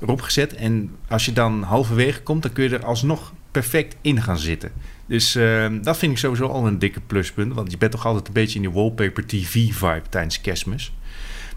erop 0.00 0.20
gezet. 0.20 0.54
En 0.54 0.96
als 1.08 1.24
je 1.24 1.32
dan 1.32 1.62
halverwege 1.62 2.22
komt, 2.22 2.42
dan 2.42 2.52
kun 2.52 2.64
je 2.64 2.76
er 2.76 2.84
alsnog 2.84 3.32
perfect 3.50 3.96
in 4.00 4.22
gaan 4.22 4.38
zitten. 4.38 4.72
Dus 5.06 5.34
eh, 5.34 5.66
dat 5.82 5.96
vind 5.96 6.12
ik 6.12 6.18
sowieso 6.18 6.46
al 6.46 6.66
een 6.66 6.78
dikke 6.78 7.00
pluspunt. 7.00 7.54
Want 7.54 7.70
je 7.70 7.78
bent 7.78 7.92
toch 7.92 8.06
altijd 8.06 8.26
een 8.26 8.32
beetje 8.32 8.56
in 8.56 8.62
die 8.62 8.70
wallpaper 8.70 9.26
TV-vibe 9.26 10.02
tijdens 10.08 10.40
kerstmis. 10.40 10.92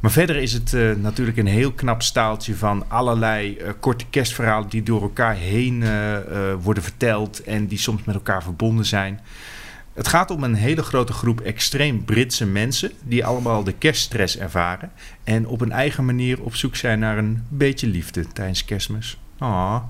Maar 0.01 0.11
verder 0.11 0.35
is 0.35 0.53
het 0.53 0.73
eh, 0.73 0.91
natuurlijk 0.91 1.37
een 1.37 1.47
heel 1.47 1.71
knap 1.71 2.01
staaltje 2.01 2.55
van 2.55 2.89
allerlei 2.89 3.57
eh, 3.57 3.69
korte 3.79 4.05
kerstverhalen 4.09 4.69
die 4.69 4.83
door 4.83 5.01
elkaar 5.01 5.35
heen 5.35 5.83
eh, 5.83 6.17
worden 6.61 6.83
verteld 6.83 7.43
en 7.43 7.67
die 7.67 7.77
soms 7.77 8.03
met 8.03 8.15
elkaar 8.15 8.43
verbonden 8.43 8.85
zijn. 8.85 9.19
Het 9.93 10.07
gaat 10.07 10.31
om 10.31 10.43
een 10.43 10.53
hele 10.53 10.83
grote 10.83 11.13
groep 11.13 11.41
extreem 11.41 12.05
Britse 12.05 12.45
mensen 12.45 12.91
die 13.03 13.25
allemaal 13.25 13.63
de 13.63 13.73
kerststress 13.73 14.37
ervaren 14.37 14.91
en 15.23 15.47
op 15.47 15.61
een 15.61 15.71
eigen 15.71 16.05
manier 16.05 16.41
op 16.41 16.55
zoek 16.55 16.75
zijn 16.75 16.99
naar 16.99 17.17
een 17.17 17.45
beetje 17.49 17.87
liefde 17.87 18.27
tijdens 18.27 18.65
kerstmis. 18.65 19.17
Ah. 19.37 19.81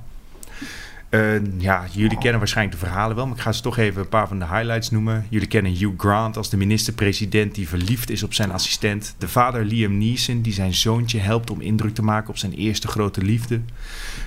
Eh, 1.12 1.60
ja, 1.60 1.86
jullie 1.92 2.18
kennen 2.18 2.40
waarschijnlijk 2.40 2.80
de 2.80 2.86
verhalen 2.86 3.16
wel, 3.16 3.28
maar 3.28 3.36
ik 3.36 3.42
ga 3.42 3.52
ze 3.52 3.62
toch 3.62 3.78
even 3.78 4.02
een 4.02 4.10
paar 4.10 4.28
van 4.28 4.40
de 4.40 4.46
highlights 4.46 4.90
noemen. 4.90 5.26
Jullie 5.30 5.48
kennen 5.48 5.72
Hugh 5.72 5.94
Grant 5.98 6.38
als 6.38 6.50
de 6.50 6.58
minister-president 6.58 7.56
die 7.56 7.68
verliefd 7.68 8.10
is 8.10 8.24
op 8.24 8.34
zijn 8.34 8.52
assistent. 8.52 9.16
De 9.18 9.28
vader 9.28 9.66
Liam 9.66 9.98
Neeson 9.98 10.42
die 10.42 10.54
zijn 10.54 10.74
zoontje 10.74 11.20
helpt 11.20 11.50
om 11.50 11.62
indruk 11.62 11.94
te 11.94 12.04
maken 12.04 12.30
op 12.30 12.38
zijn 12.38 12.54
eerste 12.54 12.88
grote 12.88 13.22
liefde. 13.22 13.62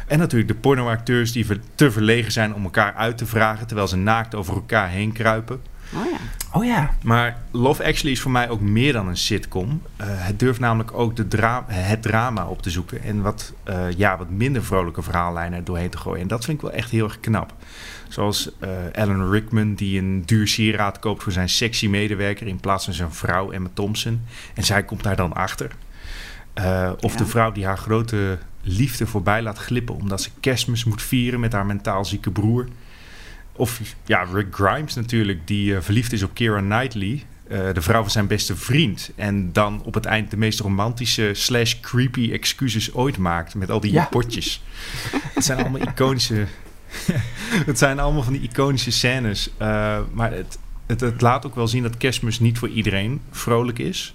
En 0.07 0.18
natuurlijk 0.18 0.51
de 0.51 0.59
pornoacteurs 0.59 1.33
die 1.33 1.47
te 1.75 1.90
verlegen 1.90 2.33
zijn 2.33 2.55
om 2.55 2.64
elkaar 2.64 2.94
uit 2.94 3.18
te 3.18 3.27
vragen 3.27 3.66
terwijl 3.66 3.88
ze 3.88 3.97
naakt 3.97 4.35
over 4.35 4.55
elkaar 4.55 4.88
heen 4.88 5.12
kruipen. 5.12 5.61
Oh 5.94 6.05
ja. 6.11 6.16
Oh 6.53 6.64
ja. 6.64 6.94
Maar 7.03 7.42
Love 7.51 7.85
Actually 7.85 8.12
is 8.12 8.20
voor 8.20 8.31
mij 8.31 8.49
ook 8.49 8.61
meer 8.61 8.92
dan 8.92 9.09
een 9.09 9.16
sitcom. 9.16 9.83
Eh, 9.97 10.07
het 10.11 10.38
durft 10.38 10.61
namelijk 10.61 10.92
ook 10.92 11.16
de 11.16 11.29
dra- 11.29 11.64
het 11.68 12.03
drama 12.03 12.47
op 12.47 12.62
te 12.62 12.70
zoeken. 12.70 13.03
En 13.03 13.23
wat, 13.23 13.53
eh, 13.62 13.90
ja, 13.97 14.18
wat 14.18 14.31
minder 14.31 14.64
vrolijke 14.64 15.03
verhaallijnen 15.03 15.59
er 15.59 15.64
doorheen 15.64 15.90
te 15.90 15.99
gooien. 15.99 16.20
En 16.23 16.29
dat 16.29 16.44
vind 16.44 16.57
ik 16.57 16.62
wel 16.62 16.73
echt 16.73 16.90
heel 16.90 17.05
erg 17.05 17.20
knap. 17.20 17.55
Zoals 18.09 18.51
eh, 18.61 18.68
Alan 18.92 19.31
Rickman 19.31 19.75
die 19.75 19.99
een 19.99 20.23
duur 20.27 20.49
sieraad 20.49 20.99
koopt 20.99 21.23
voor 21.23 21.33
zijn 21.33 21.49
sexy 21.49 21.88
medewerker... 21.88 22.47
in 22.47 22.61
plaats 22.61 22.85
van 22.85 22.94
zijn 22.94 23.12
vrouw 23.12 23.51
Emma 23.51 23.68
Thompson. 23.75 24.23
En 24.55 24.64
zij 24.64 24.85
komt 24.85 25.03
daar 25.03 25.16
dan 25.16 25.33
achter. 25.33 25.70
Of 27.01 27.12
Ja. 27.12 27.18
de 27.18 27.27
vrouw 27.27 27.53
die 27.53 27.66
haar 27.66 27.79
grote 27.79 28.38
liefde 28.62 29.07
voorbij 29.07 29.42
laat 29.42 29.59
glippen... 29.59 29.94
omdat 29.94 30.23
ze 30.23 30.31
kerstmis 30.40 30.85
moet 30.85 31.03
vieren 31.03 31.40
met 31.40 31.53
haar 31.53 31.66
mentaal 31.66 32.05
zieke 32.05 32.31
broer... 32.31 32.68
Of 33.57 33.81
ja, 34.07 34.27
Rick 34.33 34.47
Grimes 34.55 34.95
natuurlijk, 34.95 35.47
die 35.47 35.77
eh, 35.77 35.83
verliefd 35.83 36.12
is 36.12 36.23
op 36.23 36.35
Keira 36.35 36.61
Knightley. 36.61 37.23
eh, 37.49 37.73
de 37.73 37.83
vrouw 37.83 38.01
van 38.03 38.11
zijn 38.11 38.27
beste 38.27 38.57
vriend. 38.57 39.11
En 39.17 39.53
dan 39.53 39.83
op 39.85 39.95
het 39.95 40.05
eind 40.05 40.31
de 40.31 40.37
meest 40.37 40.61
romantische 40.61 41.31
slash 41.33 41.81
creepy 41.81 42.33
excuses 42.33 42.95
ooit 42.95 43.17
maakt. 43.19 43.55
Met 43.55 43.71
al 43.71 43.81
die 43.81 43.93
Ja. 43.93 44.05
potjes. 44.05 44.62
het 45.35 45.45
zijn 45.45 45.59
allemaal 45.59 45.81
iconische... 45.81 46.45
het 47.67 47.79
zijn 47.79 47.99
allemaal 47.99 48.23
van 48.23 48.33
die 48.33 48.43
iconische 48.43 48.90
scènes. 48.90 49.51
eh, 49.57 49.99
maar 50.12 50.33
het, 50.33 50.59
het, 50.87 51.01
het 51.01 51.21
laat 51.21 51.47
ook 51.47 51.55
wel 51.55 51.69
zien 51.69 51.83
dat 51.83 51.97
kerstmis 51.97 52.40
niet 52.40 52.59
voor 52.59 52.69
iedereen 52.69 53.21
vrolijk 53.31 53.79
is. 53.79 54.14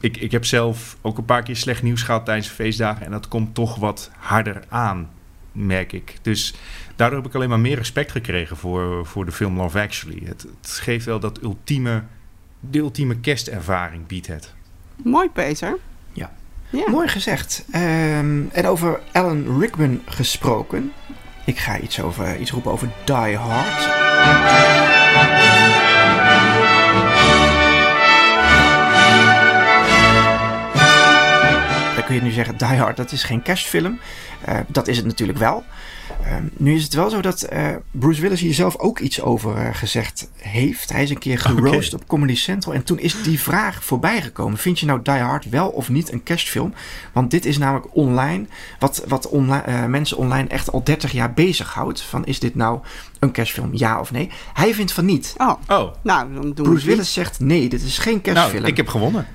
Ik, 0.00 0.16
ik 0.16 0.30
heb 0.32 0.44
zelf 0.44 0.96
ook 1.00 1.18
een 1.18 1.24
paar 1.24 1.42
keer 1.42 1.56
slecht 1.56 1.82
nieuws 1.82 2.02
gehad 2.02 2.24
tijdens 2.24 2.48
de 2.48 2.54
feestdagen. 2.54 3.04
En 3.06 3.10
dat 3.10 3.28
komt 3.28 3.54
toch 3.54 3.76
wat 3.76 4.10
harder 4.18 4.64
aan, 4.68 5.08
merk 5.56 5.92
ik. 5.92 6.14
Dus 6.22 6.54
daardoor 6.96 7.18
heb 7.18 7.28
ik 7.28 7.34
alleen 7.34 7.48
maar 7.48 7.60
meer 7.60 7.76
respect 7.76 8.12
gekregen 8.12 8.56
voor, 8.56 9.06
voor 9.06 9.24
de 9.24 9.32
film 9.32 9.56
Love 9.56 9.80
Actually. 9.80 10.22
Het, 10.24 10.46
het 10.60 10.70
geeft 10.70 11.04
wel 11.04 11.20
dat 11.20 11.42
ultieme, 11.42 12.02
de 12.60 12.78
ultieme 12.78 13.16
kerstervaring 13.16 14.06
biedt 14.06 14.26
het. 14.26 14.54
Mooi, 15.02 15.30
Peter. 15.30 15.78
Ja. 16.12 16.30
Mooi 16.86 17.08
gezegd. 17.08 17.64
Ehm, 17.70 18.42
en 18.52 18.66
over 18.66 19.00
Alan 19.12 19.58
Rickman 19.60 20.00
gesproken. 20.04 20.92
Ik 21.44 21.58
ga 21.58 21.78
iets, 21.78 22.00
over, 22.00 22.38
iets 22.38 22.50
roepen 22.50 22.72
over 22.72 22.88
Die 23.04 23.36
Hard. 23.36 23.94
Kun 32.06 32.14
je 32.14 32.20
nu 32.22 32.30
zeggen, 32.30 32.56
Die 32.56 32.66
Hard, 32.66 32.96
dat 32.96 33.12
is 33.12 33.22
geen 33.22 33.42
kerstfilm. 33.42 33.98
Eh, 34.44 34.58
dat 34.68 34.88
is 34.88 34.96
het 34.96 35.06
natuurlijk 35.06 35.38
wel. 35.38 35.64
Ehm, 36.24 36.42
nu 36.56 36.74
is 36.74 36.82
het 36.82 36.94
wel 36.94 37.10
zo 37.10 37.20
dat 37.20 37.42
eh, 37.42 37.68
Bruce 37.90 38.20
Willis 38.20 38.40
hier 38.40 38.54
zelf 38.54 38.76
ook 38.78 38.98
iets 38.98 39.20
over 39.20 39.56
eh, 39.56 39.74
gezegd 39.74 40.30
heeft. 40.36 40.92
Hij 40.92 41.02
is 41.02 41.10
een 41.10 41.18
keer 41.18 41.38
geroost 41.38 41.94
op 41.94 42.06
Comedy 42.06 42.34
Central. 42.36 42.74
En 42.74 42.82
toen 42.84 42.98
is 42.98 43.22
die 43.22 43.40
vraag 43.40 43.84
voorbij 43.84 44.22
gekomen. 44.22 44.58
Vind 44.58 44.78
je 44.80 44.86
nou 44.86 45.00
Die 45.02 45.14
Hard 45.14 45.48
wel 45.48 45.68
of 45.68 45.88
niet 45.88 46.12
een 46.12 46.22
kerstfilm? 46.22 46.74
Want 47.12 47.30
dit 47.30 47.44
is 47.46 47.58
namelijk 47.58 47.86
online. 47.96 48.46
Wat, 48.78 49.04
wat 49.08 49.28
onli- 49.28 49.62
eh, 49.64 49.84
mensen 49.84 50.16
online 50.16 50.48
echt 50.48 50.72
al 50.72 50.84
30 50.84 51.12
jaar 51.12 51.32
bezighoudt. 51.32 52.00
Van 52.02 52.24
is 52.26 52.38
dit 52.40 52.54
nou 52.54 52.80
een 53.18 53.30
kerstfilm? 53.30 53.70
Ja 53.72 54.00
of 54.00 54.12
nee? 54.12 54.30
Hij 54.52 54.74
vindt 54.74 54.92
van 54.92 55.04
niet. 55.04 55.34
Oh, 55.36 55.52
Oh, 55.68 55.92
nou, 56.02 56.32
dan 56.34 56.42
doen 56.42 56.54
we 56.54 56.62
Bruce 56.62 56.86
Willis 56.86 57.12
zegt 57.12 57.40
nee, 57.40 57.68
dit 57.68 57.82
is 57.82 57.98
geen 57.98 58.20
kerstfilm. 58.20 58.54
nou, 58.60 58.66
ik 58.70 58.76
heb 58.76 58.88
gewonnen. 58.88 59.26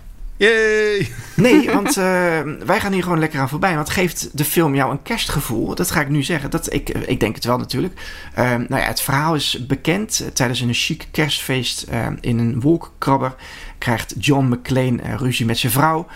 Yay! 0.41 1.11
Nee, 1.35 1.71
want 1.73 1.97
eh, 1.97 2.41
wij 2.65 2.79
gaan 2.79 2.91
hier 2.91 3.03
gewoon 3.03 3.19
lekker 3.19 3.39
aan 3.39 3.49
voorbij. 3.49 3.75
Want 3.75 3.89
geeft 3.89 4.37
de 4.37 4.45
film 4.45 4.75
jou 4.75 4.91
een 4.91 5.01
kerstgevoel? 5.01 5.75
Dat 5.75 5.91
ga 5.91 6.01
ik 6.01 6.09
nu 6.09 6.23
zeggen. 6.23 6.49
Dat, 6.49 6.73
ik, 6.73 6.89
ik 6.89 7.19
denk 7.19 7.35
het 7.35 7.45
wel 7.45 7.57
natuurlijk. 7.57 8.01
Eh, 8.33 8.45
nou 8.45 8.81
ja, 8.81 8.87
het 8.87 9.01
verhaal 9.01 9.35
is 9.35 9.65
bekend. 9.67 10.29
Tijdens 10.33 10.59
een 10.59 10.73
chic 10.73 11.07
kerstfeest 11.11 11.81
eh, 11.83 12.07
in 12.21 12.39
een 12.39 12.61
wolkenkrabber 12.61 13.35
krijgt 13.77 14.15
John 14.17 14.45
McClane 14.45 15.15
ruzie 15.17 15.45
met 15.45 15.57
zijn 15.57 15.71
vrouw. 15.71 16.07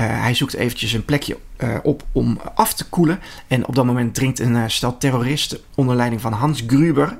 Hij 0.00 0.34
zoekt 0.34 0.54
eventjes 0.54 0.92
een 0.92 1.04
plekje 1.04 1.38
op 1.82 2.02
om 2.12 2.40
af 2.54 2.74
te 2.74 2.88
koelen. 2.88 3.20
En 3.46 3.66
op 3.66 3.74
dat 3.74 3.84
moment 3.84 4.14
dringt 4.14 4.38
een 4.38 4.70
stel 4.70 4.98
terroristen 4.98 5.58
onder 5.74 5.96
leiding 5.96 6.20
van 6.20 6.32
Hans 6.32 6.64
Gruber. 6.66 7.18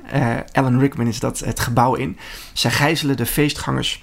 Alan 0.51 0.79
Rickman 0.79 1.07
is 1.07 1.19
dat 1.19 1.39
het 1.39 1.59
gebouw 1.59 1.95
in. 1.95 2.17
Zij 2.53 2.71
gijzelen 2.71 3.17
de 3.17 3.25
feestgangers 3.25 4.01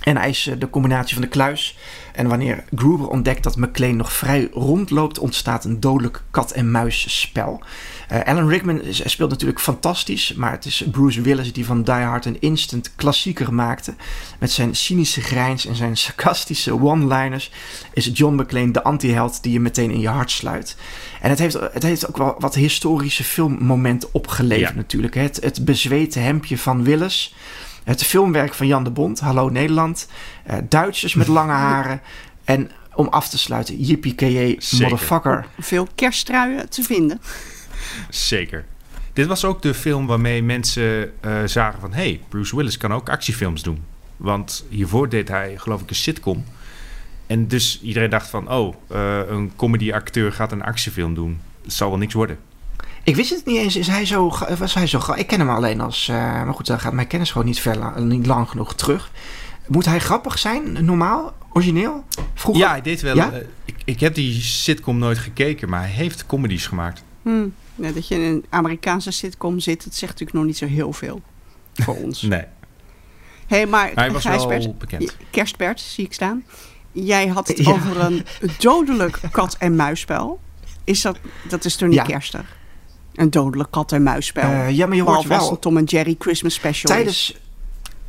en 0.00 0.16
eisen 0.16 0.58
de 0.58 0.70
combinatie 0.70 1.12
van 1.14 1.22
de 1.22 1.28
kluis. 1.28 1.76
En 2.12 2.26
wanneer 2.28 2.64
Gruber 2.74 3.08
ontdekt 3.08 3.42
dat 3.42 3.56
McClane 3.56 3.92
nog 3.92 4.12
vrij 4.12 4.48
rondloopt, 4.52 5.18
ontstaat 5.18 5.64
een 5.64 5.80
dodelijk 5.80 6.22
kat-en-muis 6.30 7.20
spel. 7.20 7.62
Eh, 8.08 8.20
Alan 8.24 8.48
Rickman 8.48 8.80
is- 8.82 9.10
speelt 9.10 9.30
natuurlijk 9.30 9.60
fantastisch, 9.60 10.34
maar 10.34 10.50
het 10.50 10.64
is 10.64 10.84
Bruce 10.90 11.20
Willis 11.20 11.52
die 11.52 11.64
van 11.64 11.82
Die 11.82 11.94
Hard 11.94 12.24
een 12.24 12.40
instant 12.40 12.92
klassieker 12.96 13.54
maakte. 13.54 13.94
Met 14.38 14.50
zijn 14.50 14.76
cynische 14.76 15.20
grijns 15.20 15.66
en 15.66 15.74
zijn 15.76 15.96
sarcastische 15.96 16.80
one-liners 16.82 17.50
is 17.92 18.10
John 18.12 18.34
McClane 18.40 18.70
de 18.70 18.82
anti-held 18.82 19.42
die 19.42 19.52
je 19.52 19.60
meteen 19.60 19.90
in 19.90 20.00
je 20.00 20.08
hart 20.08 20.30
sluit. 20.30 20.76
En 21.20 21.30
het 21.30 21.38
heeft, 21.38 21.58
het 21.72 21.82
heeft 21.82 22.08
ook 22.08 22.16
wel 22.16 22.34
wat 22.38 22.54
historische 22.54 23.24
filmmomenten 23.24 24.08
opgeleverd 24.12 24.70
Ja. 24.70 24.76
natuurlijk. 24.76 25.14
Het, 25.14 25.38
het 25.42 25.64
bezweten 25.64 26.22
hemdje 26.22 26.58
van 26.58 26.82
Willis. 26.84 27.34
Het 27.88 28.04
filmwerk 28.04 28.54
van 28.54 28.66
Jan 28.66 28.84
de 28.84 28.90
Bond, 28.90 29.20
Hallo 29.20 29.48
Nederland. 29.48 30.08
eh, 30.44 30.56
Duitsers 30.68 31.14
met 31.14 31.26
lange 31.26 31.52
haren. 31.68 32.00
En 32.44 32.70
om 32.94 33.06
af 33.08 33.28
te 33.28 33.38
sluiten, 33.38 33.76
yippie 33.76 34.58
motherfucker. 34.80 35.46
Veel 35.58 35.88
kerststruien 35.94 36.68
te 36.68 36.82
vinden. 36.82 37.20
Zeker. 38.10 38.64
Dit 39.12 39.26
was 39.26 39.44
ook 39.44 39.62
de 39.62 39.74
film 39.74 40.06
waarmee 40.06 40.42
mensen 40.42 41.12
eh, 41.20 41.42
zagen 41.44 41.80
van... 41.80 41.92
hey, 41.92 42.20
Bruce 42.28 42.56
Willis 42.56 42.76
kan 42.76 42.92
ook 42.92 43.08
actiefilms 43.08 43.62
doen. 43.62 43.84
Want 44.16 44.64
hiervoor 44.68 45.08
deed 45.08 45.28
hij, 45.28 45.54
geloof 45.56 45.80
ik, 45.80 45.88
een 45.90 45.96
sitcom. 45.96 46.44
En 47.26 47.48
dus 47.48 47.80
iedereen 47.82 48.10
dacht 48.10 48.28
van... 48.28 48.50
oh, 48.50 48.74
eh, 48.88 49.20
een 49.28 49.52
comedyacteur 49.56 50.32
gaat 50.32 50.52
een 50.52 50.62
actiefilm 50.62 51.14
doen. 51.14 51.40
Het 51.62 51.72
zal 51.72 51.88
wel 51.88 51.98
niks 51.98 52.14
worden. 52.14 52.38
Ik 53.08 53.16
wist 53.16 53.30
het 53.30 53.46
niet 53.46 53.56
eens, 53.56 53.76
is 53.76 53.86
hij 53.86 54.06
zo, 54.06 54.32
was 54.58 54.74
hij 54.74 54.86
zo... 54.86 55.00
ga- 55.00 55.14
Ik 55.14 55.26
ken 55.26 55.38
hem 55.38 55.50
alleen 55.50 55.80
als... 55.80 56.08
eh, 56.08 56.16
maar 56.16 56.54
goed, 56.54 56.66
dan 56.66 56.80
gaat 56.80 56.92
mijn 56.92 57.06
kennis 57.06 57.30
gewoon 57.30 57.46
niet, 57.46 57.60
ver, 57.60 58.02
niet 58.02 58.26
lang 58.26 58.48
genoeg 58.48 58.74
terug. 58.74 59.10
Moet 59.66 59.84
hij 59.84 59.98
grappig 59.98 60.38
zijn, 60.38 60.84
normaal, 60.84 61.34
origineel? 61.52 62.04
Vroeger? 62.34 62.62
Ja, 62.64 62.70
hij 62.70 62.80
deed 62.82 63.00
wel... 63.00 63.14
Ja? 63.16 63.30
eh, 63.32 63.40
ik, 63.64 63.74
ik 63.84 64.00
heb 64.00 64.14
die 64.14 64.40
sitcom 64.40 64.98
nooit 64.98 65.18
gekeken, 65.18 65.68
maar 65.68 65.80
hij 65.80 65.90
heeft 65.90 66.26
comedies 66.26 66.66
gemaakt. 66.66 67.02
Hm. 67.22 67.46
Ja, 67.74 67.90
dat 67.92 68.08
je 68.08 68.14
in 68.14 68.20
een 68.20 68.44
Amerikaanse 68.48 69.10
sitcom 69.10 69.60
zit, 69.60 69.84
dat 69.84 69.94
zegt 69.94 70.12
natuurlijk 70.12 70.38
nog 70.38 70.46
niet 70.46 70.56
zo 70.58 70.66
heel 70.66 70.92
veel 70.92 71.22
voor 71.74 71.96
ons. 71.96 72.22
Nee. 72.32 72.44
hey, 73.46 73.66
maar 73.66 73.90
Hij 73.94 74.10
was 74.12 74.22
Gijsbert, 74.24 74.64
wel 74.64 74.74
bekend. 74.78 75.16
Kerstbert, 75.30 75.80
zie 75.80 76.04
ik 76.04 76.12
staan. 76.12 76.44
Jij 76.92 77.26
had 77.26 77.48
het 77.48 77.58
Ja. 77.58 77.70
over 77.70 78.00
een 78.00 78.24
dodelijk 78.58 79.20
kat-en-muisspel. 79.30 80.40
Is 80.84 81.02
dat, 81.02 81.18
dat 81.48 81.64
is 81.64 81.76
toch 81.76 81.88
niet 81.88 81.96
Ja. 81.98 82.04
kerstig? 82.04 82.56
Een 83.18 83.30
dodelijk 83.30 83.70
kat-en-muisspel. 83.70 84.42
Eh, 84.50 84.70
ja, 84.70 84.86
maar 84.86 84.96
je 84.96 85.02
hoort 85.02 85.26
wel... 85.26 85.50
een 85.50 85.58
Tom 85.58 85.76
en 85.76 85.84
Jerry 85.84 86.16
Christmas 86.18 86.54
special 86.54 86.90
is. 86.92 86.96
Tijdens, 86.96 87.36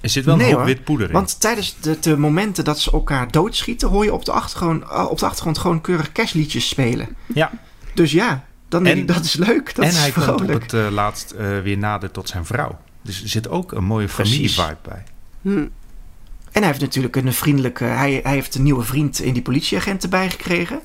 Er 0.02 0.10
zit 0.10 0.26
wel 0.26 0.34
een 0.34 0.40
Nee, 0.40 0.50
hoop 0.50 0.58
hoor. 0.58 0.66
wit 0.68 0.84
poeder 0.84 1.08
in. 1.08 1.14
Want 1.14 1.40
tijdens 1.40 1.76
de, 1.82 1.98
de 2.00 2.18
momenten 2.18 2.64
dat 2.64 2.80
ze 2.80 2.92
elkaar 2.92 3.32
doodschieten, 3.32 3.90
hoor 3.90 4.04
je 4.04 4.14
op 4.14 4.26
de 4.26 4.32
achtergrond, 4.32 4.84
eh, 4.84 5.06
op 5.10 5.18
de 5.20 5.26
achtergrond 5.26 5.58
gewoon 5.58 5.82
keurig 5.82 6.12
kerstliedjes 6.12 6.68
spelen. 6.70 7.16
Ja. 7.34 7.52
Dus 7.94 8.12
ja, 8.12 8.46
dan 8.68 8.84
denk 8.84 8.96
En- 8.96 9.02
ik 9.02 9.08
dat 9.08 9.24
is 9.26 9.34
leuk. 9.34 9.76
Dat 9.76 9.86
en 9.86 9.92
is 9.92 9.98
hij 10.00 10.12
komt 10.12 10.42
op 10.42 10.48
het 10.48 10.74
eh, 10.74 10.88
laatst 10.92 11.36
weer 11.64 11.78
nader 11.78 12.12
tot 12.12 12.30
zijn 12.30 12.46
vrouw. 12.46 12.80
Dus 13.02 13.22
er 13.24 13.30
zit 13.30 13.50
ook 13.50 13.72
een 13.72 13.84
mooie 13.84 14.10
familie-vibe 14.10 14.78
bij. 14.82 15.04
Hm. 15.42 15.50
En 16.52 16.62
hij 16.62 16.66
heeft 16.66 16.82
natuurlijk 16.82 17.16
een 17.16 17.34
vriendelijke. 17.34 17.84
Hij, 17.84 18.20
hij 18.24 18.34
heeft 18.34 18.56
een 18.56 18.64
nieuwe 18.64 18.84
vriend 18.84 19.20
in 19.20 19.34
die 19.34 19.42
politieagent 19.42 20.04
erbij 20.04 20.30
gekregen. 20.30 20.80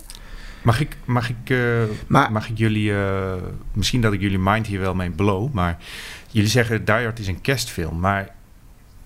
Mag 0.65 0.81
ik, 0.81 0.97
mag 1.05 1.29
ik, 1.29 1.51
eh, 1.51 1.59
Maar- 2.07 2.33
mag 2.33 2.49
ik 2.49 2.59
jullie... 2.59 2.95
eh, 2.97 3.33
misschien 3.73 4.01
dat 4.01 4.12
ik 4.12 4.21
jullie 4.21 4.39
mind 4.39 4.67
hier 4.67 4.81
wel 4.81 4.95
mee 4.95 5.11
blow, 5.11 5.53
maar... 5.53 5.77
Jullie 6.31 6.49
zeggen 6.51 6.85
Die 6.85 6.95
Hard 6.95 7.19
is 7.19 7.27
een 7.27 7.41
kerstfilm, 7.41 8.01
maar 8.01 8.29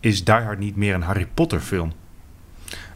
is 0.00 0.24
Die 0.24 0.34
Hard 0.34 0.59
niet 0.59 0.76
meer 0.76 0.94
een 0.94 1.02
Harry 1.02 1.26
Potter 1.34 1.61
film? 1.61 1.92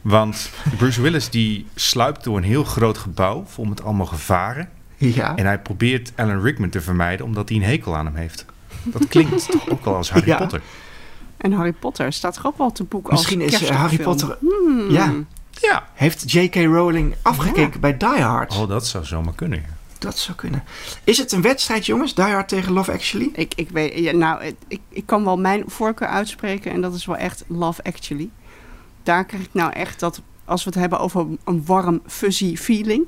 Want 0.03 0.51
Bruce 0.79 1.01
Willis 1.03 1.31
die 1.31 1.67
sluipt 1.75 2.25
door 2.25 2.37
een 2.37 2.43
heel 2.43 2.65
groot 2.65 2.99
gebouw 2.99 3.45
vol 3.47 3.65
met 3.65 3.83
allemaal 3.83 4.07
gevaren. 4.07 4.69
Ja. 4.97 5.37
En 5.37 5.47
hij 5.47 5.59
probeert 5.59 6.13
Alan 6.17 6.41
Rickman 6.43 6.69
te 6.69 6.81
vermijden 6.81 7.27
omdat 7.27 7.49
hij 7.49 7.59
een 7.59 7.65
hekel 7.65 7.97
aan 7.97 8.07
hem 8.07 8.15
heeft. 8.15 8.45
Dat 8.85 9.09
klinkt 9.09 9.51
toch 9.51 9.69
ook 9.73 9.85
al 9.85 9.95
als 9.97 10.11
Harry 10.11 10.27
Ja. 10.29 10.37
Potter. 10.37 10.61
En 11.37 11.53
Harry 11.53 11.73
Potter 11.73 12.13
staat 12.13 12.35
toch 12.35 12.47
ook 12.47 12.59
wel 12.59 12.73
te 12.73 12.85
boek 12.85 13.11
Misschien 13.11 13.43
als 13.43 13.53
is 13.53 13.69
eh, 13.69 13.77
Harry 13.77 13.97
kerstfilm. 13.97 14.37
Potter. 14.39 14.49
Hmm. 14.67 14.91
Ja. 14.91 15.13
Ja. 15.63 15.87
Heeft 15.95 16.33
J.K. 16.33 16.55
Rowling 16.55 17.15
afgekeken 17.23 17.81
bij 17.81 17.97
Die 17.97 18.09
Hard? 18.09 18.57
Oh, 18.57 18.69
dat 18.69 18.87
zou 18.87 19.05
zomaar 19.05 19.35
kunnen. 19.35 19.65
Dat 19.99 20.19
zou 20.19 20.37
kunnen. 20.37 20.65
Is 21.05 21.19
het 21.19 21.33
een 21.33 21.43
wedstrijd, 21.43 21.87
jongens? 21.87 22.15
Die 22.15 22.25
Hard 22.25 22.49
tegen 22.49 22.73
Love 22.73 22.93
Actually? 22.93 23.31
Ik, 23.35 23.55
ik 23.55 23.71
weet, 23.71 23.99
ja, 23.99 24.13
nou, 24.13 24.55
ik, 24.69 24.81
ik 24.89 25.07
kan 25.07 25.25
wel 25.25 25.39
mijn 25.39 25.63
voorkeur 25.67 26.09
uitspreken 26.09 26.73
en 26.73 26.81
dat 26.81 26.95
is 26.95 27.07
wel 27.07 27.17
echt 27.17 27.45
Love 27.47 27.83
Actually. 27.83 28.31
Daar 29.03 29.25
krijg 29.25 29.43
ik 29.43 29.53
nou 29.53 29.73
echt 29.73 30.01
dat, 30.01 30.21
als 30.45 30.65
we 30.65 30.71
het 30.71 30.79
hebben 30.79 30.99
over 31.01 31.27
een 31.45 31.63
warm, 31.67 32.01
fuzzy 32.07 32.57
feeling, 32.57 33.07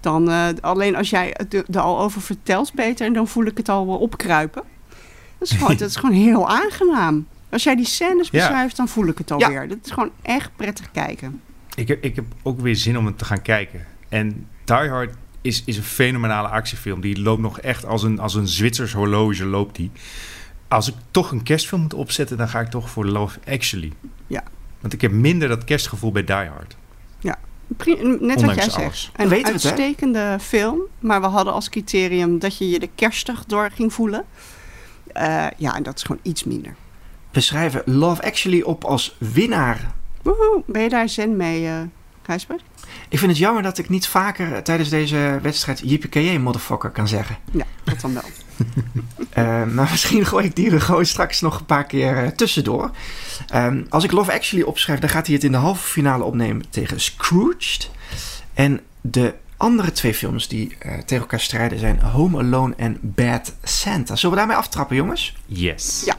dan 0.00 0.30
eh, 0.30 0.46
alleen 0.60 0.96
als 0.96 1.10
jij 1.10 1.30
het 1.32 1.54
er 1.74 1.80
al 1.80 2.00
over 2.00 2.20
vertelt, 2.20 2.74
Peter, 2.74 3.12
dan 3.12 3.28
voel 3.28 3.44
ik 3.44 3.56
het 3.56 3.68
al 3.68 3.86
wel 3.86 3.98
opkruipen. 3.98 4.62
Dat 5.38 5.48
is 5.50 5.56
gewoon, 5.56 5.76
dat 5.82 5.88
is 5.88 5.96
gewoon 5.96 6.14
heel 6.14 6.48
aangenaam. 6.48 7.26
Als 7.50 7.62
jij 7.62 7.76
die 7.76 7.86
scènes 7.86 8.28
Ja. 8.30 8.38
beschrijft, 8.38 8.76
dan 8.76 8.88
voel 8.88 9.06
ik 9.06 9.18
het 9.18 9.30
alweer. 9.30 9.68
Dat 9.68 9.78
is 9.84 9.90
gewoon 9.90 10.10
echt 10.22 10.50
prettig 10.56 10.90
kijken. 10.90 11.40
Ik 11.78 11.88
heb, 11.88 12.04
ik 12.04 12.16
heb 12.16 12.24
ook 12.42 12.60
weer 12.60 12.76
zin 12.76 12.98
om 12.98 13.06
het 13.06 13.18
te 13.18 13.24
gaan 13.24 13.42
kijken. 13.42 13.86
En 14.08 14.46
Die 14.64 14.76
Hard 14.88 15.14
is, 15.40 15.62
is 15.64 15.76
een 15.76 15.82
fenomenale 15.82 16.48
actiefilm. 16.48 17.00
Die 17.00 17.20
loopt 17.20 17.40
nog 17.42 17.60
echt 17.60 17.84
als 17.86 18.02
een, 18.02 18.18
als 18.18 18.34
een 18.34 18.48
Zwitsers 18.48 18.92
horloge 18.92 19.44
loopt 19.44 19.76
die. 19.76 19.90
Als 20.68 20.88
ik 20.88 20.94
toch 21.10 21.30
een 21.30 21.42
kerstfilm 21.42 21.80
moet 21.82 21.94
opzetten, 21.94 22.36
dan 22.36 22.48
ga 22.48 22.60
ik 22.60 22.68
toch 22.68 22.90
voor 22.90 23.06
Love 23.06 23.38
Actually. 23.48 23.92
Ja. 24.26 24.42
Want 24.80 24.92
ik 24.92 25.00
heb 25.00 25.12
minder 25.12 25.48
dat 25.48 25.64
kerstgevoel 25.64 26.12
bij 26.12 26.24
Die 26.24 26.34
Hard. 26.34 26.76
Pri- 27.76 28.18
Net 28.20 28.42
wat 28.42 28.54
jij 28.54 28.70
zegt. 28.70 29.10
Een 29.16 29.28
Weten 29.28 29.46
we 29.46 29.52
het, 29.52 29.66
uitstekende 29.66 30.36
film. 30.40 30.80
Maar 30.98 31.20
we 31.20 31.26
hadden 31.26 31.52
als 31.52 31.68
criterium 31.68 32.38
dat 32.38 32.58
je 32.58 32.68
je 32.70 32.78
er 32.78 32.88
kerstig 32.94 33.44
door 33.44 33.70
ging 33.74 33.92
voelen. 33.92 34.24
Eh, 35.06 35.46
ja, 35.56 35.74
en 35.76 35.82
dat 35.82 35.96
is 35.96 36.02
gewoon 36.02 36.20
iets 36.22 36.44
minder. 36.44 36.74
We 37.30 37.40
schrijven 37.40 37.82
Love 37.84 38.22
Actually 38.22 38.62
op 38.62 38.84
als 38.84 39.16
winnaar. 39.18 39.92
Woehoe, 40.22 40.62
ben 40.66 40.82
je 40.82 40.88
daar 40.88 41.08
zen 41.08 41.36
mee, 41.36 41.88
Gijsbert? 42.22 42.62
Ik 43.08 43.18
vind 43.18 43.30
het 43.30 43.40
jammer 43.40 43.62
dat 43.62 43.78
ik 43.78 43.88
niet 43.88 44.06
vaker 44.06 44.52
eh, 44.52 44.60
tijdens 44.60 44.88
deze 44.88 45.38
wedstrijd 45.42 45.82
JPKJ 45.84 46.36
motherfucker 46.36 46.90
kan 46.90 47.08
zeggen. 47.08 47.36
Ja, 47.52 47.64
dat 47.84 48.00
dan 48.00 48.14
wel. 48.14 48.22
Eh, 49.28 49.64
maar 49.64 49.88
misschien 49.90 50.26
gooi 50.26 50.44
ik 50.44 50.56
die 50.56 50.70
er 50.70 50.80
gewoon 50.80 51.06
straks 51.06 51.40
nog 51.40 51.58
een 51.58 51.64
paar 51.64 51.84
keer 51.84 52.34
tussendoor. 52.34 52.90
Ehm, 53.48 53.82
als 53.88 54.04
ik 54.04 54.12
Love 54.12 54.32
Actually 54.32 54.64
opschrijf, 54.64 55.00
dan 55.00 55.08
gaat 55.08 55.26
hij 55.26 55.34
het 55.34 55.44
in 55.44 55.52
de 55.52 55.58
halve 55.58 55.88
finale 55.88 56.24
opnemen 56.24 56.64
tegen 56.70 57.00
Scrooged. 57.00 57.90
En 58.54 58.80
de 59.00 59.34
andere 59.56 59.92
twee 59.92 60.14
films 60.14 60.48
die 60.48 60.76
tegen 60.78 61.18
elkaar 61.18 61.40
strijden 61.40 61.78
zijn 61.78 62.00
Home 62.00 62.38
Alone 62.38 62.74
en 62.76 62.98
Bad 63.00 63.54
Santa. 63.62 64.16
Zullen 64.16 64.30
we 64.30 64.40
daarmee 64.40 64.56
aftrappen, 64.56 64.96
jongens? 64.96 65.36
Yes. 65.46 66.02
Ja. 66.04 66.16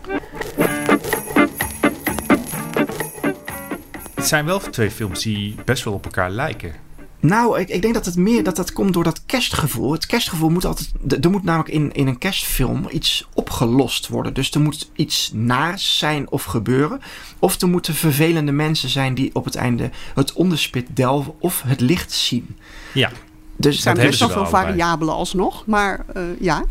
Zijn 4.29 4.45
wel 4.45 4.59
twee 4.59 4.91
films 4.91 5.21
die 5.21 5.55
best 5.65 5.83
wel 5.83 5.93
op 5.93 6.05
elkaar 6.05 6.29
lijken. 6.31 6.73
Nou, 7.19 7.59
ik, 7.59 7.69
ik 7.69 7.81
denk 7.81 7.93
dat 7.93 8.05
het 8.05 8.15
meer 8.15 8.43
dat 8.43 8.55
dat 8.55 8.73
komt 8.73 8.93
door 8.93 9.03
dat 9.03 9.25
kerstgevoel. 9.25 9.91
Het 9.91 10.05
kerstgevoel 10.05 10.49
moet 10.49 10.65
altijd. 10.65 10.91
Er 11.21 11.29
moet 11.29 11.43
namelijk 11.43 11.69
in, 11.69 11.91
in 11.91 12.07
een 12.07 12.17
kerstfilm 12.17 12.87
iets 12.91 13.27
opgelost 13.33 14.07
worden. 14.07 14.33
Dus 14.33 14.51
er 14.51 14.61
moet 14.61 14.91
iets 14.95 15.31
naars 15.33 15.97
zijn 15.97 16.31
of 16.31 16.43
gebeuren. 16.43 17.01
Of 17.39 17.61
er 17.61 17.67
moeten 17.67 17.95
vervelende 17.95 18.51
mensen 18.51 18.89
zijn 18.89 19.13
die 19.13 19.29
op 19.33 19.45
het 19.45 19.55
einde 19.55 19.89
het 20.15 20.33
onderspit 20.33 20.85
delven 20.93 21.33
of 21.39 21.61
het 21.65 21.81
licht 21.81 22.11
zien. 22.11 22.57
Ja. 22.93 23.11
Dus 23.55 23.75
Er 23.75 23.81
zijn 23.81 23.97
best 23.97 24.19
wel 24.19 24.29
veel 24.29 24.47
variabelen 24.47 25.13
alsnog, 25.13 25.65
maar 25.65 26.05
eh, 26.13 26.23
ja. 26.39 26.63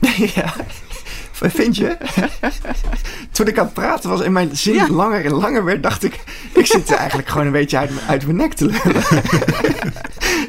ja. 0.34 0.54
Vind 1.50 1.76
je? 1.76 1.96
Toen 3.30 3.46
ik 3.46 3.58
aan 3.58 3.64
het 3.64 3.74
praten 3.74 4.10
was 4.10 4.20
en 4.20 4.32
mijn 4.32 4.56
zin 4.56 4.74
Ja. 4.74 4.88
langer 4.88 5.24
en 5.24 5.32
langer 5.32 5.64
werd, 5.64 5.82
dacht 5.82 6.04
ik... 6.04 6.20
Ik 6.52 6.66
zit 6.66 6.90
er 6.90 6.96
eigenlijk 6.96 7.28
gewoon 7.28 7.46
een 7.46 7.52
beetje 7.52 7.78
uit, 7.78 7.90
mijn- 7.94 8.06
uit 8.06 8.24
mijn 8.24 8.36
nek 8.36 8.52
te 8.52 8.64
lullen. 8.64 9.02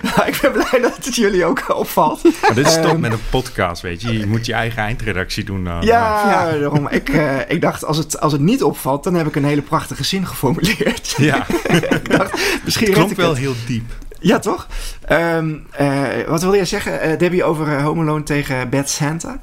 maar 0.04 0.28
ik 0.32 0.40
ben 0.42 0.52
blij 0.52 0.82
dat 0.82 0.96
het 1.06 1.16
jullie 1.16 1.46
ook 1.46 1.76
opvalt. 1.76 2.24
Maar 2.42 2.54
dit 2.54 2.68
is 2.68 2.74
toch 2.76 2.86
Ehm, 2.86 3.00
met 3.00 3.12
een 3.12 3.20
podcast, 3.30 3.82
weet 3.82 4.02
je. 4.02 4.18
Je 4.20 4.26
moet 4.26 4.46
je 4.46 4.54
eigen 4.54 4.82
eindredactie 4.84 5.44
doen. 5.44 5.68
eh, 5.68 5.78
Ja, 5.82 6.30
Ja. 6.30 6.52
daarom. 6.52 6.88
Ik, 6.88 7.10
eh, 7.10 7.38
ik 7.48 7.62
dacht, 7.62 7.86
als 7.86 7.98
het, 7.98 8.20
als 8.20 8.32
het 8.32 8.42
niet 8.42 8.64
opvalt, 8.64 9.04
dan 9.04 9.14
heb 9.14 9.28
ik 9.28 9.36
een 9.36 9.46
hele 9.46 9.62
prachtige 9.62 10.04
zin 10.04 10.28
geformuleerd. 10.28 11.14
Ja, 11.18 11.46
ik 11.90 12.10
dacht, 12.18 12.42
misschien 12.64 12.86
red 12.88 12.96
klonk 12.96 13.12
ik 13.12 13.18
wel 13.18 13.30
het. 13.30 13.38
heel 13.38 13.56
diep. 13.68 13.92
Ja, 14.20 14.40
toch? 14.40 14.68
Ehm, 15.08 15.54
eh, 15.72 16.02
wat 16.28 16.42
wilde 16.42 16.56
jij 16.58 16.66
zeggen, 16.66 17.02
eh, 17.02 17.18
Debbie, 17.20 17.44
over 17.44 17.68
eh, 17.78 17.84
Home 17.84 18.02
Alone 18.02 18.24
tegen 18.24 18.70
Bad 18.70 18.90
Santa? 18.90 19.40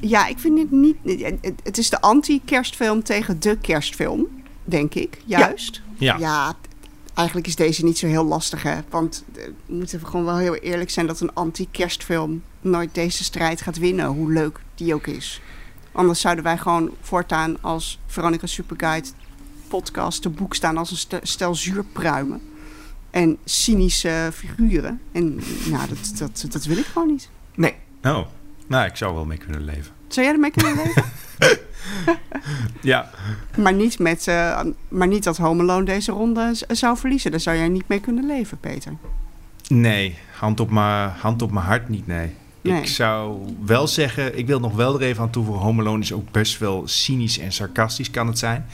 Ja, 0.00 0.26
ik 0.26 0.38
vind 0.38 0.58
het 0.58 0.70
niet... 0.70 0.96
het- 1.62 1.78
is 1.78 1.90
de 1.90 2.00
anti-kerstfilm 2.00 3.02
tegen 3.02 3.40
de 3.40 3.56
kerstfilm, 3.58 4.26
denk 4.64 4.94
ik, 4.94 5.18
juist. 5.24 5.82
Ja. 5.98 6.16
Ja, 6.18 6.54
eigenlijk 7.14 7.46
is 7.46 7.56
deze 7.56 7.84
niet 7.84 7.98
zo 7.98 8.06
heel 8.06 8.24
lastig, 8.24 8.62
hè. 8.62 8.74
Want 8.90 9.24
eh, 9.34 9.44
we 9.66 9.74
moeten 9.74 10.06
gewoon 10.06 10.24
wel 10.24 10.36
heel 10.36 10.54
eerlijk 10.54 10.90
zijn... 10.90 11.06
dat 11.06 11.20
een 11.20 11.34
anti-kerstfilm 11.34 12.42
nooit 12.60 12.94
deze 12.94 13.24
strijd 13.24 13.60
gaat 13.60 13.78
winnen, 13.78 14.06
hoe 14.06 14.32
leuk 14.32 14.60
die 14.74 14.94
ook 14.94 15.06
is. 15.06 15.40
Anders 15.92 16.20
zouden 16.20 16.44
wij 16.44 16.58
gewoon 16.58 16.90
voortaan 17.00 17.56
als 17.62 17.98
Veronica 18.06 18.46
Superguide 18.46 19.08
podcast 19.68 20.22
te 20.22 20.28
boek 20.28 20.54
staan 20.54 20.76
als 20.76 20.90
een 20.90 20.96
ste- 20.96 21.20
stel 21.22 21.54
zuurpruimen. 21.54 22.40
En 23.10 23.38
cynische 23.44 24.30
figuren. 24.34 25.00
En 25.12 25.40
nou, 25.70 25.88
dat, 25.88 26.12
dat, 26.18 26.52
dat 26.52 26.64
wil 26.64 26.76
ik 26.76 26.84
gewoon 26.84 27.08
niet. 27.08 27.28
Nee. 27.54 27.74
Oh, 28.02 28.26
nou, 28.74 28.86
ik 28.86 28.96
zou 28.96 29.14
wel 29.14 29.24
mee 29.24 29.38
kunnen 29.38 29.64
leven. 29.64 29.92
Zou 30.08 30.26
jij 30.26 30.34
ermee 30.34 30.50
kunnen 30.50 30.76
leven? 30.84 31.04
Ja, 32.80 33.10
maar, 33.56 33.72
niet 33.72 33.98
met, 33.98 34.26
eh, 34.28 34.60
maar 34.88 35.08
niet 35.08 35.24
dat 35.24 35.36
Home 35.36 35.62
Alone 35.62 35.84
deze 35.84 36.12
ronde 36.12 36.54
zou 36.68 36.96
verliezen. 36.96 37.30
Daar 37.30 37.40
zou 37.40 37.56
jij 37.56 37.68
niet 37.68 37.88
mee 37.88 38.00
kunnen 38.00 38.26
leven, 38.26 38.58
Peter. 38.60 38.92
nee, 39.68 40.18
hand 40.38 40.60
op 40.60 40.70
mijn 40.70 41.10
hand 41.10 41.42
op 41.42 41.50
mijn 41.50 41.66
hart 41.66 41.88
niet, 41.88 42.06
nee. 42.06 42.34
Nee. 42.60 42.80
Ik 42.80 42.86
zou 42.86 43.38
wel 43.64 43.86
zeggen, 43.86 44.38
ik 44.38 44.46
wil 44.46 44.60
nog 44.60 44.74
wel 44.74 44.94
er 44.94 45.06
even 45.06 45.22
aan 45.22 45.30
toevoegen. 45.30 45.64
Home 45.64 45.80
Alone 45.80 46.02
is 46.02 46.12
ook 46.12 46.30
best 46.30 46.58
wel 46.58 46.82
cynisch 46.84 47.38
en 47.38 47.52
sarcastisch 47.52 48.10
kan 48.10 48.26
het 48.26 48.38
zijn. 48.38 48.66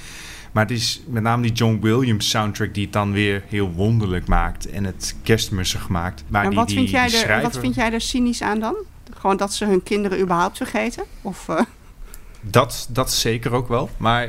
Maar 0.52 0.62
het 0.62 0.72
is 0.72 1.02
met 1.06 1.22
name 1.22 1.42
die 1.42 1.52
John 1.52 1.78
Williams 1.80 2.28
soundtrack 2.28 2.74
die 2.74 2.84
het 2.84 2.92
dan 2.92 3.12
weer 3.12 3.42
heel 3.48 3.70
wonderlijk 3.72 4.26
maakt. 4.26 4.70
En 4.70 4.84
het 4.84 5.16
kerstmussig 5.22 5.88
maakt. 5.88 6.24
Maar 6.28 6.42
en 6.42 6.48
die, 6.48 6.58
wat, 6.58 6.68
die, 6.68 6.76
vind 6.76 6.90
jij 6.90 7.06
die 7.08 7.24
er, 7.24 7.42
wat 7.42 7.58
vind 7.58 7.74
jij 7.74 7.92
er 7.92 8.00
cynisch 8.00 8.42
aan 8.42 8.60
dan? 8.60 8.74
Gewoon 9.20 9.36
dat 9.36 9.54
ze 9.54 9.64
hun 9.64 9.82
kinderen 9.82 10.20
überhaupt 10.20 10.56
vergeten? 10.56 11.04
Of, 11.22 11.48
eh, 11.48 11.60
Dat, 12.40 12.88
dat 12.90 13.12
zeker 13.12 13.52
ook 13.52 13.68
wel. 13.68 13.90
Maar 13.96 14.20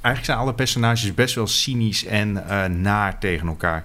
eigenlijk 0.00 0.24
zijn 0.24 0.38
alle 0.38 0.54
personages 0.54 1.14
best 1.14 1.34
wel 1.34 1.46
cynisch 1.46 2.04
en 2.04 2.48
eh, 2.48 2.64
naar 2.64 3.18
tegen 3.18 3.48
elkaar. 3.48 3.84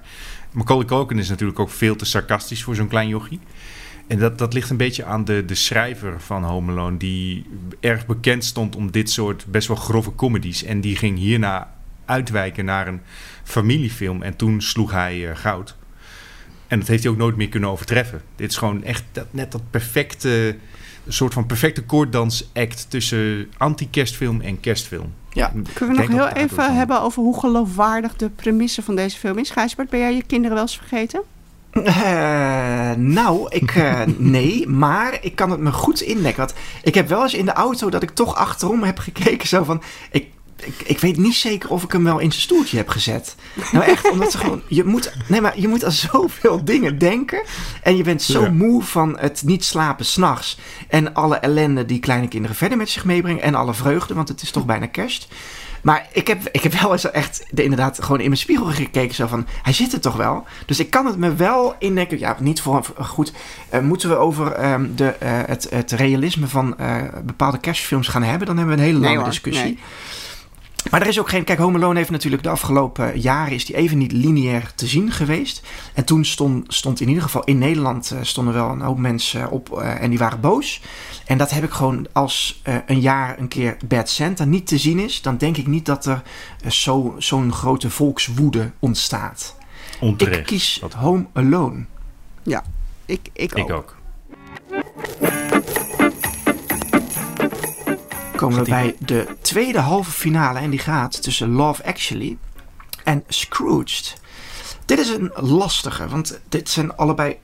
Macaulay 0.51 0.85
Culkin 0.85 1.19
is 1.19 1.29
natuurlijk 1.29 1.59
ook 1.59 1.69
veel 1.69 1.95
te 1.95 2.05
sarcastisch 2.05 2.63
voor 2.63 2.75
zo'n 2.75 2.87
klein 2.87 3.07
jochie. 3.07 3.39
En 4.07 4.19
dat, 4.19 4.37
dat 4.37 4.53
ligt 4.53 4.69
een 4.69 4.77
beetje 4.77 5.05
aan 5.05 5.25
de, 5.25 5.45
de 5.45 5.55
schrijver 5.55 6.21
van 6.21 6.43
Home 6.43 6.71
Alone... 6.71 6.97
die 6.97 7.45
erg 7.79 8.05
bekend 8.05 8.45
stond 8.45 8.75
om 8.75 8.91
dit 8.91 9.09
soort 9.09 9.45
best 9.45 9.67
wel 9.67 9.77
grove 9.77 10.15
comedies. 10.15 10.63
En 10.63 10.81
die 10.81 10.95
ging 10.95 11.17
hierna 11.17 11.73
uitwijken 12.05 12.65
naar 12.65 12.87
een 12.87 13.01
familiefilm. 13.43 14.21
En 14.21 14.35
toen 14.35 14.61
sloeg 14.61 14.91
hij 14.91 15.29
eh, 15.29 15.35
goud. 15.35 15.75
En 16.73 16.79
dat 16.79 16.87
heeft 16.87 17.03
hij 17.03 17.11
ook 17.11 17.17
nooit 17.17 17.35
meer 17.35 17.49
kunnen 17.49 17.69
overtreffen. 17.69 18.21
Dit 18.35 18.49
is 18.49 18.57
gewoon 18.57 18.83
echt 18.83 19.03
dat, 19.11 19.25
net 19.31 19.51
dat 19.51 19.61
perfecte... 19.69 20.55
Een 21.05 21.13
soort 21.13 21.33
van 21.33 21.45
perfecte 21.45 21.83
koorddans-act 21.83 22.85
tussen 22.89 23.47
anti-kerstfilm 23.57 24.41
en 24.41 24.59
kerstfilm. 24.59 25.13
Ja. 25.29 25.51
kunnen 25.73 25.95
we 25.95 26.01
nog 26.01 26.09
heel 26.09 26.43
even 26.43 26.55
van- 26.55 26.73
hebben 26.75 27.01
over 27.01 27.23
hoe 27.23 27.39
geloofwaardig 27.39 28.15
de 28.15 28.29
premisse 28.29 28.81
van 28.81 28.95
deze 28.95 29.17
film 29.17 29.37
is? 29.37 29.49
Gijsbert, 29.49 29.89
ben 29.89 29.99
jij 29.99 30.15
je 30.15 30.23
kinderen 30.23 30.53
wel 30.53 30.61
eens 30.61 30.77
vergeten? 30.77 31.21
Eh, 31.71 32.91
nou, 32.95 33.45
ik, 33.49 33.75
eh, 33.75 34.01
nee, 34.17 34.67
maar 34.67 35.17
ik 35.21 35.35
kan 35.35 35.51
het 35.51 35.59
me 35.59 35.71
goed 35.71 36.01
indekken. 36.01 36.45
Want 36.45 36.53
ik 36.83 36.95
heb 36.95 37.07
wel 37.07 37.23
eens 37.23 37.33
in 37.33 37.45
de 37.45 37.53
auto 37.53 37.89
dat 37.89 38.03
ik 38.03 38.09
toch 38.11 38.35
achterom 38.35 38.83
heb 38.83 38.99
gekeken. 38.99 39.47
Zo 39.47 39.63
van, 39.63 39.81
ik, 40.11 40.27
ik, 40.55 40.81
ik 40.85 40.99
weet 40.99 41.17
niet 41.17 41.35
zeker 41.35 41.69
of 41.69 41.83
ik 41.83 41.91
hem 41.91 42.03
wel 42.03 42.19
in 42.19 42.29
zijn 42.31 42.41
stoeltje 42.43 42.77
heb 42.77 42.89
gezet. 42.89 43.35
Nou 43.71 43.85
echt, 43.85 44.09
omdat 44.11 44.31
ze 44.31 44.37
gewoon, 44.37 44.61
je 44.67 44.83
moet, 44.83 45.13
nee 45.27 45.41
maar 45.41 45.59
je 45.59 45.67
moet 45.67 45.85
aan 45.85 45.91
zoveel 45.91 46.63
dingen 46.73 46.97
denken. 46.97 47.43
En 47.83 47.97
je 47.97 48.03
bent 48.03 48.21
zo 48.21 48.41
Ja. 48.43 48.49
moe 48.51 48.83
van 48.83 49.17
het 49.19 49.41
niet 49.45 49.63
slapen 49.65 50.05
s'nachts. 50.05 50.57
En 50.87 51.13
alle 51.13 51.35
ellende 51.35 51.85
die 51.85 51.99
kleine 51.99 52.27
kinderen 52.27 52.55
verder 52.55 52.77
met 52.77 52.89
zich 52.89 53.05
meebrengen. 53.05 53.41
En 53.41 53.55
alle 53.55 53.73
vreugde, 53.73 54.13
want 54.13 54.27
het 54.27 54.41
is 54.41 54.51
toch 54.51 54.65
bijna 54.65 54.85
kerst. 54.85 55.27
Maar 55.81 56.07
ik 56.11 56.27
heb, 56.27 56.47
ik 56.51 56.63
heb 56.63 56.73
wel 56.73 56.91
eens 56.91 57.11
echt 57.11 57.45
de- 57.49 57.63
inderdaad 57.63 58.03
gewoon 58.03 58.19
in 58.19 58.27
mijn 58.27 58.37
spiegel 58.39 58.65
gekeken. 58.65 59.15
Zo 59.15 59.27
van, 59.27 59.47
hij 59.61 59.73
zit 59.73 59.93
er 59.93 59.99
toch 59.99 60.15
wel? 60.15 60.45
Dus 60.65 60.79
ik 60.79 60.89
kan 60.89 61.05
het 61.05 61.17
me 61.17 61.35
wel 61.35 61.75
indenken. 61.79 62.19
Ja, 62.19 62.37
niet 62.39 62.61
voor 62.61 62.85
goed. 62.99 63.33
eh, 63.69 63.79
moeten 63.79 64.09
we 64.09 64.15
over 64.15 64.51
ehm, 64.51 64.85
de, 64.95 65.07
eh, 65.07 65.29
het, 65.45 65.67
het 65.69 65.91
realisme 65.91 66.47
van 66.47 66.77
eh, 66.77 66.95
bepaalde 67.23 67.59
kerstfilms 67.59 68.07
gaan 68.07 68.23
hebben? 68.23 68.47
Dan 68.47 68.57
hebben 68.57 68.75
we 68.75 68.81
een 68.81 68.87
hele 68.87 68.99
Nee 68.99 69.07
lange 69.09 69.21
hoor, 69.21 69.29
discussie. 69.29 69.63
nee. 69.65 69.79
Maar 70.91 71.01
er 71.01 71.07
is 71.07 71.19
ook 71.19 71.29
geen... 71.29 71.43
Kijk, 71.43 71.59
Home 71.59 71.77
Alone 71.77 71.97
heeft 71.97 72.09
natuurlijk 72.09 72.43
de 72.43 72.49
afgelopen 72.49 73.19
jaren... 73.19 73.53
is 73.53 73.65
die 73.65 73.75
even 73.75 73.97
niet 73.97 74.11
lineair 74.11 74.71
te 74.75 74.87
zien 74.87 75.11
geweest. 75.11 75.61
En 75.93 76.05
toen 76.05 76.25
stond, 76.25 76.73
stond 76.73 76.99
in 77.01 77.07
ieder 77.07 77.23
geval 77.23 77.43
in 77.43 77.57
Nederland... 77.57 78.11
eh, 78.11 78.19
stonden 78.21 78.53
wel 78.53 78.69
een 78.69 78.81
hoop 78.81 78.97
mensen 78.97 79.51
op 79.51 79.79
eh, 79.81 80.01
en 80.01 80.09
die 80.09 80.19
waren 80.19 80.39
boos. 80.39 80.81
En 81.25 81.37
dat 81.37 81.49
heb 81.51 81.63
ik 81.63 81.71
gewoon 81.71 82.07
als 82.11 82.59
eh, 82.63 82.75
een 82.85 82.99
jaar 82.99 83.39
een 83.39 83.47
keer 83.47 83.77
Bad 83.85 84.09
Santa 84.09 84.45
niet 84.45 84.67
te 84.67 84.77
zien 84.77 84.99
is... 84.99 85.21
dan 85.21 85.37
denk 85.37 85.57
ik 85.57 85.67
niet 85.67 85.85
dat 85.85 86.05
er 86.05 86.21
eh, 86.61 86.71
zo, 86.71 87.15
zo'n 87.17 87.53
grote 87.53 87.89
volkswoede 87.89 88.71
ontstaat. 88.79 89.55
Onterecht. 89.99 90.39
Ik 90.39 90.45
kies 90.45 90.81
Home 90.95 91.25
Alone. 91.33 91.85
Ja, 92.43 92.63
ik, 93.05 93.29
ik, 93.33 93.53
Ik 93.53 93.71
ook. 93.71 93.71
ook. 93.71 93.95
Komen 98.43 98.63
we 98.63 98.69
bij 98.69 98.95
de 98.99 99.35
tweede 99.41 99.79
halve 99.79 100.11
finale. 100.11 100.59
En 100.59 100.69
die 100.69 100.79
gaat 100.79 101.21
tussen 101.23 101.49
Love 101.49 101.83
Actually 101.83 102.37
en 103.03 103.23
Scrooged. 103.27 104.21
Dit 104.85 104.99
is 104.99 105.09
een 105.09 105.31
lastige, 105.35 106.07
want 106.07 106.39
dit 106.49 106.69
zijn 106.69 106.95
allebei 106.95 107.37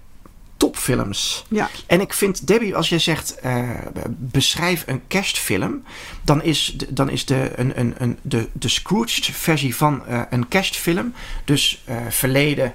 topfilms. 0.58 1.46
Ja. 1.48 1.70
En 1.88 2.02
ik 2.02 2.14
vind, 2.14 2.48
Debbie, 2.48 2.76
als 2.76 2.90
jij 2.90 3.00
zegt, 3.00 3.40
eh, 3.40 3.70
beschrijf 4.08 4.84
een 4.88 5.02
kerstfilm, 5.08 5.84
dan 6.24 6.44
is 6.44 6.74
de, 6.78 6.94
dan 6.94 7.10
is 7.10 7.26
de, 7.26 7.52
een, 7.56 7.80
een, 7.80 7.94
een, 7.98 8.18
de, 8.22 8.48
de 8.54 8.70
Scrooged-versie 8.70 9.76
van 9.76 10.06
eh, 10.06 10.22
een 10.30 10.48
kerstfilm, 10.48 11.14
dus 11.46 11.84
eh, 11.86 11.96
verleden, 12.10 12.74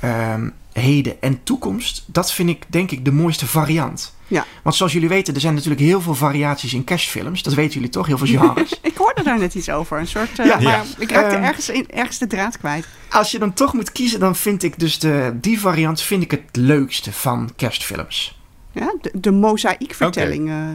ehm, 0.00 0.48
heden 0.72 1.22
en 1.22 1.42
toekomst, 1.42 2.04
dat 2.06 2.32
vind 2.32 2.48
ik 2.48 2.64
denk 2.68 2.90
ik 2.90 3.04
de 3.04 3.12
mooiste 3.12 3.46
variant. 3.46 4.14
Ja. 4.26 4.44
Want 4.62 4.76
zoals 4.76 4.92
jullie 4.92 5.08
weten, 5.08 5.34
er 5.34 5.40
zijn 5.40 5.54
natuurlijk 5.54 5.80
heel 5.80 6.00
veel 6.00 6.14
variaties 6.14 6.74
in 6.74 6.84
kerstfilms. 6.84 7.42
Dat 7.42 7.54
weten 7.54 7.74
jullie 7.74 7.88
toch, 7.88 8.06
heel 8.06 8.18
veel 8.18 8.26
genres. 8.26 8.78
Ik 8.82 8.96
hoorde 8.96 9.22
daar 9.22 9.38
net 9.38 9.54
iets 9.54 9.70
over. 9.70 9.98
Een 9.98 10.06
soort, 10.06 10.38
eh, 10.38 10.46
Ja. 10.46 10.54
maar 10.60 10.72
Ja. 10.72 10.82
ik 10.98 11.10
raakte 11.10 11.34
Ehm, 11.36 11.44
ergens, 11.44 11.68
in, 11.68 11.86
ergens 11.90 12.18
de 12.18 12.26
draad 12.26 12.58
kwijt. 12.58 12.86
Als 13.10 13.30
je 13.30 13.38
dan 13.38 13.52
toch 13.52 13.72
moet 13.72 13.92
kiezen, 13.92 14.20
dan 14.20 14.36
vind 14.36 14.62
ik 14.62 14.78
dus 14.78 14.98
de, 14.98 15.32
die 15.40 15.60
variant 15.60 16.00
vind 16.02 16.22
ik 16.22 16.30
het 16.30 16.42
leukste 16.52 17.12
van 17.12 17.50
kerstfilms. 17.56 18.38
Ja, 18.72 18.94
de, 19.00 19.10
de 19.14 19.30
mozaïekvertelling 19.30 20.48
eh, 20.48 20.68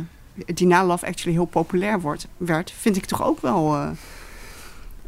die 0.56 0.68
na 0.68 0.86
Love 0.86 1.06
Actually 1.06 1.38
heel 1.38 1.46
populair 1.46 2.02
wordt, 2.02 2.28
werd, 2.38 2.74
vind 2.80 2.96
ik 2.98 3.06
toch 3.06 3.24
ook 3.24 3.42
wel... 3.42 3.76
eh, 3.76 3.88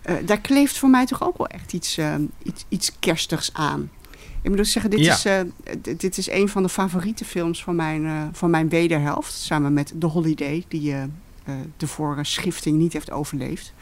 eh, 0.01 0.15
daar 0.25 0.39
kleeft 0.39 0.77
voor 0.77 0.89
mij 0.89 1.05
toch 1.05 1.23
ook 1.23 1.37
wel 1.37 1.47
echt 1.47 1.73
iets, 1.73 1.97
eh, 1.97 2.13
iets, 2.43 2.65
iets 2.69 2.91
kerstigs 2.99 3.49
aan. 3.53 3.89
Ik 4.41 4.49
moet 4.49 4.57
dus 4.57 4.71
zeggen, 4.71 4.91
dit, 4.91 4.99
Ja. 4.99 5.13
is, 5.13 5.25
eh, 5.25 5.39
dit 5.97 6.17
is 6.17 6.29
een 6.29 6.49
van 6.49 6.63
de 6.63 6.69
favoriete 6.69 7.25
films 7.25 7.63
van 7.63 7.75
mijn, 7.75 8.05
eh, 8.05 8.21
van 8.31 8.49
mijn 8.49 8.69
wederhelft. 8.69 9.33
Samen 9.33 9.73
met 9.73 9.93
The 9.99 10.05
Holiday, 10.05 10.63
die 10.67 10.93
eh, 10.93 11.03
de 11.77 11.87
vorige 11.87 12.23
schifting 12.23 12.77
niet 12.77 12.93
heeft 12.93 13.11
overleefd. 13.11 13.73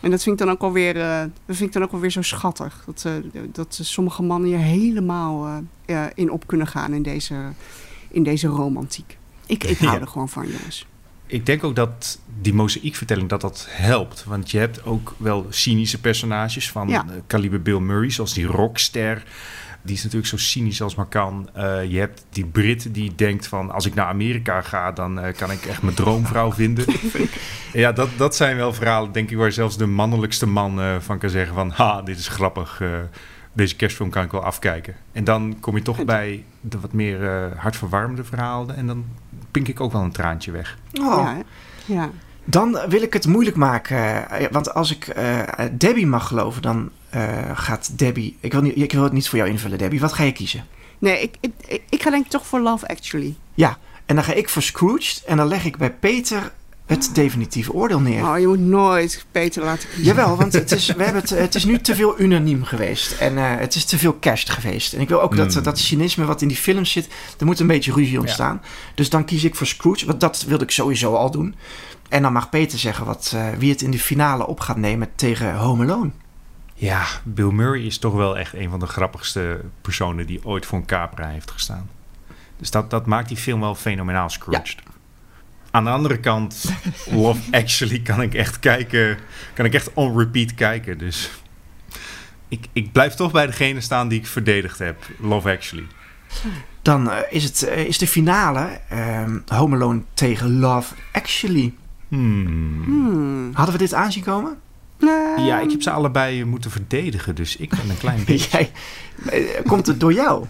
En 0.00 0.10
dat 0.10 0.22
vind 0.22 0.40
ik 0.40 0.46
dan 0.46 0.54
ook 0.54 0.62
alweer, 0.62 0.94
dat 0.94 1.30
vind 1.56 1.60
ik 1.60 1.72
dan 1.72 1.82
ook 1.82 1.92
alweer 1.92 2.10
zo 2.10 2.22
schattig. 2.22 2.84
Dat, 2.86 3.06
dat 3.52 3.78
sommige 3.82 4.22
mannen 4.22 4.48
hier 4.48 4.58
helemaal 4.58 5.62
in 6.14 6.30
op 6.30 6.46
kunnen 6.46 6.66
gaan 6.66 6.92
in 6.92 7.02
deze, 7.02 7.34
in 8.10 8.22
deze 8.22 8.46
romantiek. 8.46 9.18
Ik, 9.46 9.64
ik 9.64 9.78
hou 9.78 9.92
Ja. 9.94 10.00
er 10.00 10.06
gewoon 10.08 10.28
van, 10.28 10.46
jongens. 10.46 10.86
Ik 11.26 11.46
denk 11.46 11.64
ook 11.64 11.76
dat 11.76 12.18
die 12.40 12.54
mozaïekvertelling 12.54 13.28
dat 13.28 13.40
dat 13.40 13.66
helpt. 13.70 14.24
Want 14.24 14.50
je 14.50 14.58
hebt 14.58 14.84
ook 14.84 15.14
wel 15.16 15.46
cynische 15.50 16.00
personages 16.00 16.70
van 16.70 16.88
Ja. 16.88 17.04
eh, 17.08 17.14
kaliber 17.26 17.62
Bill 17.62 17.78
Murray, 17.78 18.10
zoals 18.10 18.32
die 18.34 18.46
rockster. 18.46 19.22
die 19.82 19.94
is 19.94 20.02
natuurlijk 20.02 20.30
zo 20.30 20.36
cynisch 20.36 20.82
als 20.82 20.94
maar 20.94 21.06
kan. 21.06 21.48
Eh, 21.52 21.90
je 21.90 21.98
hebt 21.98 22.24
die 22.30 22.46
Brit 22.46 22.94
die 22.94 23.14
denkt 23.14 23.46
van... 23.46 23.70
als 23.70 23.86
ik 23.86 23.94
naar 23.94 24.06
Amerika 24.06 24.60
ga, 24.62 24.92
dan 24.92 25.20
eh, 25.20 25.34
kan 25.34 25.50
ik 25.50 25.64
echt 25.64 25.82
mijn 25.82 25.96
droomvrouw 25.96 26.52
vinden. 26.62 26.84
ja, 27.72 27.92
dat, 27.92 28.08
dat 28.16 28.36
zijn 28.36 28.56
wel 28.56 28.72
verhalen, 28.72 29.12
denk 29.12 29.30
ik... 29.30 29.36
waar 29.36 29.52
zelfs 29.52 29.76
de 29.76 29.86
mannelijkste 29.86 30.46
man 30.46 30.80
van 31.00 31.18
kan 31.18 31.30
zeggen 31.30 31.54
van... 31.54 31.70
ha, 31.70 32.02
dit 32.02 32.18
is 32.18 32.28
grappig, 32.28 32.82
deze 33.52 33.76
kerstfilm 33.76 34.10
kan 34.10 34.24
ik 34.24 34.30
wel 34.30 34.44
afkijken. 34.44 34.94
En 35.12 35.24
dan 35.24 35.56
kom 35.60 35.76
je 35.76 35.82
toch 35.82 36.04
bij 36.04 36.44
de 36.60 36.80
wat 36.80 36.92
meer 36.92 37.50
hartverwarmende 37.56 38.24
verhalen... 38.24 38.76
en 38.76 38.86
dan 38.86 39.04
pink 39.54 39.68
ik 39.68 39.80
ook 39.80 39.92
wel 39.92 40.02
een 40.02 40.12
traantje 40.12 40.50
weg. 40.50 40.78
Oh. 41.00 41.22
Ja, 41.22 41.42
ja. 41.84 42.10
Dan 42.44 42.78
wil 42.88 43.02
ik 43.02 43.12
het 43.12 43.26
moeilijk 43.26 43.56
maken. 43.56 44.30
eh, 44.30 44.46
Want 44.50 44.74
als 44.74 44.90
ik 44.90 45.08
eh, 45.08 45.40
Debbie 45.72 46.06
mag 46.06 46.26
geloven, 46.26 46.62
dan 46.62 46.90
eh, 47.10 47.50
gaat 47.54 47.98
Debbie... 47.98 48.36
Ik 48.40 48.52
wil, 48.52 48.60
niet, 48.62 48.76
ik 48.76 48.92
wil 48.92 49.02
het 49.02 49.12
niet 49.12 49.28
voor 49.28 49.38
jou 49.38 49.50
invullen, 49.50 49.78
Debbie. 49.78 50.00
Wat 50.00 50.12
ga 50.12 50.22
je 50.22 50.32
kiezen? 50.32 50.64
Nee, 50.98 51.20
ik, 51.20 51.36
ik, 51.40 51.52
ik, 51.66 51.82
ik 51.88 52.02
ga 52.02 52.10
denk 52.10 52.24
ik 52.24 52.30
toch 52.30 52.46
voor 52.46 52.60
Love 52.60 52.88
Actually. 52.88 53.34
Ja, 53.54 53.78
en 54.06 54.14
dan 54.14 54.24
ga 54.24 54.32
ik 54.32 54.48
voor 54.48 54.62
Scrooge. 54.62 55.20
En 55.26 55.36
dan 55.36 55.48
leg 55.48 55.64
ik 55.64 55.76
bij 55.76 55.92
Peter 55.92 56.52
het 56.86 57.10
definitieve 57.12 57.72
oordeel 57.72 58.00
neer. 58.00 58.28
Oh, 58.28 58.38
je 58.38 58.46
moet 58.46 58.58
nooit 58.58 59.26
Peter 59.30 59.64
laten 59.64 59.88
kiezen. 59.88 60.04
Jawel, 60.04 60.36
want 60.36 60.52
het 60.52 60.72
is, 60.72 60.86
we 60.86 61.02
hebben 61.02 61.20
het, 61.20 61.30
het 61.30 61.54
is 61.54 61.64
nu 61.64 61.78
te 61.78 61.94
veel 61.94 62.20
unaniem 62.20 62.64
geweest. 62.64 63.12
En 63.12 63.38
eh, 63.38 63.56
het 63.56 63.74
is 63.74 63.84
te 63.84 63.98
veel 63.98 64.12
kerst 64.12 64.50
geweest. 64.50 64.92
En 64.92 65.00
ik 65.00 65.08
wil 65.08 65.22
ook 65.22 65.36
dat, 65.36 65.54
Hmm. 65.54 65.62
dat 65.62 65.78
cynisme 65.78 66.24
wat 66.24 66.42
in 66.42 66.48
die 66.48 66.56
films 66.56 66.92
zit, 66.92 67.08
er 67.38 67.46
moet 67.46 67.60
een 67.60 67.66
beetje 67.66 67.92
ruzie 67.92 68.20
ontstaan. 68.20 68.62
Dus 68.94 69.10
dan 69.10 69.24
kies 69.24 69.44
ik 69.44 69.54
voor 69.54 69.66
Scrooge, 69.66 70.06
want 70.06 70.20
dat 70.20 70.44
wilde 70.46 70.64
ik 70.64 70.70
sowieso 70.70 71.14
al 71.14 71.30
doen. 71.30 71.54
En 72.08 72.22
dan 72.22 72.32
mag 72.32 72.48
Peter 72.48 72.78
zeggen 72.78 73.04
wat, 73.06 73.32
eh, 73.34 73.48
wie 73.58 73.70
het 73.70 73.82
in 73.82 73.90
de 73.90 73.98
finale 73.98 74.46
op 74.46 74.60
gaat 74.60 74.76
nemen 74.76 75.08
tegen 75.14 75.56
Home 75.56 75.84
Alone. 75.84 76.10
Ja, 76.74 77.04
Bill 77.22 77.50
Murray 77.50 77.82
is 77.82 77.98
toch 77.98 78.14
wel 78.14 78.38
echt 78.38 78.54
een 78.54 78.70
van 78.70 78.80
de 78.80 78.86
grappigste 78.86 79.60
personen... 79.80 80.26
die 80.26 80.44
ooit 80.44 80.66
voor 80.66 80.78
een 80.78 80.86
capera 80.86 81.28
heeft 81.28 81.50
gestaan. 81.50 81.88
Dus 82.58 82.70
dat, 82.70 82.90
dat 82.90 83.06
maakt 83.06 83.28
die 83.28 83.36
film 83.36 83.60
wel 83.60 83.74
fenomenaal 83.74 84.30
Scrooged. 84.30 84.76
Aan 85.74 85.84
de 85.84 85.90
andere 85.90 86.18
kant, 86.18 86.72
Love 87.10 87.40
Actually 87.50 88.00
kan 88.00 88.22
ik 88.22 88.34
echt 88.34 88.58
kijken... 88.58 89.18
kan 89.54 89.64
ik 89.64 89.74
echt 89.74 89.90
on 89.94 90.18
repeat 90.18 90.54
kijken. 90.54 90.98
Dus 90.98 91.30
ik, 92.48 92.66
ik 92.72 92.92
blijf 92.92 93.14
toch 93.14 93.32
bij 93.32 93.46
degene 93.46 93.80
staan 93.80 94.08
die 94.08 94.18
ik 94.18 94.26
verdedigd 94.26 94.78
heb. 94.78 94.96
Love 95.18 95.50
Actually. 95.50 95.86
Dan 96.82 97.10
eh, 97.10 97.18
is, 97.30 97.44
het, 97.44 97.62
eh, 97.62 97.84
is 97.84 97.98
de 97.98 98.06
finale 98.06 98.80
ehm, 98.88 99.38
Home 99.46 99.76
Alone 99.76 100.02
tegen 100.14 100.58
Love 100.58 100.94
Actually. 101.12 101.74
Hmm. 102.08 102.82
Hmm. 102.84 103.50
Hadden 103.54 103.74
we 103.74 103.80
dit 103.80 103.94
aanzien 103.94 104.22
komen? 104.22 104.56
Nee. 104.98 105.44
Ja, 105.46 105.60
ik 105.60 105.70
heb 105.70 105.82
ze 105.82 105.90
allebei 105.90 106.44
moeten 106.44 106.70
verdedigen, 106.70 107.34
dus 107.34 107.56
ik 107.56 107.70
ben 107.70 107.90
een 107.90 107.98
klein 107.98 108.24
beetje... 108.26 108.50
Jij, 108.50 108.72
eh, 109.26 109.64
komt 109.66 109.86
het 109.86 110.00
door 110.00 110.12
jou? 110.12 110.46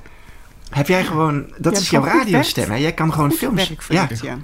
Heb 0.70 0.86
jij 0.86 1.04
gewoon... 1.04 1.46
Dat 1.58 1.74
Ja, 1.74 1.80
is 1.80 1.90
jouw 1.90 2.04
radiostem, 2.04 2.70
hè? 2.70 2.76
Jij 2.76 2.92
kan 2.92 3.12
gewoon 3.12 3.32
films... 3.32 3.68
werk 3.68 3.82
ja, 3.88 4.08
ja. 4.22 4.38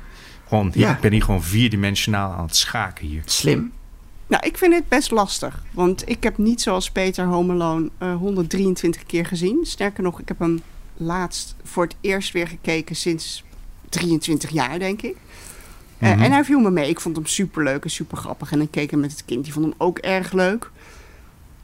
Gewoon, 0.51 0.70
Ja. 0.74 0.94
Ik 0.94 1.01
ben 1.01 1.12
hier 1.12 1.22
gewoon 1.22 1.42
vierdimensionaal 1.42 2.32
aan 2.32 2.44
het 2.44 2.57
schaken 2.57 3.07
hier. 3.07 3.22
slim. 3.24 3.72
Nou, 4.26 4.46
ik 4.46 4.59
vind 4.59 4.74
het 4.74 4.88
best 4.88 5.11
lastig. 5.11 5.62
Want 5.70 6.09
ik 6.09 6.22
heb 6.22 6.38
niet 6.38 6.61
zoals 6.61 6.90
Peter 6.90 7.24
Home 7.26 7.53
Alone 7.53 7.90
eh, 7.98 8.14
123 8.14 9.05
keer 9.07 9.26
gezien. 9.26 9.59
Sterker 9.62 10.03
nog, 10.03 10.20
ik 10.20 10.28
heb 10.28 10.38
hem 10.38 10.61
laatst 10.96 11.55
voor 11.62 11.82
het 11.84 11.94
eerst 12.01 12.32
weer 12.32 12.48
gekeken 12.48 12.96
sinds 12.96 13.44
23 13.88 14.51
jaar, 14.51 14.78
denk 14.78 15.03
ik. 15.03 15.16
Eh, 15.98 16.11
Mhm. 16.12 16.22
en 16.22 16.32
hij 16.32 16.44
viel 16.44 16.59
me 16.61 16.70
mee. 16.70 16.88
Ik 16.88 17.01
vond 17.01 17.16
hem 17.16 17.26
superleuk 17.26 17.84
en 17.84 17.90
super 17.90 18.16
grappig. 18.18 18.53
En 18.53 18.61
ik 18.61 18.70
keek 18.70 18.90
hem 18.90 19.01
met 19.01 19.11
het 19.11 19.24
kind. 19.24 19.44
Die 19.44 19.53
vond 19.53 19.64
hem 19.64 19.74
ook 19.78 19.98
erg 19.98 20.32
leuk. 20.32 20.70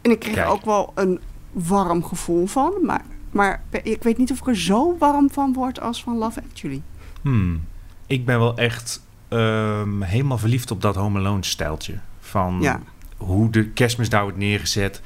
En 0.02 0.10
ik 0.10 0.18
kreeg 0.18 0.34
Kijk. 0.34 0.46
er 0.46 0.52
ook 0.52 0.64
wel 0.64 0.92
een 0.94 1.20
warm 1.52 2.04
gevoel 2.04 2.46
van. 2.46 2.72
Maar, 2.82 3.04
maar 3.30 3.62
ik 3.82 4.02
weet 4.02 4.18
niet 4.18 4.30
of 4.30 4.38
ik 4.40 4.46
er 4.46 4.56
zo 4.58 4.96
warm 4.98 5.30
van 5.30 5.52
word 5.52 5.80
als 5.80 6.02
van 6.02 6.16
Love 6.18 6.42
Actually. 6.50 6.82
Hmm. 7.22 7.60
Ik 8.06 8.24
ben 8.24 8.38
wel 8.38 8.56
echt 8.56 9.00
ehm, 9.28 10.00
helemaal 10.02 10.38
verliefd 10.38 10.70
op 10.70 10.82
dat 10.82 10.94
Home 10.94 11.18
Alone 11.18 11.44
stijltje. 11.44 11.94
Van 12.20 12.58
Ja. 12.60 12.80
hoe 13.16 13.50
de 13.50 13.68
kerstmis 13.68 14.08
daar 14.08 14.22
wordt 14.22 14.38
neergezet. 14.38 15.02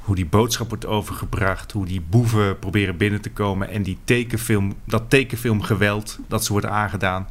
Hoe 0.00 0.14
die 0.14 0.26
boodschap 0.26 0.68
wordt 0.68 0.86
overgebracht. 0.86 1.72
Hoe 1.72 1.86
die 1.86 2.00
boeven 2.00 2.58
proberen 2.58 2.96
binnen 2.96 3.20
te 3.20 3.30
komen. 3.30 3.68
En 3.68 3.82
die 3.82 3.98
tekenfilm, 4.04 4.74
dat 4.84 5.02
tekenfilmgeweld 5.10 6.18
dat 6.28 6.44
ze 6.44 6.52
wordt 6.52 6.66
aangedaan. 6.66 7.26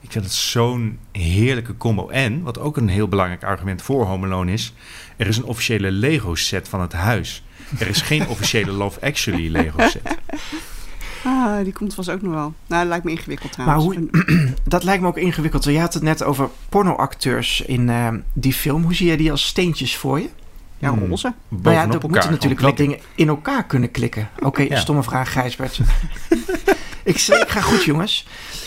Ik 0.00 0.12
vind 0.12 0.24
het 0.24 0.34
zo'n 0.34 0.98
heerlijke 1.12 1.76
combo. 1.76 2.08
En, 2.08 2.42
wat 2.42 2.58
ook 2.58 2.76
een 2.76 2.88
heel 2.88 3.08
belangrijk 3.08 3.44
argument 3.44 3.82
voor 3.82 4.04
Home 4.06 4.26
Alone 4.26 4.52
is... 4.52 4.72
er 5.16 5.26
is 5.26 5.36
een 5.36 5.44
officiële 5.44 5.90
Lego-set 5.90 6.68
van 6.68 6.80
het 6.80 6.92
huis. 6.92 7.42
Er 7.78 7.88
is 7.88 8.02
geen 8.02 8.28
officiële 8.34 8.70
Love 8.70 9.00
Actually 9.00 9.48
Lego-set. 9.48 10.18
Ah, 11.24 11.64
die 11.64 11.72
komt 11.72 11.94
vast 11.94 12.10
ook 12.10 12.22
nog 12.22 12.32
wel. 12.32 12.54
Nou, 12.66 12.80
dat 12.80 12.86
lijkt 12.86 13.04
me 13.04 13.10
ingewikkeld 13.10 13.56
Maar 13.56 13.76
hoe, 13.76 14.08
dat 14.64 14.84
lijkt 14.84 15.02
me 15.02 15.08
ook 15.08 15.18
ingewikkeld. 15.18 15.64
Je 15.64 15.80
had 15.80 15.94
het 15.94 16.02
net 16.02 16.22
over 16.22 16.48
pornoacteurs 16.68 17.60
in 17.60 17.88
eh, 17.88 18.08
die 18.32 18.52
film. 18.52 18.82
Hoe 18.82 18.94
zie 18.94 19.06
jij 19.06 19.16
die 19.16 19.30
als 19.30 19.46
steentjes 19.46 19.96
voor 19.96 20.20
je? 20.20 20.28
ja, 20.78 20.90
Hmm. 20.90 21.08
roze. 21.08 21.34
Nou 21.48 21.74
ja, 21.74 21.82
er 21.82 21.90
elkaar 21.92 22.10
moeten 22.10 22.30
natuurlijk 22.30 22.60
wel 22.60 22.74
dingen 22.74 22.98
in 23.14 23.28
elkaar 23.28 23.64
kunnen 23.64 23.90
klikken. 23.90 24.28
Oké, 24.42 24.62
Ja. 24.62 24.78
stomme 24.78 25.02
vraag, 25.02 25.32
Gijsbert. 25.32 25.80
ik, 27.04 27.18
zeg, 27.18 27.42
ik 27.42 27.48
ga 27.48 27.60
goed, 27.60 27.84
jongens. 27.84 28.26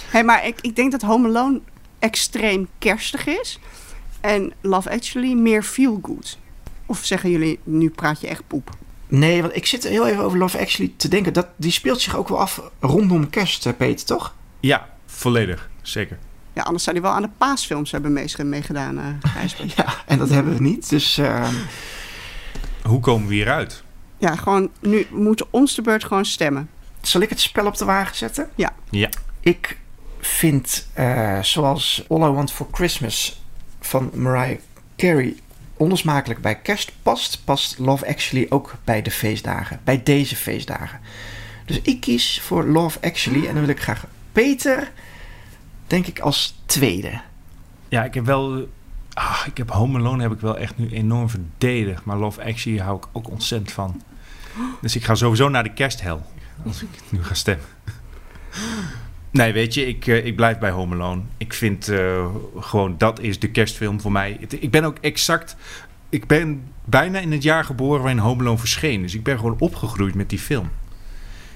Hé, 0.09 0.23
maar 0.23 0.45
ik, 0.47 0.57
ik 0.61 0.75
denk 0.75 0.91
dat 0.91 1.01
Home 1.01 1.27
Alone 1.27 1.59
extreem 1.99 2.67
kerstig 2.79 3.25
is. 3.27 3.59
En 4.21 4.53
Love 4.61 4.89
Actually 4.91 5.33
meer 5.33 5.63
feel 5.63 5.99
good. 6.01 6.37
Of 6.85 6.99
zeggen 7.03 7.29
jullie, 7.29 7.59
nu 7.63 7.89
praat 7.89 8.21
je 8.21 8.27
echt 8.27 8.43
poep. 8.47 8.69
Nee, 9.07 9.41
want 9.41 9.55
ik 9.55 9.65
zit 9.65 9.83
heel 9.87 10.07
even 10.07 10.23
over 10.23 10.37
Love 10.37 10.59
Actually 10.59 10.93
te 10.97 11.07
denken. 11.07 11.33
Dat, 11.33 11.47
die 11.55 11.71
speelt 11.71 12.01
zich 12.01 12.15
ook 12.15 12.27
wel 12.27 12.39
af 12.39 12.61
rondom 12.79 13.29
kerst, 13.29 13.65
eh, 13.65 13.73
Peter, 13.77 14.05
toch? 14.05 14.33
Ja, 14.59 14.89
volledig. 15.05 15.69
Zeker. 15.81 16.17
Ja, 16.53 16.63
anders 16.63 16.83
zou 16.83 16.95
hij 16.95 17.05
wel 17.05 17.15
aan 17.15 17.21
de 17.21 17.29
paasfilms 17.37 17.91
hebben 17.91 18.27
meegedaan, 18.49 18.97
eh 18.99 19.31
Gijsbert. 19.31 19.73
Ja, 19.77 19.85
en 20.05 20.17
dat 20.17 20.29
hebben 20.29 20.53
we 20.55 20.61
niet. 20.61 20.89
Dus 20.89 21.17
eh, 21.17 21.47
Hoe 22.83 22.99
komen 22.99 23.27
we 23.27 23.33
hieruit? 23.33 23.83
Ja, 24.17 24.35
gewoon, 24.35 24.69
nu 24.79 25.07
moeten 25.11 25.45
ons 25.49 25.75
de 25.75 25.81
beurt 25.81 26.03
gewoon 26.03 26.25
stemmen. 26.25 26.69
zal 27.01 27.21
ik 27.21 27.29
het 27.29 27.39
spel 27.39 27.65
op 27.65 27.77
de 27.77 27.85
wagen 27.85 28.15
zetten? 28.15 28.49
Ja. 28.55 28.73
Ja. 28.89 29.09
Ik 29.39 29.77
vind, 30.19 30.87
eh, 30.93 31.41
zoals 31.41 32.05
All 32.09 32.17
I 32.17 32.31
Want 32.31 32.51
For 32.51 32.67
Christmas 32.71 33.41
van 33.79 34.11
Mariah 34.13 34.59
Carey 34.95 35.35
onlosmakelijk 35.77 36.41
bij 36.41 36.55
kerst 36.55 36.91
past, 37.03 37.41
past 37.43 37.79
Love 37.79 38.07
Actually 38.07 38.45
ook 38.49 38.75
bij 38.83 39.01
de 39.01 39.11
feestdagen. 39.11 39.79
Bij 39.83 40.03
deze 40.03 40.35
feestdagen. 40.35 40.99
Dus 41.65 41.81
ik 41.81 41.99
kies 41.99 42.41
voor 42.41 42.65
Love 42.65 42.99
Actually 43.01 43.47
en 43.47 43.53
dan 43.53 43.65
wil 43.65 43.75
ik 43.75 43.81
graag 43.81 44.05
Peter, 44.31 44.91
denk 45.87 46.07
ik, 46.07 46.19
als 46.19 46.59
tweede. 46.65 47.21
Ja, 47.87 48.03
ik 48.03 48.13
heb 48.13 48.25
wel... 48.25 48.69
Ah, 49.13 49.43
ik 49.45 49.57
heb 49.57 49.69
Home 49.69 49.99
Alone 49.99 50.21
heb 50.21 50.31
ik 50.31 50.39
wel 50.39 50.57
echt 50.57 50.77
nu 50.77 50.89
enorm 50.89 51.29
verdedigd. 51.29 52.05
Maar 52.05 52.17
Love 52.17 52.43
Actually 52.43 52.79
hou 52.79 52.97
ik 52.97 53.05
ook 53.11 53.29
ontzettend 53.29 53.71
van. 53.71 54.01
Dus 54.81 54.95
ik 54.95 55.03
ga 55.03 55.15
sowieso 55.15 55.49
naar 55.49 55.63
de 55.63 55.73
kersthel. 55.73 56.31
Als 56.65 56.81
ik 56.81 56.89
nu 57.09 57.23
ga 57.23 57.33
stemmen. 57.33 57.65
Nee, 59.37 59.53
weet 59.53 59.73
je, 59.73 59.87
ik, 59.87 60.07
eh, 60.07 60.25
ik 60.25 60.35
blijf 60.35 60.57
bij 60.59 60.69
Home 60.69 60.95
Alone. 60.95 61.21
Ik 61.37 61.53
vind 61.53 61.87
eh, 61.89 62.25
gewoon, 62.59 62.95
dat 62.97 63.19
is 63.19 63.39
de 63.39 63.49
kerstfilm 63.49 64.01
voor 64.01 64.11
mij. 64.11 64.37
Het- 64.39 64.61
Ik 64.63 64.71
ben 64.71 64.83
ook 64.83 64.97
exact... 65.01 65.55
Ik 66.09 66.27
ben 66.27 66.63
bijna 66.85 67.19
in 67.19 67.31
het 67.31 67.43
jaar 67.43 67.63
geboren 67.63 68.01
waarin 68.01 68.19
Home 68.19 68.41
Alone 68.41 68.57
verscheen. 68.57 69.01
Dus 69.01 69.13
ik 69.15 69.23
ben 69.23 69.37
gewoon 69.37 69.55
opgegroeid 69.59 70.15
met 70.15 70.29
die 70.29 70.39
film. 70.39 70.69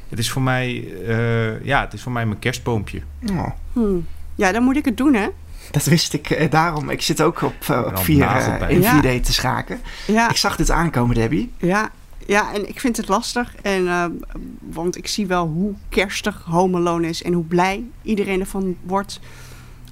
Het 0.10 0.20
is 0.20 0.32
voor 0.32 0.42
mij... 0.42 0.86
eh, 1.08 1.66
ja, 1.66 1.82
het 1.82 1.94
is 1.94 2.02
voor 2.02 2.12
mij 2.12 2.26
mijn 2.26 2.40
kerstboompje. 2.40 3.02
Oh, 3.32 3.48
Hmm. 3.74 4.06
Ja, 4.36 4.52
dan 4.52 4.64
moet 4.64 4.76
ik 4.76 4.86
het 4.86 4.98
doen, 4.98 5.14
hè? 5.14 5.28
dat 5.72 5.84
wist 5.86 6.14
ik 6.14 6.52
daarom. 6.52 6.90
Ik 6.90 7.02
zit 7.02 7.22
ook 7.22 7.42
op, 7.42 7.54
vier, 7.94 8.28
in 8.68 8.82
Ja. 8.82 9.00
4D 9.02 9.22
te 9.24 9.34
schaken. 9.34 9.80
Ja, 10.08 10.30
Ik 10.30 10.36
zag 10.36 10.56
dit 10.56 10.72
aankomen, 10.72 11.16
Debbie. 11.16 11.52
ja, 11.58 11.92
ja, 12.28 12.54
en 12.54 12.70
ik 12.70 12.80
vind 12.80 12.98
het 12.98 13.08
lastig. 13.08 13.56
En, 13.62 13.88
eh, 13.88 14.06
want 14.60 14.98
ik 14.98 15.08
zie 15.08 15.28
wel 15.28 15.48
hoe 15.48 15.74
kerstig 15.90 16.44
Home 16.46 16.78
Alone 16.78 17.08
is 17.08 17.24
en 17.24 17.34
hoe 17.34 17.44
blij 17.44 17.84
iedereen 18.02 18.40
ervan 18.40 18.76
wordt. 18.84 19.20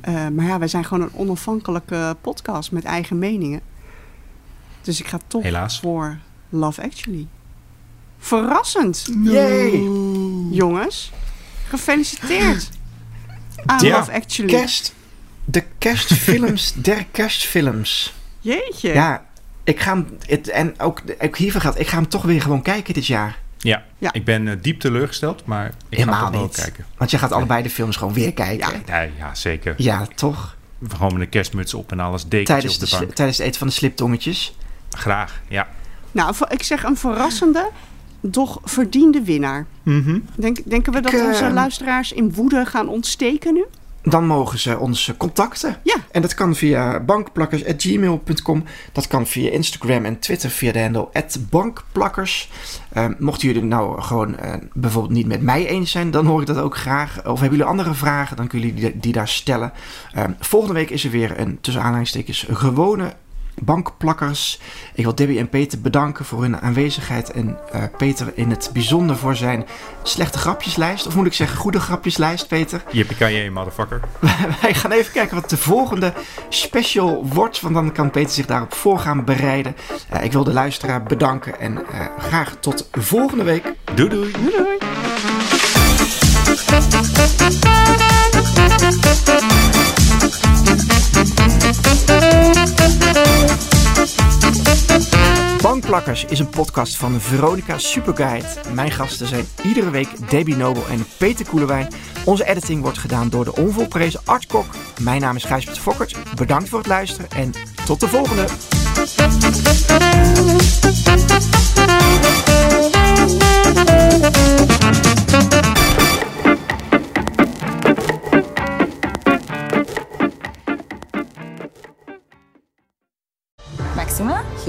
Eh, 0.02 0.28
maar 0.28 0.46
ja, 0.46 0.60
wij 0.60 0.68
zijn 0.68 0.86
gewoon 0.86 1.04
een 1.04 1.14
onafhankelijke 1.16 2.16
podcast 2.22 2.72
met 2.72 2.84
eigen 2.84 3.20
meningen. 3.20 3.62
Dus 4.82 5.00
ik 5.00 5.08
ga 5.08 5.20
toch 5.28 5.44
Helaas. 5.44 5.80
voor 5.80 6.18
Love 6.50 6.82
Actually. 6.84 7.28
Verrassend, 8.18 9.08
Yay! 9.24 9.72
jongens. 10.52 11.12
Gefeliciteerd 11.68 12.70
aan 13.66 13.86
Ja, 13.86 13.98
Love 13.98 14.12
Actually. 14.12 14.54
Kerst. 14.54 14.94
De 15.46 15.64
kerstfilms 15.78 16.74
der 16.74 17.06
kerstfilms. 17.12 18.14
Jeetje. 18.40 18.94
Ja, 18.94 19.26
ik 19.70 19.80
ga 19.80 19.94
hem... 19.94 20.08
Het, 20.26 20.50
en 20.50 20.80
ook, 20.80 21.02
ook 21.22 21.38
hiervoor 21.38 21.62
gaat, 21.62 21.80
ik 21.80 21.88
ga 21.88 21.96
hem 21.96 22.08
toch 22.08 22.24
weer 22.24 22.42
gewoon 22.42 22.62
kijken 22.62 22.94
dit 22.94 23.06
jaar. 23.06 23.38
Ja, 23.58 23.84
Ja. 23.98 24.14
ik 24.14 24.26
ben 24.26 24.48
eh, 24.48 24.56
diep 24.62 24.80
teleurgesteld, 24.80 25.46
maar 25.46 25.66
ik 25.66 25.72
ga 25.74 25.86
Helemaal 25.90 26.22
toch 26.22 26.32
wel 26.32 26.42
niet. 26.42 26.56
kijken. 26.56 26.86
Want 26.98 27.12
je 27.12 27.18
gaat 27.18 27.32
allebei 27.32 27.64
de 27.64 27.70
films 27.70 27.96
gewoon 27.96 28.14
weer 28.14 28.34
kijken. 28.34 28.82
Ja, 28.86 28.98
Nee, 29.00 29.12
ja, 29.18 29.36
zeker. 29.36 29.76
toch? 30.16 30.56
Gewoon 30.90 31.14
met 31.14 31.22
een 31.22 31.30
kerstmuts 31.30 31.74
op 31.74 31.92
en 31.92 32.00
alles, 32.00 32.24
dekentje 32.28 32.54
Tijdens, 32.54 32.74
op 32.84 32.90
de, 32.90 32.98
bank. 33.00 33.14
tijdens 33.16 33.38
het 33.38 33.48
eten 33.48 33.60
van 33.60 33.68
de 33.68 33.74
sliptongetjes. 33.74 34.56
Graag, 34.90 35.42
ja. 35.48 35.68
Nou, 36.12 36.36
ik 36.50 36.64
zeg 36.64 36.84
een 36.84 36.98
verrassende 36.98 37.70
toch 38.32 38.60
verdiende 38.64 39.22
winnaar. 39.22 39.66
Denk, 40.36 40.58
denken 40.70 40.94
we 40.94 41.02
dat 41.02 41.14
Ik, 41.14 41.24
onze 41.24 41.52
luisteraars 41.52 42.12
in 42.12 42.34
woede 42.34 42.66
gaan 42.66 42.88
ontsteken 42.88 43.54
nu? 43.54 43.66
Dan 44.04 44.26
mogen 44.26 44.60
ze 44.60 44.78
ons 44.78 45.14
contacten. 45.18 45.78
Ja. 45.84 45.96
En 46.12 46.22
dat 46.22 46.34
kan 46.34 46.56
via 46.56 47.00
bankplakkers.gmail.com. 47.00 48.64
Dat 48.92 49.08
kan 49.08 49.28
via 49.28 49.52
Instagram 49.52 50.06
en 50.06 50.20
Twitter 50.20 50.50
via 50.50 50.72
de 50.72 50.80
handle 50.80 51.10
bankplakkers. 51.50 52.50
Ehm, 52.94 53.14
mochten 53.18 53.48
jullie 53.48 53.64
nou 53.64 54.02
gewoon 54.02 54.38
eh, 54.38 54.54
bijvoorbeeld 54.74 55.14
niet 55.14 55.28
met 55.28 55.42
mij 55.42 55.68
eens 55.68 55.92
zijn, 55.92 56.12
dan 56.12 56.26
hoor 56.26 56.42
ik 56.42 56.48
dat 56.48 56.58
ook 56.58 56.78
graag. 56.78 57.18
Of 57.18 57.40
hebben 57.40 57.58
jullie 57.58 57.72
andere 57.72 57.94
vragen, 57.94 58.38
dan 58.38 58.48
kunnen 58.48 58.68
jullie 58.70 58.84
die, 58.84 59.00
die 59.00 59.14
daar 59.14 59.28
stellen. 59.28 59.72
Ehm, 60.14 60.32
volgende 60.40 60.76
week 60.76 60.90
is 60.90 61.04
er 61.04 61.12
weer 61.12 61.40
een, 61.40 61.58
tussen 61.62 61.84
aanhalingstekens, 61.84 62.46
gewone 62.50 63.14
bankplakkers. 63.62 64.60
Ik 64.94 65.04
wil 65.04 65.16
Debbie 65.16 65.40
en 65.40 65.50
Peter 65.50 65.82
bedanken 65.82 66.26
voor 66.26 66.42
hun 66.42 66.60
aanwezigheid. 66.62 67.32
En 67.32 67.58
eh, 67.72 67.84
Peter 67.98 68.32
in 68.36 68.50
het 68.50 68.70
bijzonder 68.74 69.18
voor 69.18 69.36
zijn 69.36 69.66
slechte 70.04 70.38
grapjeslijst. 70.38 71.08
Of 71.08 71.16
moet 71.16 71.26
ik 71.26 71.34
zeggen, 71.34 71.58
goede 71.58 71.80
grapjeslijst, 71.80 72.48
Peter. 72.48 72.84
Yippie 72.92 73.52
motherfucker. 73.52 74.02
Wij 74.62 74.74
gaan 74.74 74.92
even 74.92 75.12
kijken 75.12 75.36
wat 75.36 75.50
de 75.50 75.58
volgende 75.58 76.14
special 76.50 77.26
wordt. 77.28 77.62
Want 77.62 77.74
dan 77.74 77.92
kan 77.92 78.12
Peter 78.12 78.32
zich 78.32 78.46
daarop 78.46 78.74
voor 78.74 79.00
gaan 79.00 79.26
bereiden. 79.26 79.76
Eh, 80.10 80.24
ik 80.24 80.32
wil 80.32 80.44
de 80.44 80.54
luisteraar 80.54 81.04
bedanken. 81.04 81.60
En 81.60 81.78
eh, 81.78 82.06
graag 82.20 82.56
tot 82.60 82.90
volgende 82.92 83.44
week. 83.44 83.74
Doei 83.96 84.10
doei. 84.10 84.32
Doei 84.32 84.52
doei. 84.52 84.78
Bankplakkers 95.62 96.26
is 96.26 96.40
een 96.40 96.50
podcast 96.50 96.98
van 96.98 97.22
Veronica 97.22 97.78
Superguide. 97.78 98.48
Mijn 98.74 98.92
gasten 98.92 99.28
zijn 99.28 99.48
iedere 99.64 99.90
week 99.90 100.30
Debbie 100.30 100.56
Nobel 100.56 100.88
en 100.90 101.06
Peter 101.18 101.46
Koelewijn. 101.46 101.88
Onze 102.26 102.46
editing 102.46 102.82
wordt 102.82 102.98
gedaan 102.98 103.30
door 103.30 103.46
de 103.46 103.56
onvolprezen 103.56 104.20
Art 104.26 104.48
Kok. 104.48 104.66
Mijn 105.02 105.22
naam 105.22 105.36
is 105.36 105.44
Gijsbert 105.44 105.80
Fokkert. 105.80 106.16
Bedankt 106.36 106.70
voor 106.70 106.80
het 106.80 106.88
luisteren 106.88 107.30
en 107.32 107.52
tot 107.86 108.00
de 108.00 108.08
volgende. 108.08 108.46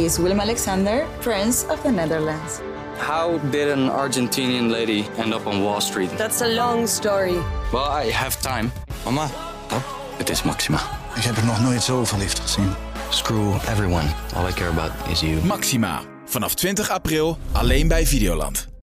He 0.01 0.07
is 0.07 0.18
Willem 0.18 0.40
Alexander, 0.40 1.07
Prince 1.20 1.66
of 1.68 1.82
the 1.82 1.90
Netherlands. 1.90 2.61
How 2.98 3.38
did 3.51 3.68
an 3.68 3.90
Argentinian 3.90 4.70
lady 4.70 5.05
end 5.18 5.34
up 5.34 5.46
on 5.46 5.62
Wall 5.62 5.80
Street? 5.80 6.11
That's 6.16 6.42
a 6.42 6.48
long 6.48 6.86
story. 6.86 7.38
Well, 7.72 8.05
I 8.05 8.11
have 8.11 8.36
time. 8.40 8.70
Mama, 9.05 9.28
pap, 9.68 9.82
Het 10.16 10.30
is 10.30 10.42
Maxima. 10.42 10.80
ik 11.16 11.22
heb 11.22 11.36
er 11.36 11.44
nog 11.44 11.61
nooit 11.61 11.82
zo 11.82 12.05
verliefd 12.05 12.38
gezien. 12.38 12.74
Screw 13.09 13.55
everyone. 13.68 14.07
All 14.34 14.48
I 14.48 14.53
care 14.53 14.68
about 14.70 14.90
is 15.11 15.20
you. 15.20 15.44
Maxima. 15.44 16.01
Vanaf 16.24 16.55
20 16.55 16.90
april 16.90 17.38
alleen 17.53 17.88
bij 17.88 18.07
Videoland. 18.07 18.69